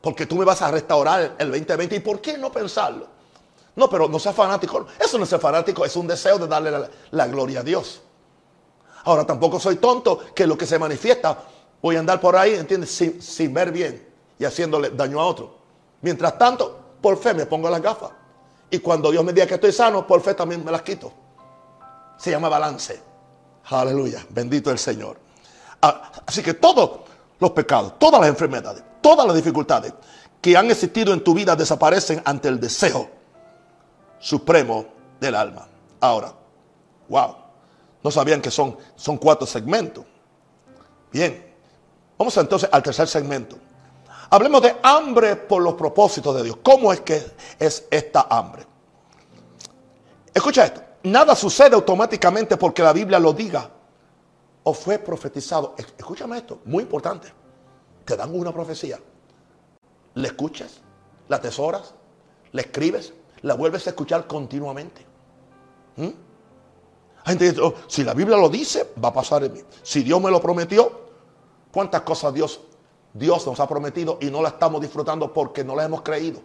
Porque 0.00 0.26
tú 0.26 0.34
me 0.34 0.44
vas 0.44 0.60
a 0.62 0.70
restaurar 0.72 1.36
el 1.38 1.48
2020. 1.48 1.94
¿Y 1.94 2.00
por 2.00 2.20
qué 2.20 2.36
no 2.36 2.50
pensarlo? 2.50 3.06
No, 3.76 3.88
pero 3.88 4.08
no 4.08 4.18
sea 4.18 4.32
fanático. 4.32 4.84
Eso 4.98 5.16
no 5.16 5.22
es 5.22 5.30
fanático, 5.30 5.84
es 5.84 5.94
un 5.94 6.08
deseo 6.08 6.40
de 6.40 6.48
darle 6.48 6.72
la, 7.12 7.26
gloria 7.28 7.60
a 7.60 7.62
Dios. 7.62 8.00
Ahora, 9.04 9.24
tampoco 9.24 9.60
soy 9.60 9.76
tonto 9.76 10.18
que 10.34 10.44
lo 10.44 10.58
que 10.58 10.66
se 10.66 10.76
manifiesta, 10.76 11.38
voy 11.80 11.94
a 11.94 12.00
andar 12.00 12.20
por 12.20 12.34
ahí, 12.34 12.54
¿entiendes? 12.54 12.90
Sin, 12.90 13.22
sin 13.22 13.54
ver 13.54 13.70
bien 13.70 14.08
y 14.40 14.44
haciéndole 14.44 14.90
daño 14.90 15.20
a 15.20 15.26
otro. 15.26 15.54
Mientras 16.00 16.36
tanto, 16.36 16.76
por 17.00 17.16
fe 17.16 17.32
me 17.32 17.46
pongo 17.46 17.70
las 17.70 17.80
gafas. 17.80 18.10
Y 18.68 18.80
cuando 18.80 19.12
Dios 19.12 19.22
me 19.22 19.32
diga 19.32 19.46
que 19.46 19.54
estoy 19.54 19.70
sano, 19.70 20.04
por 20.04 20.20
fe 20.20 20.34
también 20.34 20.64
me 20.64 20.72
las 20.72 20.82
quito. 20.82 21.27
Se 22.18 22.30
llama 22.30 22.48
balance. 22.48 23.00
Aleluya. 23.70 24.26
Bendito 24.28 24.70
el 24.70 24.78
Señor. 24.78 25.18
Ah, 25.80 26.10
así 26.26 26.42
que 26.42 26.54
todos 26.54 27.00
los 27.38 27.50
pecados, 27.52 27.98
todas 27.98 28.20
las 28.20 28.28
enfermedades, 28.28 28.82
todas 29.00 29.26
las 29.26 29.36
dificultades 29.36 29.94
que 30.40 30.56
han 30.56 30.70
existido 30.70 31.12
en 31.12 31.22
tu 31.22 31.34
vida 31.34 31.56
desaparecen 31.56 32.20
ante 32.24 32.48
el 32.48 32.60
deseo 32.60 33.08
supremo 34.18 34.86
del 35.20 35.34
alma. 35.34 35.68
Ahora, 36.00 36.32
wow. 37.08 37.36
No 38.02 38.10
sabían 38.10 38.40
que 38.40 38.50
son, 38.50 38.76
son 38.96 39.16
cuatro 39.16 39.46
segmentos. 39.46 40.04
Bien. 41.12 41.46
Vamos 42.16 42.36
entonces 42.36 42.68
al 42.72 42.82
tercer 42.82 43.06
segmento. 43.08 43.56
Hablemos 44.30 44.62
de 44.62 44.76
hambre 44.82 45.36
por 45.36 45.62
los 45.62 45.74
propósitos 45.74 46.34
de 46.36 46.42
Dios. 46.42 46.58
¿Cómo 46.62 46.92
es 46.92 47.00
que 47.00 47.24
es 47.58 47.86
esta 47.90 48.26
hambre? 48.28 48.66
Escucha 50.34 50.64
esto. 50.64 50.82
Nada 51.10 51.34
sucede 51.34 51.74
automáticamente 51.74 52.56
porque 52.56 52.82
la 52.82 52.92
Biblia 52.92 53.18
lo 53.18 53.32
diga 53.32 53.70
o 54.62 54.74
fue 54.74 54.98
profetizado. 54.98 55.74
Escúchame 55.76 56.38
esto, 56.38 56.60
muy 56.64 56.82
importante. 56.82 57.32
Te 58.04 58.16
dan 58.16 58.34
una 58.34 58.52
profecía. 58.52 58.98
La 60.14 60.26
escuchas, 60.26 60.80
la 61.28 61.36
atesoras, 61.36 61.94
la 62.52 62.60
escribes, 62.60 63.12
la 63.42 63.54
vuelves 63.54 63.86
a 63.86 63.90
escuchar 63.90 64.26
continuamente. 64.26 65.06
¿Mm? 65.96 66.08
gente 67.26 67.50
dice, 67.50 67.60
oh, 67.60 67.74
si 67.86 68.04
la 68.04 68.14
Biblia 68.14 68.38
lo 68.38 68.48
dice, 68.48 68.92
va 69.02 69.08
a 69.08 69.12
pasar 69.12 69.44
en 69.44 69.52
mí. 69.52 69.60
Si 69.82 70.02
Dios 70.02 70.20
me 70.20 70.30
lo 70.30 70.40
prometió, 70.40 71.08
¿cuántas 71.70 72.00
cosas 72.00 72.32
Dios 72.32 72.60
Dios 73.12 73.46
nos 73.46 73.58
ha 73.58 73.68
prometido 73.68 74.18
y 74.20 74.26
no 74.26 74.42
la 74.42 74.50
estamos 74.50 74.80
disfrutando 74.80 75.32
porque 75.32 75.64
no 75.64 75.74
la 75.74 75.84
hemos 75.84 76.02
creído. 76.02 76.40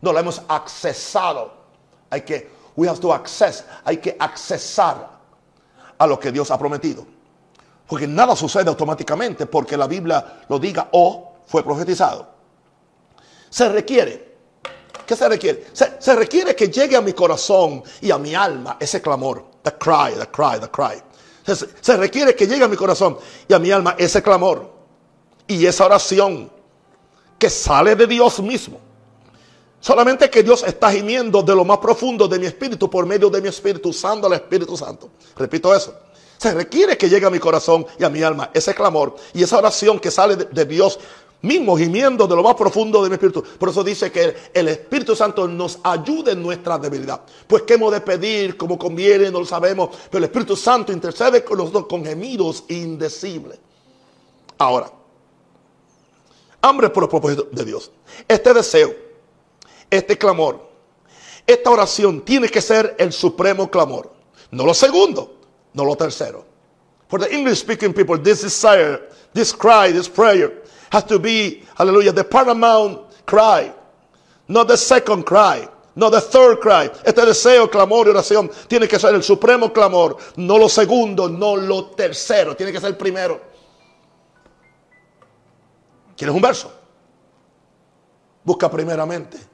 No 0.00 0.12
la 0.12 0.20
hemos 0.20 0.42
accesado. 0.48 1.52
Hay 2.10 2.22
que, 2.22 2.50
we 2.76 2.88
have 2.88 3.00
to 3.00 3.12
access, 3.12 3.64
hay 3.84 3.98
que 3.98 4.16
accesar 4.18 5.08
a 5.98 6.06
lo 6.06 6.18
que 6.18 6.32
Dios 6.32 6.50
ha 6.50 6.58
prometido. 6.58 7.06
Porque 7.86 8.06
nada 8.06 8.34
sucede 8.34 8.68
automáticamente 8.68 9.46
porque 9.46 9.76
la 9.76 9.86
Biblia 9.86 10.42
lo 10.48 10.58
diga 10.58 10.88
o 10.92 11.34
fue 11.46 11.62
profetizado. 11.62 12.26
Se 13.50 13.68
requiere. 13.68 14.34
¿Qué 15.06 15.14
se 15.14 15.28
requiere? 15.28 15.66
Se, 15.72 16.16
requiere 16.16 16.56
que 16.56 16.68
llegue 16.68 16.96
a 16.96 17.02
mi 17.02 17.12
corazón 17.12 17.82
y 18.00 18.10
a 18.10 18.18
mi 18.18 18.34
alma 18.34 18.78
ese 18.80 19.02
clamor. 19.02 19.44
The 19.62 19.72
cry, 19.72 20.14
the 20.18 20.26
cry, 20.28 20.58
the 20.58 20.70
cry. 20.70 21.02
Se, 21.46 21.66
se 21.80 21.96
requiere 21.96 22.34
que 22.34 22.46
llegue 22.46 22.64
a 22.64 22.68
mi 22.68 22.76
corazón 22.76 23.18
y 23.46 23.52
a 23.52 23.58
mi 23.58 23.70
alma 23.70 23.94
ese 23.98 24.22
clamor 24.22 24.72
y 25.46 25.66
esa 25.66 25.84
oración 25.84 26.50
que 27.38 27.50
sale 27.50 27.94
de 27.96 28.06
Dios 28.06 28.40
mismo. 28.40 28.80
Solamente 29.84 30.30
que 30.30 30.42
Dios 30.42 30.64
está 30.66 30.90
gimiendo 30.90 31.42
de 31.42 31.54
lo 31.54 31.62
más 31.62 31.76
profundo 31.76 32.26
de 32.26 32.38
mi 32.38 32.46
espíritu 32.46 32.88
por 32.88 33.04
medio 33.04 33.28
de 33.28 33.42
mi 33.42 33.48
espíritu, 33.48 33.90
usando 33.90 34.26
al 34.26 34.32
Espíritu 34.32 34.78
Santo. 34.78 35.10
Repito 35.36 35.74
eso. 35.74 35.94
Se 36.38 36.54
requiere 36.54 36.96
que 36.96 37.06
llegue 37.06 37.26
a 37.26 37.28
mi 37.28 37.38
corazón 37.38 37.84
y 37.98 38.02
a 38.02 38.08
mi 38.08 38.22
alma 38.22 38.48
ese 38.54 38.74
clamor 38.74 39.14
y 39.34 39.42
esa 39.42 39.58
oración 39.58 40.00
que 40.00 40.10
sale 40.10 40.36
de, 40.36 40.64
Dios 40.64 40.98
mismo 41.42 41.76
gimiendo 41.76 42.26
de 42.26 42.34
lo 42.34 42.42
más 42.42 42.54
profundo 42.54 43.02
de 43.02 43.10
mi 43.10 43.16
espíritu. 43.16 43.42
Por 43.42 43.68
eso 43.68 43.84
dice 43.84 44.10
que 44.10 44.34
el 44.54 44.68
Espíritu 44.68 45.14
Santo 45.14 45.46
nos 45.46 45.78
ayude 45.82 46.32
en 46.32 46.42
nuestra 46.42 46.78
debilidad. 46.78 47.20
Pues 47.46 47.64
qué 47.64 47.74
hemos 47.74 47.92
de 47.92 48.00
pedir 48.00 48.56
como 48.56 48.78
conviene, 48.78 49.30
no 49.30 49.40
lo 49.40 49.46
sabemos. 49.46 49.90
Pero 50.10 50.16
el 50.16 50.24
Espíritu 50.24 50.56
Santo 50.56 50.92
intercede 50.92 51.44
con 51.44 51.58
nosotros 51.58 51.84
con 51.90 52.02
gemidos 52.02 52.64
indecibles. 52.68 53.58
Ahora, 54.56 54.90
hambre 56.62 56.88
por 56.88 57.02
los 57.02 57.10
propósitos 57.10 57.48
de 57.52 57.64
Dios. 57.66 57.90
Este 58.26 58.54
deseo, 58.54 59.03
este 59.90 60.18
clamor, 60.18 60.74
esta 61.46 61.70
oración 61.70 62.22
tiene 62.22 62.48
que 62.48 62.60
ser 62.60 62.94
el 62.98 63.12
supremo 63.12 63.70
clamor. 63.70 64.12
No 64.50 64.64
lo 64.64 64.74
segundo, 64.74 65.36
no 65.74 65.84
lo 65.84 65.96
tercero. 65.96 66.44
For 67.08 67.20
the 67.20 67.32
English 67.32 67.60
speaking 67.60 67.92
people, 67.92 68.18
this 68.18 68.42
desire, 68.42 69.00
this 69.34 69.52
cry, 69.52 69.92
this 69.92 70.08
prayer 70.08 70.62
has 70.90 71.04
to 71.04 71.18
be, 71.18 71.62
hallelujah, 71.76 72.12
the 72.12 72.24
paramount 72.24 73.00
cry, 73.26 73.72
not 74.48 74.68
the 74.68 74.76
second 74.76 75.24
cry. 75.24 75.68
No 75.96 76.10
the 76.10 76.20
third 76.20 76.58
cry. 76.58 76.90
Este 77.04 77.24
deseo, 77.24 77.70
clamor 77.70 78.08
y 78.08 78.10
oración 78.10 78.50
tiene 78.66 78.88
que 78.88 78.98
ser 78.98 79.14
el 79.14 79.22
supremo 79.22 79.72
clamor. 79.72 80.16
No 80.34 80.58
lo 80.58 80.68
segundo, 80.68 81.28
no 81.28 81.54
lo 81.54 81.90
tercero. 81.90 82.56
Tiene 82.56 82.72
que 82.72 82.80
ser 82.80 82.88
el 82.88 82.96
primero. 82.96 83.40
¿Quieres 86.16 86.34
un 86.34 86.42
verso? 86.42 86.72
Busca 88.42 88.68
primeramente 88.68 89.53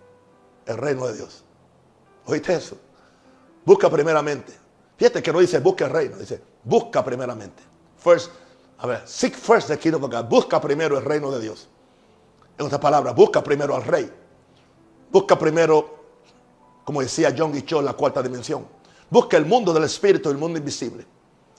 el 0.66 0.76
reino 0.76 1.06
de 1.06 1.14
Dios. 1.14 1.44
¿Oíste 2.26 2.54
eso? 2.54 2.76
Busca 3.64 3.90
primeramente. 3.90 4.52
Fíjate 4.96 5.22
que 5.22 5.32
no 5.32 5.40
dice 5.40 5.58
busca 5.60 5.86
el 5.86 5.92
reino, 5.92 6.16
dice 6.16 6.42
busca 6.64 7.04
primeramente. 7.04 7.62
First, 7.98 8.30
a 8.78 8.86
ver, 8.86 9.02
seek 9.06 9.34
first 9.34 9.68
the 9.68 9.78
kingdom 9.78 10.04
of 10.04 10.10
God. 10.10 10.24
Busca 10.28 10.60
primero 10.60 10.98
el 10.98 11.04
reino 11.04 11.30
de 11.30 11.40
Dios. 11.40 11.68
En 12.58 12.66
otras 12.66 12.80
palabras, 12.80 13.14
busca 13.14 13.42
primero 13.42 13.74
al 13.74 13.84
rey. 13.84 14.10
Busca 15.10 15.38
primero, 15.38 16.04
como 16.84 17.00
decía 17.00 17.34
John 17.36 17.52
Guichot, 17.52 17.82
la 17.82 17.94
cuarta 17.94 18.22
dimensión. 18.22 18.66
Busca 19.08 19.36
el 19.36 19.46
mundo 19.46 19.72
del 19.72 19.84
espíritu, 19.84 20.30
el 20.30 20.38
mundo 20.38 20.58
invisible. 20.58 21.04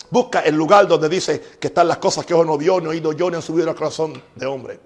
Busca 0.09 0.41
el 0.41 0.55
lugar 0.55 0.87
donde 0.87 1.09
dice 1.09 1.41
que 1.59 1.67
están 1.67 1.87
las 1.87 1.97
cosas 1.97 2.25
que 2.25 2.33
ojo 2.33 2.45
no 2.45 2.57
vio, 2.57 2.79
ni 2.79 2.87
oído 2.87 3.13
yo, 3.13 3.29
ni 3.29 3.35
han 3.35 3.41
subido 3.41 3.69
al 3.69 3.75
corazón 3.75 4.21
de 4.35 4.45
hombre. 4.45 4.79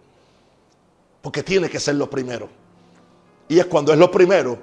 Porque 1.22 1.44
tiene 1.44 1.70
que 1.70 1.80
ser 1.80 1.96
lo 1.96 2.10
primero. 2.10 2.50
Y 3.48 3.60
es 3.60 3.66
cuando 3.66 3.94
es 3.94 4.00
lo 4.00 4.10
primero. 4.10 4.58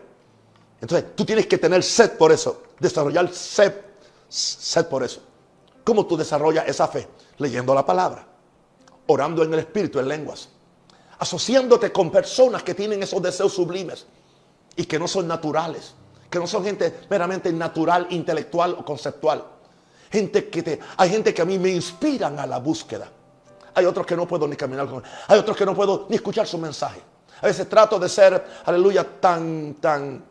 Entonces 0.80 1.14
tú 1.14 1.24
tienes 1.24 1.46
que 1.46 1.58
tener 1.58 1.82
sed 1.82 2.16
por 2.16 2.32
eso. 2.32 2.62
Desarrollar 2.78 3.32
sed, 3.32 3.72
sed 4.28 4.86
por 4.86 5.04
eso. 5.04 5.22
¿Cómo 5.84 6.06
tú 6.06 6.16
desarrollas 6.16 6.68
esa 6.68 6.88
fe? 6.88 7.08
Leyendo 7.38 7.74
la 7.74 7.86
palabra. 7.86 8.26
Orando 9.06 9.42
en 9.42 9.52
el 9.54 9.60
espíritu, 9.60 9.98
en 9.98 10.08
lenguas. 10.08 10.48
Asociándote 11.18 11.92
con 11.92 12.10
personas 12.10 12.62
que 12.62 12.74
tienen 12.74 13.02
esos 13.02 13.22
deseos 13.22 13.52
sublimes. 13.52 14.06
Y 14.76 14.84
que 14.84 14.98
no 14.98 15.06
son 15.06 15.28
naturales. 15.28 15.94
Que 16.28 16.38
no 16.38 16.46
son 16.46 16.64
gente 16.64 17.00
meramente 17.08 17.52
natural, 17.52 18.08
intelectual 18.10 18.76
o 18.78 18.84
conceptual. 18.84 19.44
Gente 20.10 20.48
que 20.48 20.62
te, 20.62 20.80
hay 20.96 21.10
gente 21.10 21.32
que 21.32 21.42
a 21.42 21.44
mí 21.44 21.58
me 21.58 21.70
inspiran 21.70 22.38
a 22.38 22.46
la 22.46 22.58
búsqueda. 22.58 23.08
Hay 23.74 23.84
otros 23.84 24.04
que 24.04 24.16
no 24.16 24.26
puedo 24.26 24.46
ni 24.46 24.56
caminar 24.56 24.88
con 24.88 25.02
Hay 25.28 25.38
otros 25.38 25.56
que 25.56 25.64
no 25.64 25.74
puedo 25.74 26.06
ni 26.08 26.16
escuchar 26.16 26.46
su 26.46 26.58
mensaje. 26.58 27.00
A 27.42 27.46
veces 27.46 27.68
trato 27.68 27.98
de 27.98 28.08
ser, 28.08 28.44
aleluya, 28.64 29.04
tan, 29.20 29.74
tan 29.74 30.24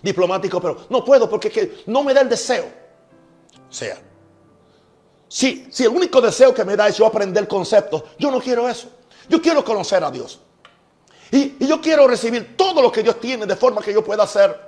diplomático, 0.00 0.60
pero 0.60 0.86
no 0.88 1.04
puedo 1.04 1.28
porque 1.28 1.50
que 1.50 1.82
no 1.86 2.02
me 2.02 2.14
da 2.14 2.20
el 2.20 2.28
deseo. 2.28 2.64
Sea, 3.68 3.98
si, 5.28 5.66
si 5.70 5.84
el 5.84 5.90
único 5.90 6.20
deseo 6.20 6.54
que 6.54 6.64
me 6.64 6.76
da 6.76 6.88
es 6.88 6.96
yo 6.96 7.06
aprender 7.06 7.46
conceptos, 7.46 8.04
yo 8.18 8.30
no 8.30 8.40
quiero 8.40 8.68
eso. 8.68 8.88
Yo 9.28 9.42
quiero 9.42 9.64
conocer 9.64 10.02
a 10.02 10.10
Dios. 10.10 10.40
Y, 11.30 11.56
y 11.58 11.66
yo 11.66 11.80
quiero 11.80 12.06
recibir 12.06 12.56
todo 12.56 12.80
lo 12.80 12.90
que 12.90 13.02
Dios 13.02 13.20
tiene 13.20 13.44
de 13.44 13.56
forma 13.56 13.82
que 13.82 13.92
yo 13.92 14.02
pueda 14.02 14.26
ser, 14.26 14.58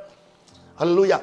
aleluya, 0.77 1.23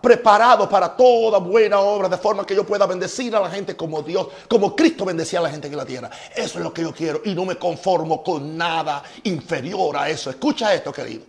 preparado 0.00 0.68
para 0.68 0.96
toda 0.96 1.38
buena 1.38 1.80
obra, 1.80 2.08
de 2.08 2.16
forma 2.16 2.46
que 2.46 2.54
yo 2.54 2.64
pueda 2.64 2.86
bendecir 2.86 3.34
a 3.34 3.40
la 3.40 3.50
gente 3.50 3.76
como 3.76 4.00
Dios, 4.00 4.28
como 4.48 4.76
Cristo 4.76 5.04
bendecía 5.04 5.40
a 5.40 5.42
la 5.42 5.50
gente 5.50 5.66
en 5.66 5.76
la 5.76 5.84
tierra. 5.84 6.10
Eso 6.34 6.58
es 6.58 6.64
lo 6.64 6.72
que 6.72 6.82
yo 6.82 6.94
quiero 6.94 7.22
y 7.24 7.34
no 7.34 7.44
me 7.44 7.56
conformo 7.56 8.22
con 8.22 8.56
nada 8.56 9.02
inferior 9.24 9.96
a 9.96 10.08
eso. 10.08 10.30
Escucha 10.30 10.72
esto, 10.72 10.92
querido. 10.92 11.24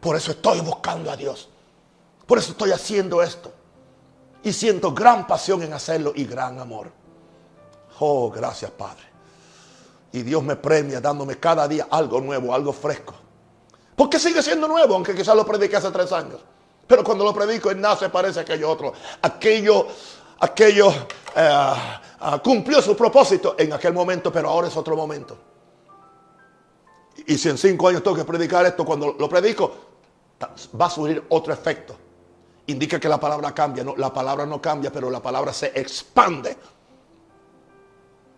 Por 0.00 0.16
eso 0.16 0.32
estoy 0.32 0.60
buscando 0.60 1.10
a 1.10 1.16
Dios. 1.16 1.48
Por 2.26 2.38
eso 2.38 2.52
estoy 2.52 2.72
haciendo 2.72 3.22
esto. 3.22 3.52
Y 4.42 4.52
siento 4.52 4.92
gran 4.92 5.26
pasión 5.26 5.62
en 5.62 5.72
hacerlo 5.72 6.12
y 6.16 6.24
gran 6.24 6.58
amor. 6.58 6.90
Oh, 8.00 8.30
gracias, 8.30 8.70
Padre. 8.72 9.04
Y 10.12 10.22
Dios 10.22 10.42
me 10.42 10.56
premia 10.56 11.00
dándome 11.00 11.38
cada 11.38 11.68
día 11.68 11.86
algo 11.90 12.20
nuevo, 12.20 12.52
algo 12.52 12.72
fresco. 12.72 13.14
Porque 14.00 14.18
sigue 14.18 14.42
siendo 14.42 14.66
nuevo, 14.66 14.94
aunque 14.94 15.14
quizás 15.14 15.36
lo 15.36 15.44
prediqué 15.44 15.76
hace 15.76 15.90
tres 15.90 16.10
años. 16.12 16.40
Pero 16.86 17.04
cuando 17.04 17.22
lo 17.22 17.34
predico, 17.34 17.70
él 17.70 17.78
nace, 17.78 18.08
parece 18.08 18.40
aquello 18.40 18.70
otro. 18.70 18.94
Aquello, 19.20 19.88
aquello 20.38 20.88
eh, 20.88 20.94
ah, 21.36 22.40
cumplió 22.42 22.80
su 22.80 22.96
propósito 22.96 23.56
en 23.58 23.74
aquel 23.74 23.92
momento, 23.92 24.32
pero 24.32 24.48
ahora 24.48 24.68
es 24.68 24.76
otro 24.78 24.96
momento. 24.96 25.36
Y 27.26 27.36
si 27.36 27.50
en 27.50 27.58
cinco 27.58 27.88
años 27.88 28.02
tengo 28.02 28.16
que 28.16 28.24
predicar 28.24 28.64
esto, 28.64 28.86
cuando 28.86 29.14
lo 29.18 29.28
predico, 29.28 29.70
va 30.80 30.86
a 30.86 30.90
surgir 30.90 31.22
otro 31.28 31.52
efecto. 31.52 31.94
Indica 32.68 32.98
que 32.98 33.06
la 33.06 33.20
palabra 33.20 33.52
cambia. 33.52 33.84
No, 33.84 33.94
la 33.98 34.10
palabra 34.14 34.46
no 34.46 34.62
cambia, 34.62 34.90
pero 34.90 35.10
la 35.10 35.20
palabra 35.20 35.52
se 35.52 35.78
expande. 35.78 36.56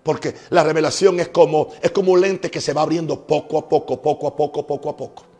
Porque 0.02 0.34
la 0.50 0.64
revelación 0.64 1.20
es 1.20 1.28
como, 1.28 1.68
es 1.80 1.92
como 1.92 2.10
un 2.10 2.20
lente 2.20 2.50
que 2.50 2.60
se 2.60 2.72
va 2.72 2.82
abriendo 2.82 3.24
poco 3.24 3.58
a 3.58 3.68
poco, 3.68 4.02
poco 4.02 4.26
a 4.26 4.34
poco, 4.34 4.66
poco 4.66 4.90
a 4.90 4.96
poco. 4.96 5.32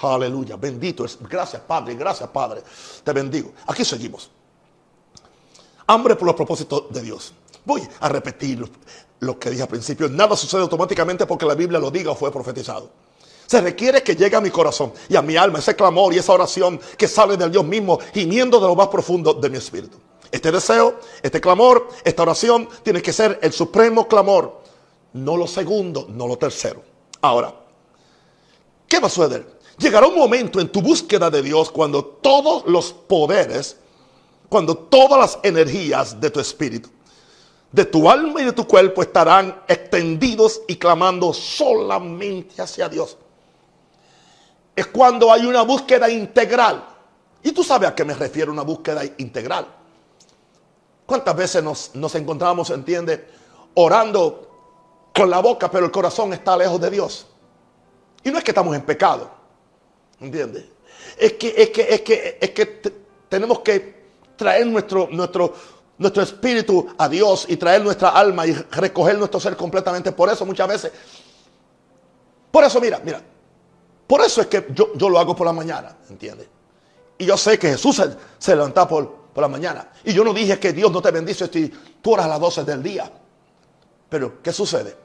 Aleluya, 0.00 0.56
bendito 0.56 1.04
es. 1.04 1.18
Gracias 1.28 1.62
Padre, 1.62 1.94
gracias 1.94 2.28
Padre. 2.30 2.62
Te 3.04 3.12
bendigo. 3.12 3.52
Aquí 3.66 3.84
seguimos. 3.84 4.30
Hambre 5.86 6.16
por 6.16 6.26
los 6.26 6.34
propósitos 6.34 6.84
de 6.90 7.02
Dios. 7.02 7.34
Voy 7.64 7.86
a 8.00 8.08
repetir 8.08 8.64
lo, 9.20 9.38
que 9.38 9.50
dije 9.50 9.62
al 9.62 9.68
principio. 9.68 10.08
Nada 10.08 10.36
sucede 10.36 10.62
automáticamente 10.62 11.26
porque 11.26 11.46
la 11.46 11.54
Biblia 11.54 11.78
lo 11.78 11.90
diga 11.90 12.10
o 12.10 12.14
fue 12.14 12.32
profetizado. 12.32 12.90
Se 13.46 13.60
requiere 13.60 14.02
que 14.02 14.16
llegue 14.16 14.34
a 14.34 14.40
mi 14.40 14.50
corazón 14.50 14.92
y 15.08 15.16
a 15.16 15.22
mi 15.22 15.36
alma 15.36 15.58
ese 15.58 15.76
clamor 15.76 16.14
y 16.14 16.18
esa 16.18 16.32
oración 16.32 16.80
que 16.96 17.06
sale 17.06 17.36
del 17.36 17.52
Dios 17.52 17.64
mismo, 17.64 17.98
gimiendo 18.14 18.58
de 18.58 18.66
lo 18.66 18.74
más 18.74 18.88
profundo 18.88 19.34
de 19.34 19.50
mi 19.50 19.58
espíritu. 19.58 19.98
Este 20.30 20.50
deseo, 20.50 20.98
este 21.22 21.40
clamor, 21.40 21.88
esta 22.02 22.22
oración 22.22 22.68
tiene 22.82 23.02
que 23.02 23.12
ser 23.12 23.38
el 23.42 23.52
supremo 23.52 24.08
clamor, 24.08 24.62
no 25.12 25.36
lo 25.36 25.46
segundo, 25.46 26.06
no 26.08 26.26
lo 26.26 26.38
tercero. 26.38 26.82
Ahora, 27.20 27.54
¿qué 28.88 28.98
va 28.98 29.08
a 29.08 29.10
suceder? 29.10 29.46
Llegará 29.82 30.06
un 30.06 30.14
momento 30.14 30.60
en 30.60 30.68
tu 30.68 30.80
búsqueda 30.80 31.28
de 31.28 31.42
Dios 31.42 31.68
cuando 31.72 32.04
todos 32.04 32.64
los 32.66 32.92
poderes, 32.92 33.76
cuando 34.48 34.76
todas 34.76 35.18
las 35.18 35.38
energías 35.42 36.20
de 36.20 36.30
tu 36.30 36.38
espíritu, 36.38 36.88
de 37.72 37.84
tu 37.84 38.08
alma 38.08 38.40
y 38.40 38.44
de 38.44 38.52
tu 38.52 38.64
cuerpo 38.64 39.02
estarán 39.02 39.60
extendidos 39.66 40.62
y 40.68 40.76
clamando 40.76 41.34
solamente 41.34 42.62
hacia 42.62 42.88
Dios. 42.88 43.16
Es 44.76 44.86
cuando 44.86 45.32
hay 45.32 45.46
una 45.46 45.62
búsqueda 45.62 46.08
integral. 46.08 46.86
Y 47.42 47.50
tú 47.50 47.64
sabes 47.64 47.88
a 47.88 47.94
qué 47.96 48.04
me 48.04 48.14
refiero 48.14 48.52
una 48.52 48.62
búsqueda 48.62 49.02
integral. 49.18 49.66
¿Cuántas 51.04 51.34
veces 51.34 51.64
nos, 51.64 52.14
encontramos, 52.14 52.70
entiende, 52.70 53.28
orando 53.74 54.48
con 55.12 55.28
la 55.28 55.40
boca, 55.40 55.68
pero 55.68 55.86
el 55.86 55.90
corazón 55.90 56.32
está 56.34 56.56
lejos 56.56 56.80
de 56.80 56.88
Dios? 56.88 57.26
Y 58.22 58.30
no 58.30 58.38
es 58.38 58.44
que 58.44 58.52
estamos 58.52 58.76
en 58.76 58.82
pecado. 58.82 59.41
¿Entiendes? 60.22 60.64
Es 61.18 61.34
que, 61.34 61.54
es 61.56 61.70
que, 61.70 61.82
es 61.82 62.00
que, 62.02 62.38
es 62.40 62.50
que 62.50 62.66
tenemos 63.28 63.60
que 63.60 64.02
traer 64.36 64.66
nuestro, 64.66 65.08
nuestro, 65.10 65.54
nuestro 65.98 66.22
espíritu 66.22 66.86
a 66.96 67.08
Dios 67.08 67.46
y 67.48 67.56
traer 67.56 67.82
nuestra 67.82 68.10
alma 68.10 68.46
y 68.46 68.52
recoger 68.52 69.18
nuestro 69.18 69.40
ser 69.40 69.56
completamente. 69.56 70.12
Por 70.12 70.30
eso 70.30 70.46
muchas 70.46 70.68
veces, 70.68 70.92
por 72.50 72.64
eso 72.64 72.80
mira, 72.80 73.00
mira, 73.04 73.20
por 74.06 74.20
eso 74.20 74.40
es 74.40 74.46
que 74.46 74.66
yo, 74.70 74.92
yo 74.94 75.08
lo 75.08 75.18
hago 75.18 75.34
por 75.34 75.46
la 75.46 75.52
mañana, 75.52 75.96
¿entiendes? 76.08 76.46
Y 77.18 77.26
yo 77.26 77.36
sé 77.36 77.58
que 77.58 77.70
Jesús 77.70 77.96
se, 77.96 78.16
se 78.38 78.54
levanta 78.54 78.86
por, 78.86 79.12
por 79.32 79.42
la 79.42 79.48
mañana. 79.48 79.90
Y 80.04 80.12
yo 80.12 80.24
no 80.24 80.32
dije 80.32 80.58
que 80.58 80.72
Dios 80.72 80.90
no 80.92 81.00
te 81.00 81.10
bendice 81.10 81.48
si 81.48 81.68
tú 82.00 82.12
oras 82.12 82.26
a 82.26 82.28
las 82.30 82.40
12 82.40 82.64
del 82.64 82.82
día. 82.82 83.10
Pero, 84.08 84.42
¿qué 84.42 84.52
sucede? 84.52 84.96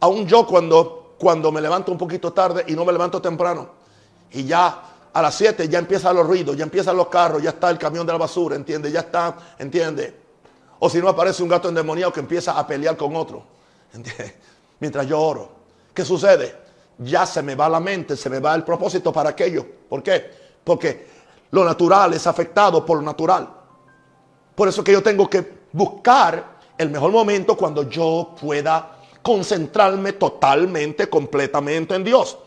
Aún 0.00 0.26
yo 0.26 0.46
cuando, 0.46 1.14
cuando 1.18 1.52
me 1.52 1.60
levanto 1.60 1.92
un 1.92 1.98
poquito 1.98 2.32
tarde 2.32 2.64
y 2.66 2.72
no 2.72 2.84
me 2.84 2.92
levanto 2.92 3.20
temprano, 3.20 3.77
y 4.32 4.44
ya 4.44 4.82
a 5.12 5.22
las 5.22 5.34
7 5.34 5.68
ya 5.68 5.78
empiezan 5.78 6.14
los 6.14 6.26
ruidos, 6.26 6.56
ya 6.56 6.64
empiezan 6.64 6.96
los 6.96 7.08
carros, 7.08 7.42
ya 7.42 7.50
está 7.50 7.70
el 7.70 7.78
camión 7.78 8.06
de 8.06 8.12
la 8.12 8.18
basura, 8.18 8.56
¿entiende? 8.56 8.90
Ya 8.90 9.00
está, 9.00 9.36
¿entiende? 9.58 10.14
O 10.78 10.88
si 10.88 11.00
no 11.00 11.08
aparece 11.08 11.42
un 11.42 11.48
gato 11.48 11.68
endemoniado 11.68 12.12
que 12.12 12.20
empieza 12.20 12.58
a 12.58 12.66
pelear 12.66 12.96
con 12.96 13.16
otro, 13.16 13.42
¿entiende? 13.92 14.36
Mientras 14.80 15.06
yo 15.06 15.20
oro. 15.20 15.50
¿Qué 15.92 16.04
sucede? 16.04 16.54
Ya 16.98 17.26
se 17.26 17.42
me 17.42 17.54
va 17.54 17.68
la 17.68 17.80
mente, 17.80 18.16
se 18.16 18.30
me 18.30 18.38
va 18.38 18.54
el 18.54 18.62
propósito 18.62 19.12
para 19.12 19.30
aquello. 19.30 19.66
¿Por 19.88 20.02
qué? 20.02 20.30
Porque 20.62 21.06
lo 21.50 21.64
natural 21.64 22.14
es 22.14 22.26
afectado 22.26 22.84
por 22.84 22.98
lo 22.98 23.02
natural. 23.02 23.48
Por 24.54 24.68
eso 24.68 24.84
que 24.84 24.92
yo 24.92 25.02
tengo 25.02 25.28
que 25.28 25.58
buscar 25.72 26.58
el 26.76 26.90
mejor 26.90 27.10
momento 27.10 27.56
cuando 27.56 27.88
yo 27.88 28.34
pueda 28.40 28.98
concentrarme 29.22 30.12
totalmente, 30.12 31.08
completamente 31.08 31.94
en 31.94 32.04
Dios. 32.04 32.38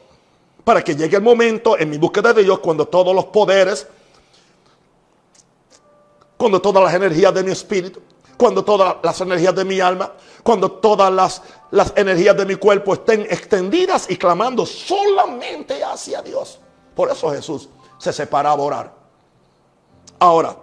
Para 0.64 0.84
que 0.84 0.96
llegue 0.96 1.18
el 1.18 1.24
momento 1.24 1.78
en 1.78 1.90
mi 1.90 1.98
búsqueda 1.98 2.34
de 2.34 2.44
Dios 2.44 2.60
cuando 2.60 2.88
todos 2.88 3.16
los 3.16 3.26
poderes, 3.26 3.88
cuando 6.38 6.62
todas 6.62 6.84
las 6.84 6.94
energías 6.94 7.34
de 7.34 7.44
mi 7.44 7.52
espíritu, 7.52 8.02
cuando 8.38 8.64
todas 8.64 8.98
las 9.04 9.22
energías 9.22 9.56
de 9.56 9.66
mi 9.66 9.80
alma, 9.80 10.14
cuando 10.44 10.72
todas 10.72 11.12
las, 11.12 11.42
las 11.72 11.94
energías 11.96 12.36
de 12.36 12.46
mi 12.46 12.56
cuerpo 12.56 12.94
estén 12.94 13.22
extendidas 13.22 14.10
y 14.10 14.18
clamando 14.18 14.66
solamente 14.66 15.84
hacia 15.84 16.22
Dios. 16.22 16.60
Por 16.96 17.10
eso 17.12 17.32
Jesús 17.32 17.70
se 17.98 18.12
separaba 18.12 18.62
a 18.62 18.66
orar. 18.66 18.94
Ahora, 20.20 20.58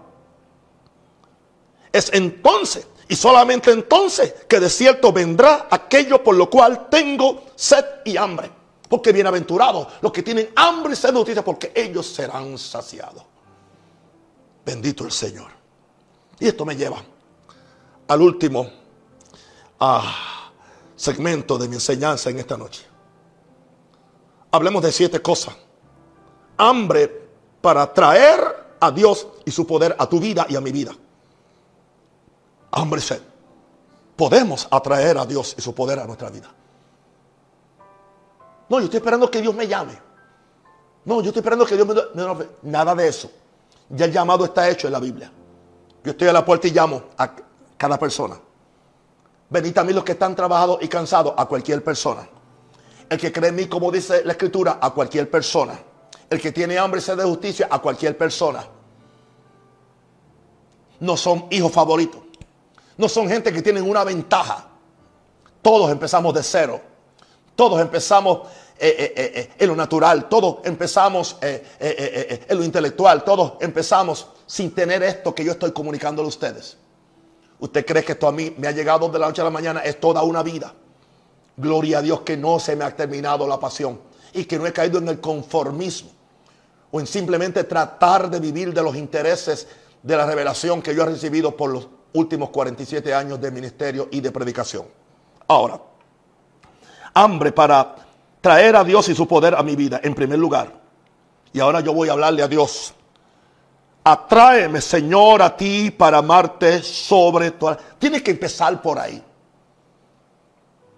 es 1.92 2.11
entonces 2.12 2.86
y 3.09 3.16
solamente 3.16 3.70
entonces 3.70 4.34
que 4.49 4.61
de 4.61 4.68
cierto 4.68 5.12
vendrá 5.12 5.66
aquello 5.70 6.22
por 6.22 6.34
lo 6.34 6.51
cual 6.51 6.88
tengo 6.90 7.44
sed 7.55 7.84
y 8.05 8.16
hambre. 8.16 8.57
Porque 8.89 9.12
bienaventurados 9.12 9.89
los 10.01 10.12
que 10.12 10.22
tienen 10.22 10.51
hambre 10.57 10.95
y 10.95 10.97
sed 10.97 11.11
de 11.11 11.16
justicia, 11.16 11.45
porque 11.45 11.72
ellos 11.74 12.07
serán 12.07 12.57
saciados. 12.57 13.22
Bendito 14.64 15.05
el 15.05 15.12
Señor. 15.12 15.51
Y 16.41 16.49
esto 16.49 16.64
me 16.64 16.76
lleva 16.76 17.03
al 18.07 18.22
último 18.22 18.70
ah, 19.80 20.51
segmento 20.97 21.59
de 21.59 21.68
mi 21.68 21.74
enseñanza 21.74 22.30
en 22.30 22.39
esta 22.39 22.57
noche. 22.57 22.84
Hablemos 24.51 24.82
de 24.82 24.93
siete 24.93 25.20
cosas. 25.20 25.55
Hambre 26.57 27.28
para 27.61 27.93
traer 27.93 28.76
a 28.80 28.91
Dios 28.91 29.26
y 29.45 29.51
su 29.51 29.66
poder 29.66 29.95
a 29.99 30.09
tu 30.09 30.18
vida 30.18 30.47
y 30.49 30.57
a 30.57 30.61
mi 30.61 30.72
vida. 30.72 30.93
Hambre 32.70 33.01
y 33.01 33.03
sed. 33.03 33.20
Podemos 34.16 34.66
atraer 34.70 35.18
a 35.18 35.26
Dios 35.26 35.55
y 35.57 35.62
su 35.62 35.74
poder 35.74 35.99
a 35.99 36.07
nuestra 36.07 36.30
vida. 36.30 36.53
No, 38.68 38.78
yo 38.78 38.84
estoy 38.84 38.98
esperando 38.98 39.30
que 39.30 39.40
Dios 39.40 39.54
me 39.54 39.66
llame. 39.66 39.98
No, 41.04 41.20
yo 41.22 41.28
estoy 41.28 41.40
esperando 41.40 41.64
que 41.64 41.74
Dios 41.74 41.86
me... 41.86 41.94
me 41.94 42.46
nada 42.62 42.94
de 42.94 43.08
eso. 43.08 43.30
Ya 43.88 44.04
el 44.04 44.12
llamado 44.12 44.44
está 44.44 44.68
hecho 44.68 44.86
en 44.86 44.92
la 44.92 45.00
Biblia. 45.00 45.32
Yo 46.04 46.10
estoy 46.10 46.28
a 46.28 46.32
la 46.32 46.44
puerta 46.44 46.68
y 46.68 46.70
llamo 46.70 47.04
a 47.16 47.30
cada 47.76 47.98
persona. 47.98 48.38
Venid 49.50 49.78
a 49.78 49.84
mí 49.84 49.92
los 49.92 50.04
que 50.04 50.12
están 50.12 50.36
trabajados 50.36 50.78
y 50.82 50.88
cansados, 50.88 51.32
a 51.36 51.46
cualquier 51.46 51.82
persona. 51.82 52.28
El 53.08 53.18
que 53.18 53.32
cree 53.32 53.48
en 53.48 53.56
mí, 53.56 53.66
como 53.66 53.90
dice 53.90 54.22
la 54.24 54.32
escritura, 54.32 54.78
a 54.80 54.90
cualquier 54.90 55.30
persona. 55.30 55.78
El 56.28 56.40
que 56.40 56.52
tiene 56.52 56.78
hambre 56.78 57.00
y 57.00 57.02
sed 57.02 57.16
de 57.16 57.24
justicia, 57.24 57.68
a 57.70 57.78
cualquier 57.78 58.18
persona. 58.18 58.66
No 61.00 61.16
son 61.16 61.46
hijos 61.50 61.72
favoritos. 61.72 62.20
No 62.98 63.08
son 63.08 63.28
gente 63.28 63.52
que 63.52 63.62
tienen 63.62 63.88
una 63.88 64.04
ventaja. 64.04 64.66
Todos 65.62 65.90
empezamos 65.90 66.34
de 66.34 66.42
cero. 66.42 66.80
Todos 67.59 67.80
empezamos 67.80 68.42
eh, 68.78 69.12
eh, 69.16 69.32
eh, 69.34 69.50
en 69.59 69.66
lo 69.66 69.74
natural. 69.74 70.28
Todos 70.28 70.59
empezamos 70.62 71.38
en 71.40 72.56
lo 72.56 72.62
intelectual. 72.62 73.24
Todos 73.24 73.54
empezamos 73.59 74.28
sin 74.46 74.72
tener 74.72 75.02
esto 75.02 75.34
que 75.34 75.42
yo 75.42 75.50
estoy 75.50 75.72
comunicándole 75.72 76.26
a 76.26 76.28
ustedes. 76.28 76.76
¿Usted 77.59 77.84
cree 77.84 78.04
que 78.04 78.12
esto 78.12 78.28
a 78.28 78.32
mí 78.32 78.54
me 78.56 78.68
ha 78.68 78.70
llegado 78.70 79.09
de 79.09 79.18
la 79.18 79.26
noche 79.26 79.40
a 79.40 79.44
la 79.44 79.50
mañana? 79.50 79.80
Es 79.80 79.98
toda 79.98 80.22
una 80.22 80.44
vida. 80.44 80.72
Gloria 81.56 81.98
a 81.98 82.02
Dios 82.02 82.20
que 82.20 82.36
no 82.36 82.61
se 82.61 82.76
me 82.76 82.84
ha 82.84 82.94
terminado 82.94 83.44
la 83.48 83.59
pasión 83.59 84.00
y 84.32 84.44
que 84.44 84.56
no 84.56 84.64
he 84.64 84.72
caído 84.72 84.98
en 84.98 85.09
el 85.09 85.20
conformismo 85.20 86.11
o 86.92 87.00
en 87.00 87.09
simplemente 87.09 87.64
tratar 87.64 88.30
de 88.30 88.38
vivir 88.38 88.72
de 88.72 88.82
los 88.84 88.94
intereses 88.94 89.66
de 90.00 90.16
la 90.16 90.26
revelación 90.26 90.80
que 90.80 90.94
yo 90.94 91.02
he 91.02 91.06
recibido 91.06 91.56
por 91.56 91.70
los 91.70 91.88
últimos 92.12 92.50
47 92.50 93.12
años 93.12 93.40
de 93.40 93.50
ministerio 93.50 94.06
y 94.12 94.20
de 94.20 94.30
predicación. 94.30 94.86
Ahora, 95.48 95.88
hambre 97.22 97.52
para 97.52 97.94
traer 98.40 98.76
a 98.76 98.84
Dios 98.84 99.08
y 99.08 99.14
su 99.14 99.26
poder 99.26 99.54
a 99.54 99.62
mi 99.62 99.76
vida, 99.76 100.00
en 100.02 100.14
primer 100.14 100.38
lugar. 100.38 100.72
Y 101.52 101.60
ahora 101.60 101.80
yo 101.80 101.92
voy 101.92 102.08
a 102.08 102.12
hablarle 102.12 102.42
a 102.42 102.48
Dios. 102.48 102.94
Atráeme, 104.04 104.80
Señor, 104.80 105.42
a 105.42 105.56
ti 105.56 105.90
para 105.90 106.18
amarte 106.18 106.82
sobre 106.82 107.52
todo. 107.52 107.76
Tienes 107.98 108.22
que 108.22 108.30
empezar 108.30 108.80
por 108.80 108.98
ahí. 108.98 109.22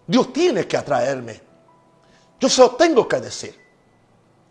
Dios 0.06 0.32
tiene 0.32 0.66
que 0.66 0.76
atraerme. 0.76 1.40
Yo 2.38 2.48
se 2.48 2.60
lo 2.60 2.70
tengo 2.70 3.06
que 3.06 3.16
decir. 3.20 3.58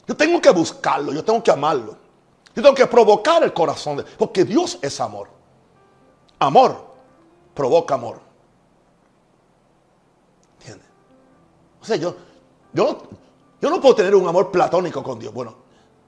Yo 0.07 0.15
tengo 0.15 0.41
que 0.41 0.49
buscarlo, 0.49 1.13
yo 1.13 1.23
tengo 1.23 1.43
que 1.43 1.51
amarlo. 1.51 1.97
Yo 2.55 2.63
tengo 2.63 2.75
que 2.75 2.87
provocar 2.87 3.43
el 3.43 3.53
corazón 3.53 3.97
de 3.97 4.03
porque 4.03 4.43
Dios 4.43 4.79
es 4.81 4.99
amor. 4.99 5.29
Amor 6.39 6.89
provoca 7.53 7.95
amor. 7.95 8.28
Yo, 11.97 12.15
yo, 12.73 12.97
yo 13.61 13.69
no 13.69 13.81
puedo 13.81 13.95
tener 13.95 14.15
un 14.15 14.27
amor 14.27 14.51
platónico 14.51 15.01
con 15.01 15.19
Dios. 15.19 15.33
Bueno, 15.33 15.55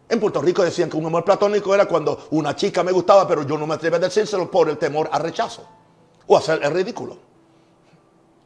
en 0.07 0.19
Puerto 0.19 0.41
Rico 0.41 0.63
decían 0.63 0.89
que 0.89 0.97
un 0.97 1.05
amor 1.05 1.23
platónico 1.23 1.73
era 1.73 1.85
cuando 1.85 2.27
una 2.31 2.55
chica 2.55 2.83
me 2.83 2.91
gustaba, 2.91 3.27
pero 3.27 3.43
yo 3.43 3.57
no 3.57 3.65
me 3.65 3.75
atreví 3.75 3.95
a 3.95 3.99
decírselo 3.99 4.51
por 4.51 4.69
el 4.69 4.77
temor 4.77 5.09
al 5.11 5.23
rechazo 5.23 5.65
o 6.27 6.35
a 6.35 6.39
hacer 6.39 6.59
el 6.63 6.73
ridículo. 6.73 7.17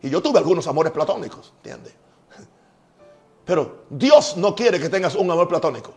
Y 0.02 0.10
yo 0.10 0.22
tuve 0.22 0.38
algunos 0.38 0.68
amores 0.68 0.92
platónicos, 0.92 1.54
¿entiendes? 1.58 1.94
Pero 3.46 3.86
Dios 3.90 4.38
no 4.38 4.56
quiere 4.56 4.80
que 4.80 4.90
tengas 4.90 5.16
un 5.16 5.30
amor 5.30 5.48
platónico. 5.48 5.94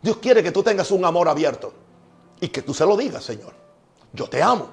Dios 0.00 0.18
quiere 0.18 0.42
que 0.42 0.52
tú 0.52 0.62
tengas 0.62 0.90
un 0.90 1.04
amor 1.04 1.28
abierto 1.28 1.72
y 2.40 2.48
que 2.48 2.62
tú 2.62 2.74
se 2.74 2.86
lo 2.86 2.96
digas, 2.96 3.24
Señor. 3.24 3.54
Yo 4.12 4.28
te 4.28 4.42
amo. 4.42 4.68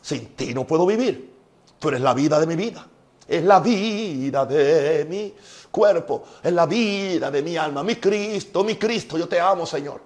Sin 0.00 0.34
ti 0.34 0.52
no 0.54 0.66
puedo 0.66 0.86
vivir. 0.86 1.32
Tú 1.78 1.88
eres 1.88 2.00
la 2.00 2.14
vida 2.14 2.38
de 2.38 2.46
mi 2.46 2.56
vida. 2.56 2.86
Es 3.26 3.44
la 3.44 3.60
vida 3.60 4.44
de 4.46 5.06
mi 5.08 5.34
cuerpo. 5.70 6.24
Es 6.42 6.52
la 6.52 6.66
vida 6.66 7.30
de 7.30 7.42
mi 7.42 7.56
alma. 7.56 7.82
Mi 7.82 7.96
Cristo, 7.96 8.64
mi 8.64 8.76
Cristo. 8.76 9.16
Yo 9.16 9.28
te 9.28 9.40
amo, 9.40 9.66
Señor. 9.66 10.00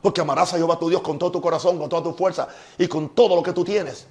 Porque 0.00 0.20
amarás 0.20 0.52
a 0.52 0.56
Jehová 0.58 0.78
tu 0.78 0.88
Dios 0.88 1.00
con 1.00 1.18
todo 1.18 1.32
tu 1.32 1.40
corazón, 1.40 1.78
con 1.78 1.88
toda 1.88 2.02
tu 2.02 2.12
fuerza 2.12 2.46
y 2.76 2.86
con 2.86 3.14
todo 3.14 3.36
lo 3.36 3.42
que 3.42 3.52
tú 3.52 3.64
tienes. 3.64 4.06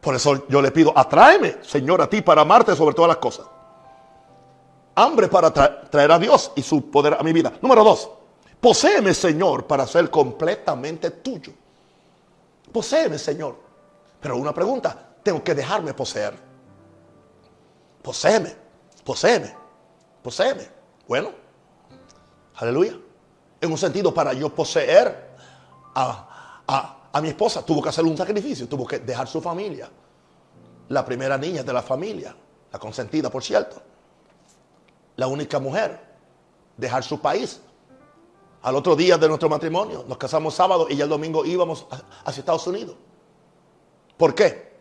Por 0.00 0.14
eso 0.14 0.46
yo 0.48 0.60
le 0.60 0.70
pido, 0.70 0.92
atráeme, 0.94 1.58
Señor, 1.62 2.02
a 2.02 2.10
ti 2.10 2.20
para 2.20 2.42
amarte 2.42 2.76
sobre 2.76 2.94
todas 2.94 3.08
las 3.08 3.16
cosas. 3.16 3.46
Hambre 4.96 5.28
para 5.28 5.50
traer 5.50 6.12
a 6.12 6.18
Dios 6.18 6.52
y 6.56 6.62
su 6.62 6.90
poder 6.90 7.14
a 7.14 7.22
mi 7.22 7.32
vida. 7.32 7.52
Número 7.62 7.82
dos, 7.82 8.10
poséeme, 8.60 9.14
Señor, 9.14 9.64
para 9.64 9.86
ser 9.86 10.10
completamente 10.10 11.10
tuyo. 11.10 11.52
Poseeme, 12.70 13.16
Señor. 13.16 13.56
Pero 14.20 14.36
una 14.36 14.52
pregunta, 14.52 15.13
tengo 15.24 15.42
que 15.42 15.54
dejarme 15.54 15.92
poseer. 15.94 16.34
Poseeme, 18.02 18.54
poseeme, 19.02 19.54
poseeme. 20.22 20.68
Bueno, 21.08 21.30
aleluya. 22.56 22.96
En 23.60 23.72
un 23.72 23.78
sentido, 23.78 24.12
para 24.12 24.34
yo 24.34 24.54
poseer 24.54 25.34
a, 25.94 27.08
a 27.12 27.20
mi 27.20 27.28
esposa, 27.28 27.64
tuvo 27.64 27.82
que 27.82 27.88
hacer 27.88 28.04
un 28.04 28.16
sacrificio, 28.16 28.68
tuvo 28.68 28.86
que 28.86 28.98
dejar 28.98 29.26
su 29.26 29.40
familia. 29.40 29.88
La 30.88 31.04
primera 31.04 31.38
niña 31.38 31.62
de 31.62 31.72
la 31.72 31.82
familia, 31.82 32.36
la 32.70 32.78
consentida, 32.78 33.30
por 33.30 33.42
cierto. 33.42 33.80
La 35.16 35.26
única 35.26 35.58
mujer, 35.58 35.98
dejar 36.76 37.02
su 37.02 37.20
país, 37.20 37.60
al 38.64 38.76
otro 38.76 38.96
día 38.96 39.16
de 39.16 39.28
nuestro 39.28 39.48
matrimonio. 39.48 40.04
Nos 40.06 40.18
casamos 40.18 40.54
sábado 40.54 40.86
y 40.90 40.96
ya 40.96 41.04
el 41.04 41.10
domingo 41.10 41.44
íbamos 41.44 41.86
hacia 42.24 42.40
Estados 42.40 42.66
Unidos. 42.66 42.96
¿Por 44.18 44.34
qué? 44.34 44.73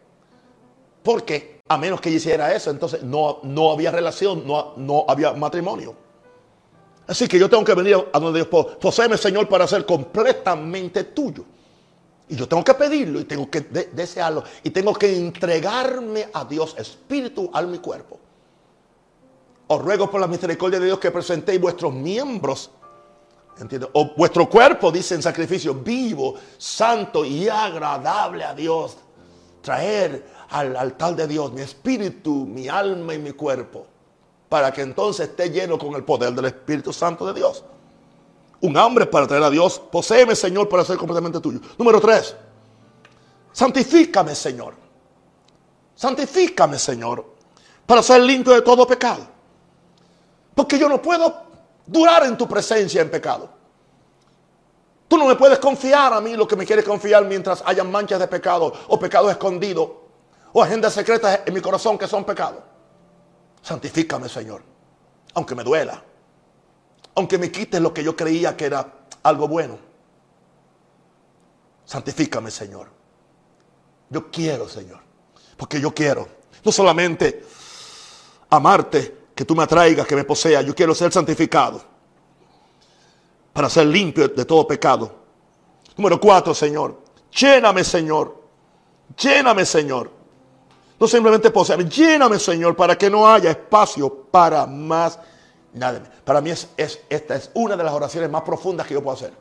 Porque 1.04 1.62
a 1.68 1.78
menos 1.78 2.02
que 2.02 2.10
hiciera 2.10 2.54
eso, 2.54 2.72
entonces 2.72 3.04
no, 3.04 3.40
no 3.44 3.72
había 3.72 3.92
relación, 3.92 4.48
no, 4.48 4.74
no 4.78 5.06
había 5.08 5.34
matrimonio. 5.34 5.96
Así 7.08 7.28
que 7.28 7.38
yo 7.38 7.50
tengo 7.50 7.64
que 7.64 7.74
venir 7.74 7.98
a 8.14 8.20
donde 8.20 8.44
Dios, 8.44 8.66
poseeme 8.80 9.18
Señor 9.18 9.48
para 9.50 9.68
ser 9.68 9.86
completamente 9.86 11.04
tuyo. 11.06 11.44
Y 12.30 12.36
yo 12.36 12.48
tengo 12.48 12.64
que 12.64 12.74
pedirlo 12.74 13.20
y 13.20 13.26
tengo 13.26 13.50
que 13.50 13.62
desearlo 13.62 14.44
y 14.64 14.70
tengo 14.70 14.94
que 14.94 15.16
entregarme 15.16 16.30
a 16.34 16.46
Dios, 16.46 16.76
espíritu, 16.78 17.50
alma 17.54 17.76
y 17.76 17.80
cuerpo. 17.80 18.20
Os 19.68 19.82
ruego 19.82 20.10
por 20.10 20.22
la 20.22 20.28
misericordia 20.28 20.80
de 20.80 20.86
Dios 20.86 21.00
que 21.00 21.12
presentéis 21.12 21.60
vuestros 21.60 21.94
miembros, 21.94 22.72
¿entiendes? 23.60 23.90
O 23.94 24.14
vuestro 24.16 24.50
cuerpo, 24.50 24.92
dice 24.92 25.16
en 25.16 25.22
sacrificio 25.22 25.74
vivo, 25.74 26.36
santo 26.58 27.26
y 27.26 27.50
agradable 27.50 28.46
a 28.46 28.54
Dios. 28.54 28.98
Traer 29.62 30.26
al 30.54 30.76
altar 30.78 31.16
de 31.16 31.28
Dios 31.28 31.52
mi 31.52 31.62
espíritu, 31.62 32.46
mi 32.46 32.70
alma 32.70 33.14
y 33.14 33.20
mi 33.20 33.32
cuerpo, 33.32 33.86
para 34.48 34.72
que 34.72 34.82
entonces 34.82 35.30
esté 35.30 35.50
lleno 35.50 35.78
con 35.78 35.94
el 35.96 36.04
poder 36.04 36.34
del 36.34 36.46
Espíritu 36.46 36.94
Santo 36.94 37.26
de 37.26 37.34
Dios 37.34 37.64
un 38.64 38.78
hambre 38.78 39.06
para 39.06 39.28
traer 39.28 39.44
a 39.44 39.50
Dios. 39.50 39.78
Poseeme, 39.92 40.36
Señor, 40.36 40.70
para 40.70 40.86
ser 40.86 40.98
completamente 40.98 41.40
tuyo. 41.42 41.60
Número 41.78 42.00
tres, 42.00 42.34
santifícame, 43.52 44.34
Señor. 44.34 44.76
Santifícame, 45.96 46.80
Señor, 46.80 47.26
para 47.86 48.02
ser 48.02 48.22
limpio 48.22 48.54
de 48.54 48.62
todo 48.62 48.88
pecado. 48.88 49.28
Porque 50.56 50.80
yo 50.80 50.88
no 50.88 51.02
puedo 51.02 51.44
durar 51.86 52.26
en 52.26 52.38
tu 52.38 52.48
presencia 52.48 53.02
en 53.02 53.12
pecado. 53.12 53.50
Tú 55.10 55.18
no 55.18 55.26
me 55.26 55.36
puedes 55.36 55.60
confiar 55.60 56.14
a 56.14 56.22
mí 56.22 56.36
lo 56.36 56.48
que 56.48 56.56
me 56.56 56.66
quieres 56.66 56.86
confiar 56.86 57.26
mientras 57.26 57.62
haya 57.66 57.84
manchas 57.84 58.20
de 58.20 58.28
pecado 58.28 58.74
o 58.88 58.98
pecado 58.98 59.30
escondido 59.30 60.03
o 60.54 60.64
agendas 60.64 60.94
secretas 60.94 61.42
en 61.46 61.54
mi 61.54 61.62
corazón 61.62 61.98
que 61.98 62.08
son 62.08 62.24
pecados. 62.24 62.64
Santifícame, 63.62 64.30
Señor, 64.30 64.64
aunque 65.34 65.56
me 65.56 65.64
duela 65.64 66.04
aunque 67.16 67.38
me 67.38 67.52
quites 67.52 67.80
lo 67.82 67.94
que 67.94 68.04
yo 68.04 68.16
creía 68.16 68.56
que 68.58 68.66
era 68.66 69.06
algo 69.24 69.48
bueno. 69.48 69.78
Santifícame, 71.86 72.50
Señor. 72.50 72.90
Yo 74.10 74.32
quiero, 74.32 74.68
Señor. 74.68 75.00
Porque 75.58 75.80
yo 75.80 75.94
quiero. 75.94 76.28
No 76.64 76.72
solamente 76.72 77.46
amarte, 78.50 79.24
que 79.36 79.46
tú 79.46 79.56
me 79.56 79.64
atraigas, 79.64 80.08
que 80.08 80.16
me 80.16 80.24
posea. 80.24 80.62
Yo 80.62 80.74
quiero 80.74 80.96
ser 80.96 81.12
santificado. 81.12 81.84
Para 83.52 83.70
ser 83.70 83.86
limpio 83.86 84.28
de 84.28 84.46
todo 84.46 84.68
pecado. 84.68 85.24
Número 85.96 86.20
cuatro, 86.20 86.54
Señor. 86.54 87.04
Lléname, 87.32 87.84
Señor. 87.84 88.42
Lléname, 89.16 89.66
Señor. 89.66 90.10
No 91.04 91.08
simplemente 91.10 91.52
poseerme. 91.52 91.84
Lléname, 91.90 92.40
Señor, 92.40 92.78
para 92.78 92.98
que 92.98 93.10
no 93.10 93.28
haya 93.28 93.52
espacio 93.52 94.10
para 94.32 94.66
más 94.66 95.20
para 96.24 96.40
mí 96.40 96.50
es, 96.50 96.70
esta 97.10 97.36
es 97.36 97.52
una 97.56 97.76
de 97.76 97.84
las 97.84 97.92
oraciones 97.92 98.30
más 98.30 98.44
profundas 98.44 98.88
que 98.88 98.94
yo 98.94 99.04
puedo 99.04 99.18
hacer. 99.18 99.34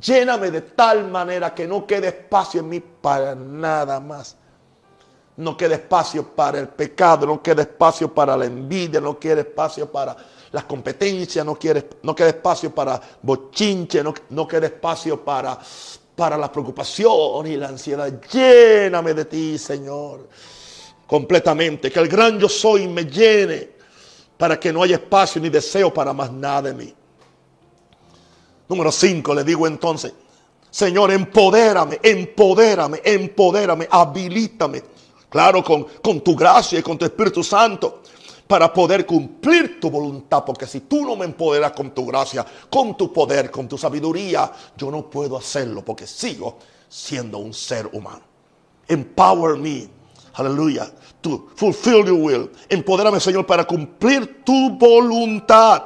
Lléname 0.00 0.50
de 0.50 0.62
tal 0.62 1.10
manera 1.10 1.54
que 1.54 1.66
no 1.68 1.86
quede 1.86 2.08
espacio 2.08 2.60
en 2.60 2.70
mí 2.70 2.80
para 2.80 3.34
nada 3.34 4.00
más. 4.00 4.38
No 5.36 5.54
quede 5.54 5.74
espacio 5.74 6.28
para 6.28 6.58
el 6.58 6.68
pecado, 6.68 7.26
no 7.26 7.42
quede 7.42 7.60
espacio 7.60 8.14
para 8.14 8.34
la 8.34 8.46
envidia, 8.46 9.02
no 9.02 9.18
quede 9.18 9.42
espacio 9.42 9.92
para 9.92 10.16
las 10.50 10.64
competencias, 10.64 11.44
no, 11.44 11.56
quiere, 11.56 11.90
no 12.04 12.14
quede 12.14 12.30
espacio 12.30 12.74
para 12.74 12.98
bochinche, 13.20 14.02
no, 14.02 14.14
no 14.30 14.48
quede 14.48 14.68
espacio 14.68 15.22
para, 15.22 15.58
para 16.16 16.38
la 16.38 16.50
preocupación 16.50 17.46
y 17.46 17.58
la 17.58 17.68
ansiedad. 17.68 18.10
Lléname 18.32 19.12
de 19.12 19.26
ti, 19.26 19.58
Señor, 19.58 20.26
completamente. 21.10 21.90
Que 21.90 21.98
el 21.98 22.06
gran 22.06 22.38
yo 22.38 22.48
soy 22.48 22.86
me 22.86 23.04
llene 23.04 23.68
para 24.36 24.60
que 24.60 24.72
no 24.72 24.84
haya 24.84 24.94
espacio 24.94 25.42
ni 25.42 25.48
deseo 25.48 25.92
para 25.92 26.12
más 26.12 26.30
nada 26.30 26.62
de 26.62 26.74
mí. 26.74 26.94
Número 28.68 28.92
5, 28.92 29.34
le 29.34 29.42
digo 29.42 29.66
entonces, 29.66 30.12
Señor, 30.70 31.10
empodérame, 31.10 31.98
empodérame, 32.00 33.00
empodérame, 33.02 33.88
habilítame. 33.90 34.84
Claro, 35.28 35.64
con, 35.64 35.82
con 36.00 36.20
tu 36.20 36.36
gracia 36.36 36.78
y 36.78 36.82
con 36.82 36.96
tu 36.96 37.04
Espíritu 37.04 37.42
Santo 37.42 38.02
para 38.46 38.72
poder 38.72 39.04
cumplir 39.04 39.80
tu 39.80 39.90
voluntad. 39.90 40.44
Porque 40.44 40.68
si 40.68 40.82
tú 40.82 41.04
no 41.04 41.16
me 41.16 41.24
empoderas 41.24 41.72
con 41.72 41.90
tu 41.90 42.06
gracia, 42.06 42.46
con 42.70 42.96
tu 42.96 43.12
poder, 43.12 43.50
con 43.50 43.66
tu 43.66 43.76
sabiduría, 43.76 44.52
yo 44.76 44.92
no 44.92 45.10
puedo 45.10 45.36
hacerlo 45.36 45.84
porque 45.84 46.06
sigo 46.06 46.58
siendo 46.88 47.38
un 47.38 47.52
ser 47.52 47.88
humano. 47.92 48.22
Empower 48.86 49.56
me 49.56 49.99
Aleluya. 50.34 50.90
To 51.22 51.50
fulfill 51.54 52.06
your 52.06 52.14
will. 52.14 52.50
Empodérame, 52.68 53.20
Señor, 53.20 53.46
para 53.46 53.64
cumplir 53.64 54.42
tu 54.44 54.70
voluntad. 54.78 55.82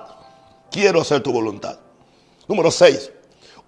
Quiero 0.70 1.01
hacer 1.01 1.22
tu 1.22 1.32
voluntad. 1.32 1.78
Número 2.49 2.70
6. 2.70 3.11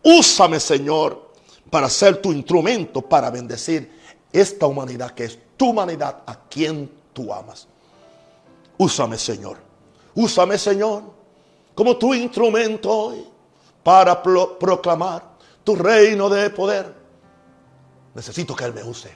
Úsame, 0.02 0.60
Señor, 0.60 1.32
para 1.70 1.88
ser 1.88 2.20
tu 2.20 2.32
instrumento 2.32 3.02
para 3.02 3.30
bendecir 3.30 3.90
esta 4.32 4.66
humanidad 4.66 5.12
que 5.12 5.24
es 5.24 5.38
tu 5.56 5.70
humanidad 5.70 6.22
a 6.26 6.48
quien 6.48 6.90
tú 7.12 7.32
amas. 7.32 7.66
Úsame, 8.78 9.18
Señor. 9.18 9.56
Úsame, 10.14 10.58
Señor, 10.58 11.02
como 11.74 11.96
tu 11.96 12.14
instrumento 12.14 13.14
para 13.82 14.22
proclamar 14.22 15.36
tu 15.64 15.74
reino 15.74 16.28
de 16.28 16.50
poder. 16.50 16.94
Necesito 18.14 18.54
que 18.54 18.64
Él 18.64 18.74
me 18.74 18.82
use. 18.82 19.10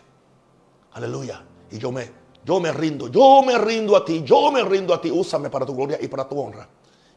Aleluya. 0.92 1.42
Y 1.70 1.78
yo 1.78 1.92
me, 1.92 2.10
yo 2.44 2.60
me 2.60 2.72
rindo, 2.72 3.08
yo 3.08 3.42
me 3.42 3.58
rindo 3.58 3.96
a 3.96 4.04
ti, 4.04 4.22
yo 4.24 4.50
me 4.50 4.62
rindo 4.64 4.94
a 4.94 5.00
ti. 5.00 5.10
Úsame 5.10 5.50
para 5.50 5.66
tu 5.66 5.74
gloria 5.74 5.98
y 6.00 6.08
para 6.08 6.28
tu 6.28 6.40
honra. 6.40 6.68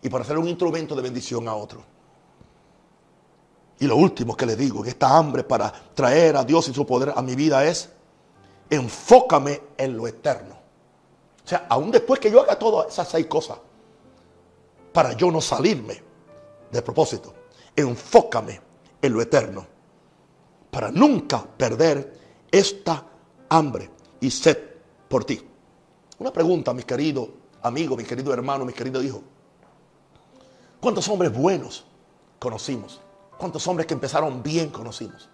Y 0.02 0.10
para 0.10 0.24
ser 0.24 0.38
un 0.38 0.48
instrumento 0.48 0.96
de 0.96 1.02
bendición 1.02 1.48
a 1.48 1.56
otro. 1.56 1.84
Y 3.80 3.88
lo 3.88 3.96
último 3.96 4.36
que 4.36 4.46
le 4.46 4.56
digo, 4.56 4.84
que 4.84 4.90
esta 4.90 5.18
hambre 5.18 5.44
para 5.44 5.72
traer 5.94 6.38
a 6.38 6.44
Dios 6.44 6.68
y 6.70 6.74
su 6.74 6.86
poder 6.86 7.14
a 7.16 7.22
mi 7.22 7.36
vida 7.36 7.66
es, 7.66 7.90
enfócame 8.70 9.62
en 9.78 9.98
lo 9.98 10.08
eterno. 10.08 10.56
O 11.44 11.48
sea, 11.48 11.66
aún 11.70 11.92
después 11.92 12.20
que 12.20 12.32
yo 12.32 12.42
haga 12.42 12.58
todas 12.58 12.88
esas 12.88 13.10
seis 13.10 13.28
cosas, 13.28 13.58
para 14.92 15.14
yo 15.14 15.32
no 15.32 15.42
salirme 15.42 16.02
de 16.72 16.82
propósito, 16.82 17.34
enfócame 17.76 18.62
en 19.02 19.14
lo 19.14 19.22
eterno, 19.22 19.66
para 20.72 20.92
nunca 20.92 21.44
perder 21.44 22.20
esta 22.52 23.04
hambre 23.50 23.90
y 24.24 24.32
sed 24.32 24.58
por 25.10 25.26
ti. 25.26 25.46
Una 26.20 26.32
pregunta, 26.32 26.74
mi 26.74 26.84
querido 26.84 27.28
amigo, 27.62 27.98
mi 27.98 28.06
querido 28.06 28.34
hermano, 28.34 28.64
mi 28.64 28.72
querido 28.72 29.04
hijo. 29.04 29.22
¿Cuántos 30.80 31.10
hombres 31.10 31.34
buenos 31.34 31.86
conocimos? 32.40 33.02
¿Cuántos 33.38 33.68
hombres 33.68 33.86
que 33.86 33.94
empezaron 33.94 34.42
bien 34.42 34.70
conocimos? 34.70 35.30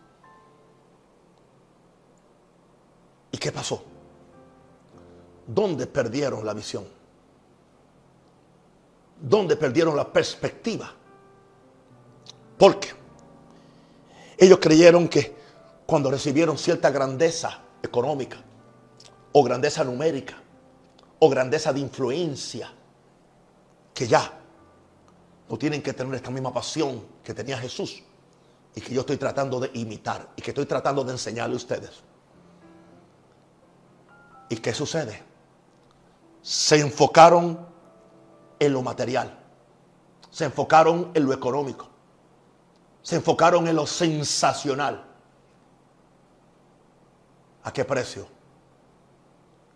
¿Y 3.31 3.37
qué 3.37 3.51
pasó? 3.51 3.83
¿Dónde 5.45 5.85
perdieron 5.85 6.43
la 6.43 6.55
visión? 6.55 6.87
¿Dónde 9.21 9.55
perdieron 9.55 9.95
la 9.95 10.11
perspectiva? 10.11 10.91
Porque 12.57 12.89
ellos 14.35 14.57
creyeron 14.59 15.07
que 15.07 15.35
cuando 15.85 16.09
recibieron 16.09 16.57
cierta 16.57 16.89
grandeza 16.89 17.61
económica, 17.83 18.48
o 19.31 19.43
grandeza 19.43 19.83
numérica 19.83 20.35
o 21.19 21.29
grandeza 21.29 21.73
de 21.73 21.81
influencia, 21.81 22.71
que 23.93 24.07
ya 24.07 24.31
no 25.49 25.57
tienen 25.57 25.81
que 25.81 25.93
tener 25.93 26.15
esta 26.15 26.31
misma 26.31 26.53
pasión 26.53 27.05
que 27.23 27.33
tenía 27.33 27.57
Jesús 27.57 28.01
y 28.73 28.81
que 28.81 28.93
yo 28.93 29.01
estoy 29.01 29.17
tratando 29.17 29.59
de 29.59 29.69
imitar 29.73 30.29
y 30.35 30.41
que 30.41 30.51
estoy 30.51 30.65
tratando 30.65 31.03
de 31.03 31.11
enseñarle 31.11 31.55
a 31.55 31.57
ustedes. 31.57 32.03
¿Y 34.47 34.55
qué 34.57 34.73
sucede? 34.73 35.21
Se 36.41 36.79
enfocaron 36.79 37.67
en 38.57 38.73
lo 38.73 38.81
material, 38.81 39.37
se 40.31 40.45
enfocaron 40.45 41.11
en 41.13 41.25
lo 41.25 41.33
económico, 41.33 41.89
se 43.01 43.17
enfocaron 43.17 43.67
en 43.67 43.75
lo 43.75 43.85
sensacional. 43.85 45.05
¿A 47.63 47.73
qué 47.73 47.83
precio? 47.83 48.38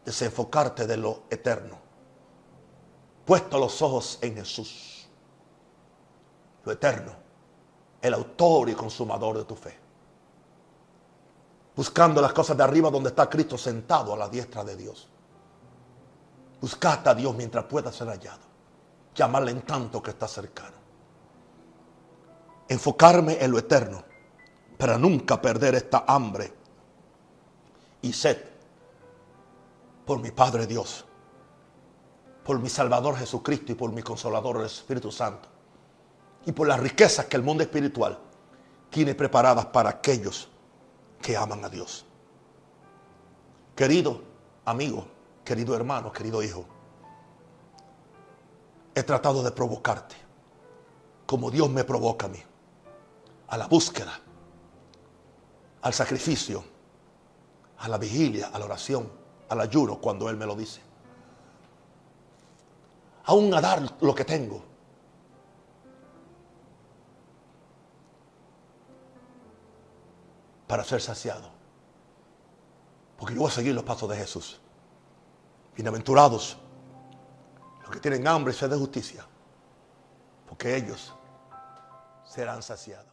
Desenfocarte 0.06 0.86
de 0.86 0.98
lo 0.98 1.24
eterno. 1.30 1.78
Puesto 3.26 3.58
los 3.58 3.82
ojos 3.82 4.20
en 4.22 4.36
Jesús, 4.36 5.08
lo 6.66 6.72
eterno, 6.72 7.14
el 8.02 8.14
autor 8.14 8.70
y 8.70 8.74
consumador 8.74 9.38
de 9.38 9.46
tu 9.46 9.56
fe. 9.56 9.80
Buscando 11.76 12.22
las 12.22 12.34
cosas 12.34 12.58
de 12.58 12.64
arriba 12.64 12.90
donde 12.90 13.10
está 13.10 13.30
Cristo 13.30 13.58
sentado 13.58 14.14
a 14.14 14.18
la 14.18 14.30
diestra 14.30 14.64
de 14.64 14.76
Dios. 14.76 15.08
Buscad 16.60 17.08
a 17.08 17.16
Dios 17.16 17.36
mientras 17.36 17.66
pueda 17.66 17.92
ser 17.92 18.08
hallado. 18.08 18.44
Llamarle 19.16 19.52
en 19.52 19.62
tanto 19.62 20.02
que 20.04 20.12
está 20.12 20.28
cercano. 20.28 20.78
Enfocarme 22.68 23.44
en 23.44 23.52
lo 23.52 23.60
eterno 23.60 24.04
para 24.78 24.98
nunca 24.98 25.42
perder 25.42 25.76
esta 25.76 26.04
hambre 26.08 26.54
y 28.02 28.12
sed 28.12 28.53
por 30.06 30.20
mi 30.20 30.32
Padre 30.32 30.68
Dios, 30.68 31.06
por 32.44 32.60
mi 32.60 32.70
Salvador 32.70 33.16
Jesucristo 33.16 33.72
y 33.72 33.76
por 33.76 33.92
mi 33.92 34.02
Consolador 34.02 34.58
el 34.58 34.66
Espíritu 34.66 35.12
Santo, 35.12 35.50
y 36.46 36.52
por 36.52 36.68
las 36.68 36.80
riquezas 36.80 37.26
que 37.26 37.38
el 37.38 37.44
mundo 37.44 37.64
espiritual 37.64 38.20
tiene 38.90 39.16
preparadas 39.16 39.68
para 39.68 39.90
aquellos 39.90 40.50
que 41.22 41.38
aman 41.38 41.64
a 41.64 41.70
Dios. 41.70 42.06
Querido 43.76 44.22
amigo, 44.66 45.08
querido 45.44 45.76
hermano, 45.76 46.12
querido 46.12 46.44
hijo, 46.44 46.66
he 48.94 49.04
tratado 49.04 49.42
de 49.42 49.52
provocarte 49.52 50.24
como 51.26 51.50
Dios 51.50 51.70
me 51.70 51.84
provoca 51.84 52.28
a 52.28 52.30
mí, 52.30 52.40
a 53.48 53.58
la 53.58 53.68
búsqueda, 53.68 54.20
al 55.82 55.94
sacrificio, 55.94 56.64
a 57.80 57.88
la 57.88 57.98
vigilia, 57.98 58.48
a 58.54 58.60
la 58.60 58.66
oración, 58.66 59.10
al 59.54 59.62
ayuno 59.62 60.00
cuando 60.00 60.30
Él 60.30 60.38
me 60.38 60.46
lo 60.46 60.56
dice. 60.56 60.82
Aún 63.26 63.54
a 63.54 63.62
dar 63.62 63.82
lo 64.02 64.14
que 64.14 64.26
tengo. 64.26 64.64
Para 70.68 70.84
ser 70.84 71.02
saciado. 71.02 71.50
Porque 73.18 73.36
yo 73.36 73.42
voy 73.42 73.50
a 73.50 73.54
seguir 73.54 73.74
los 73.74 73.84
pasos 73.84 74.10
de 74.10 74.18
Jesús. 74.18 74.60
Bienaventurados 75.76 76.58
los 77.82 77.92
que 77.92 78.00
tienen 78.00 78.28
hambre 78.28 78.54
y 78.54 78.56
sed 78.56 78.70
de 78.70 78.78
justicia. 78.78 79.26
Porque 80.48 80.76
ellos 80.76 81.14
serán 82.26 82.62
saciados. 82.62 83.13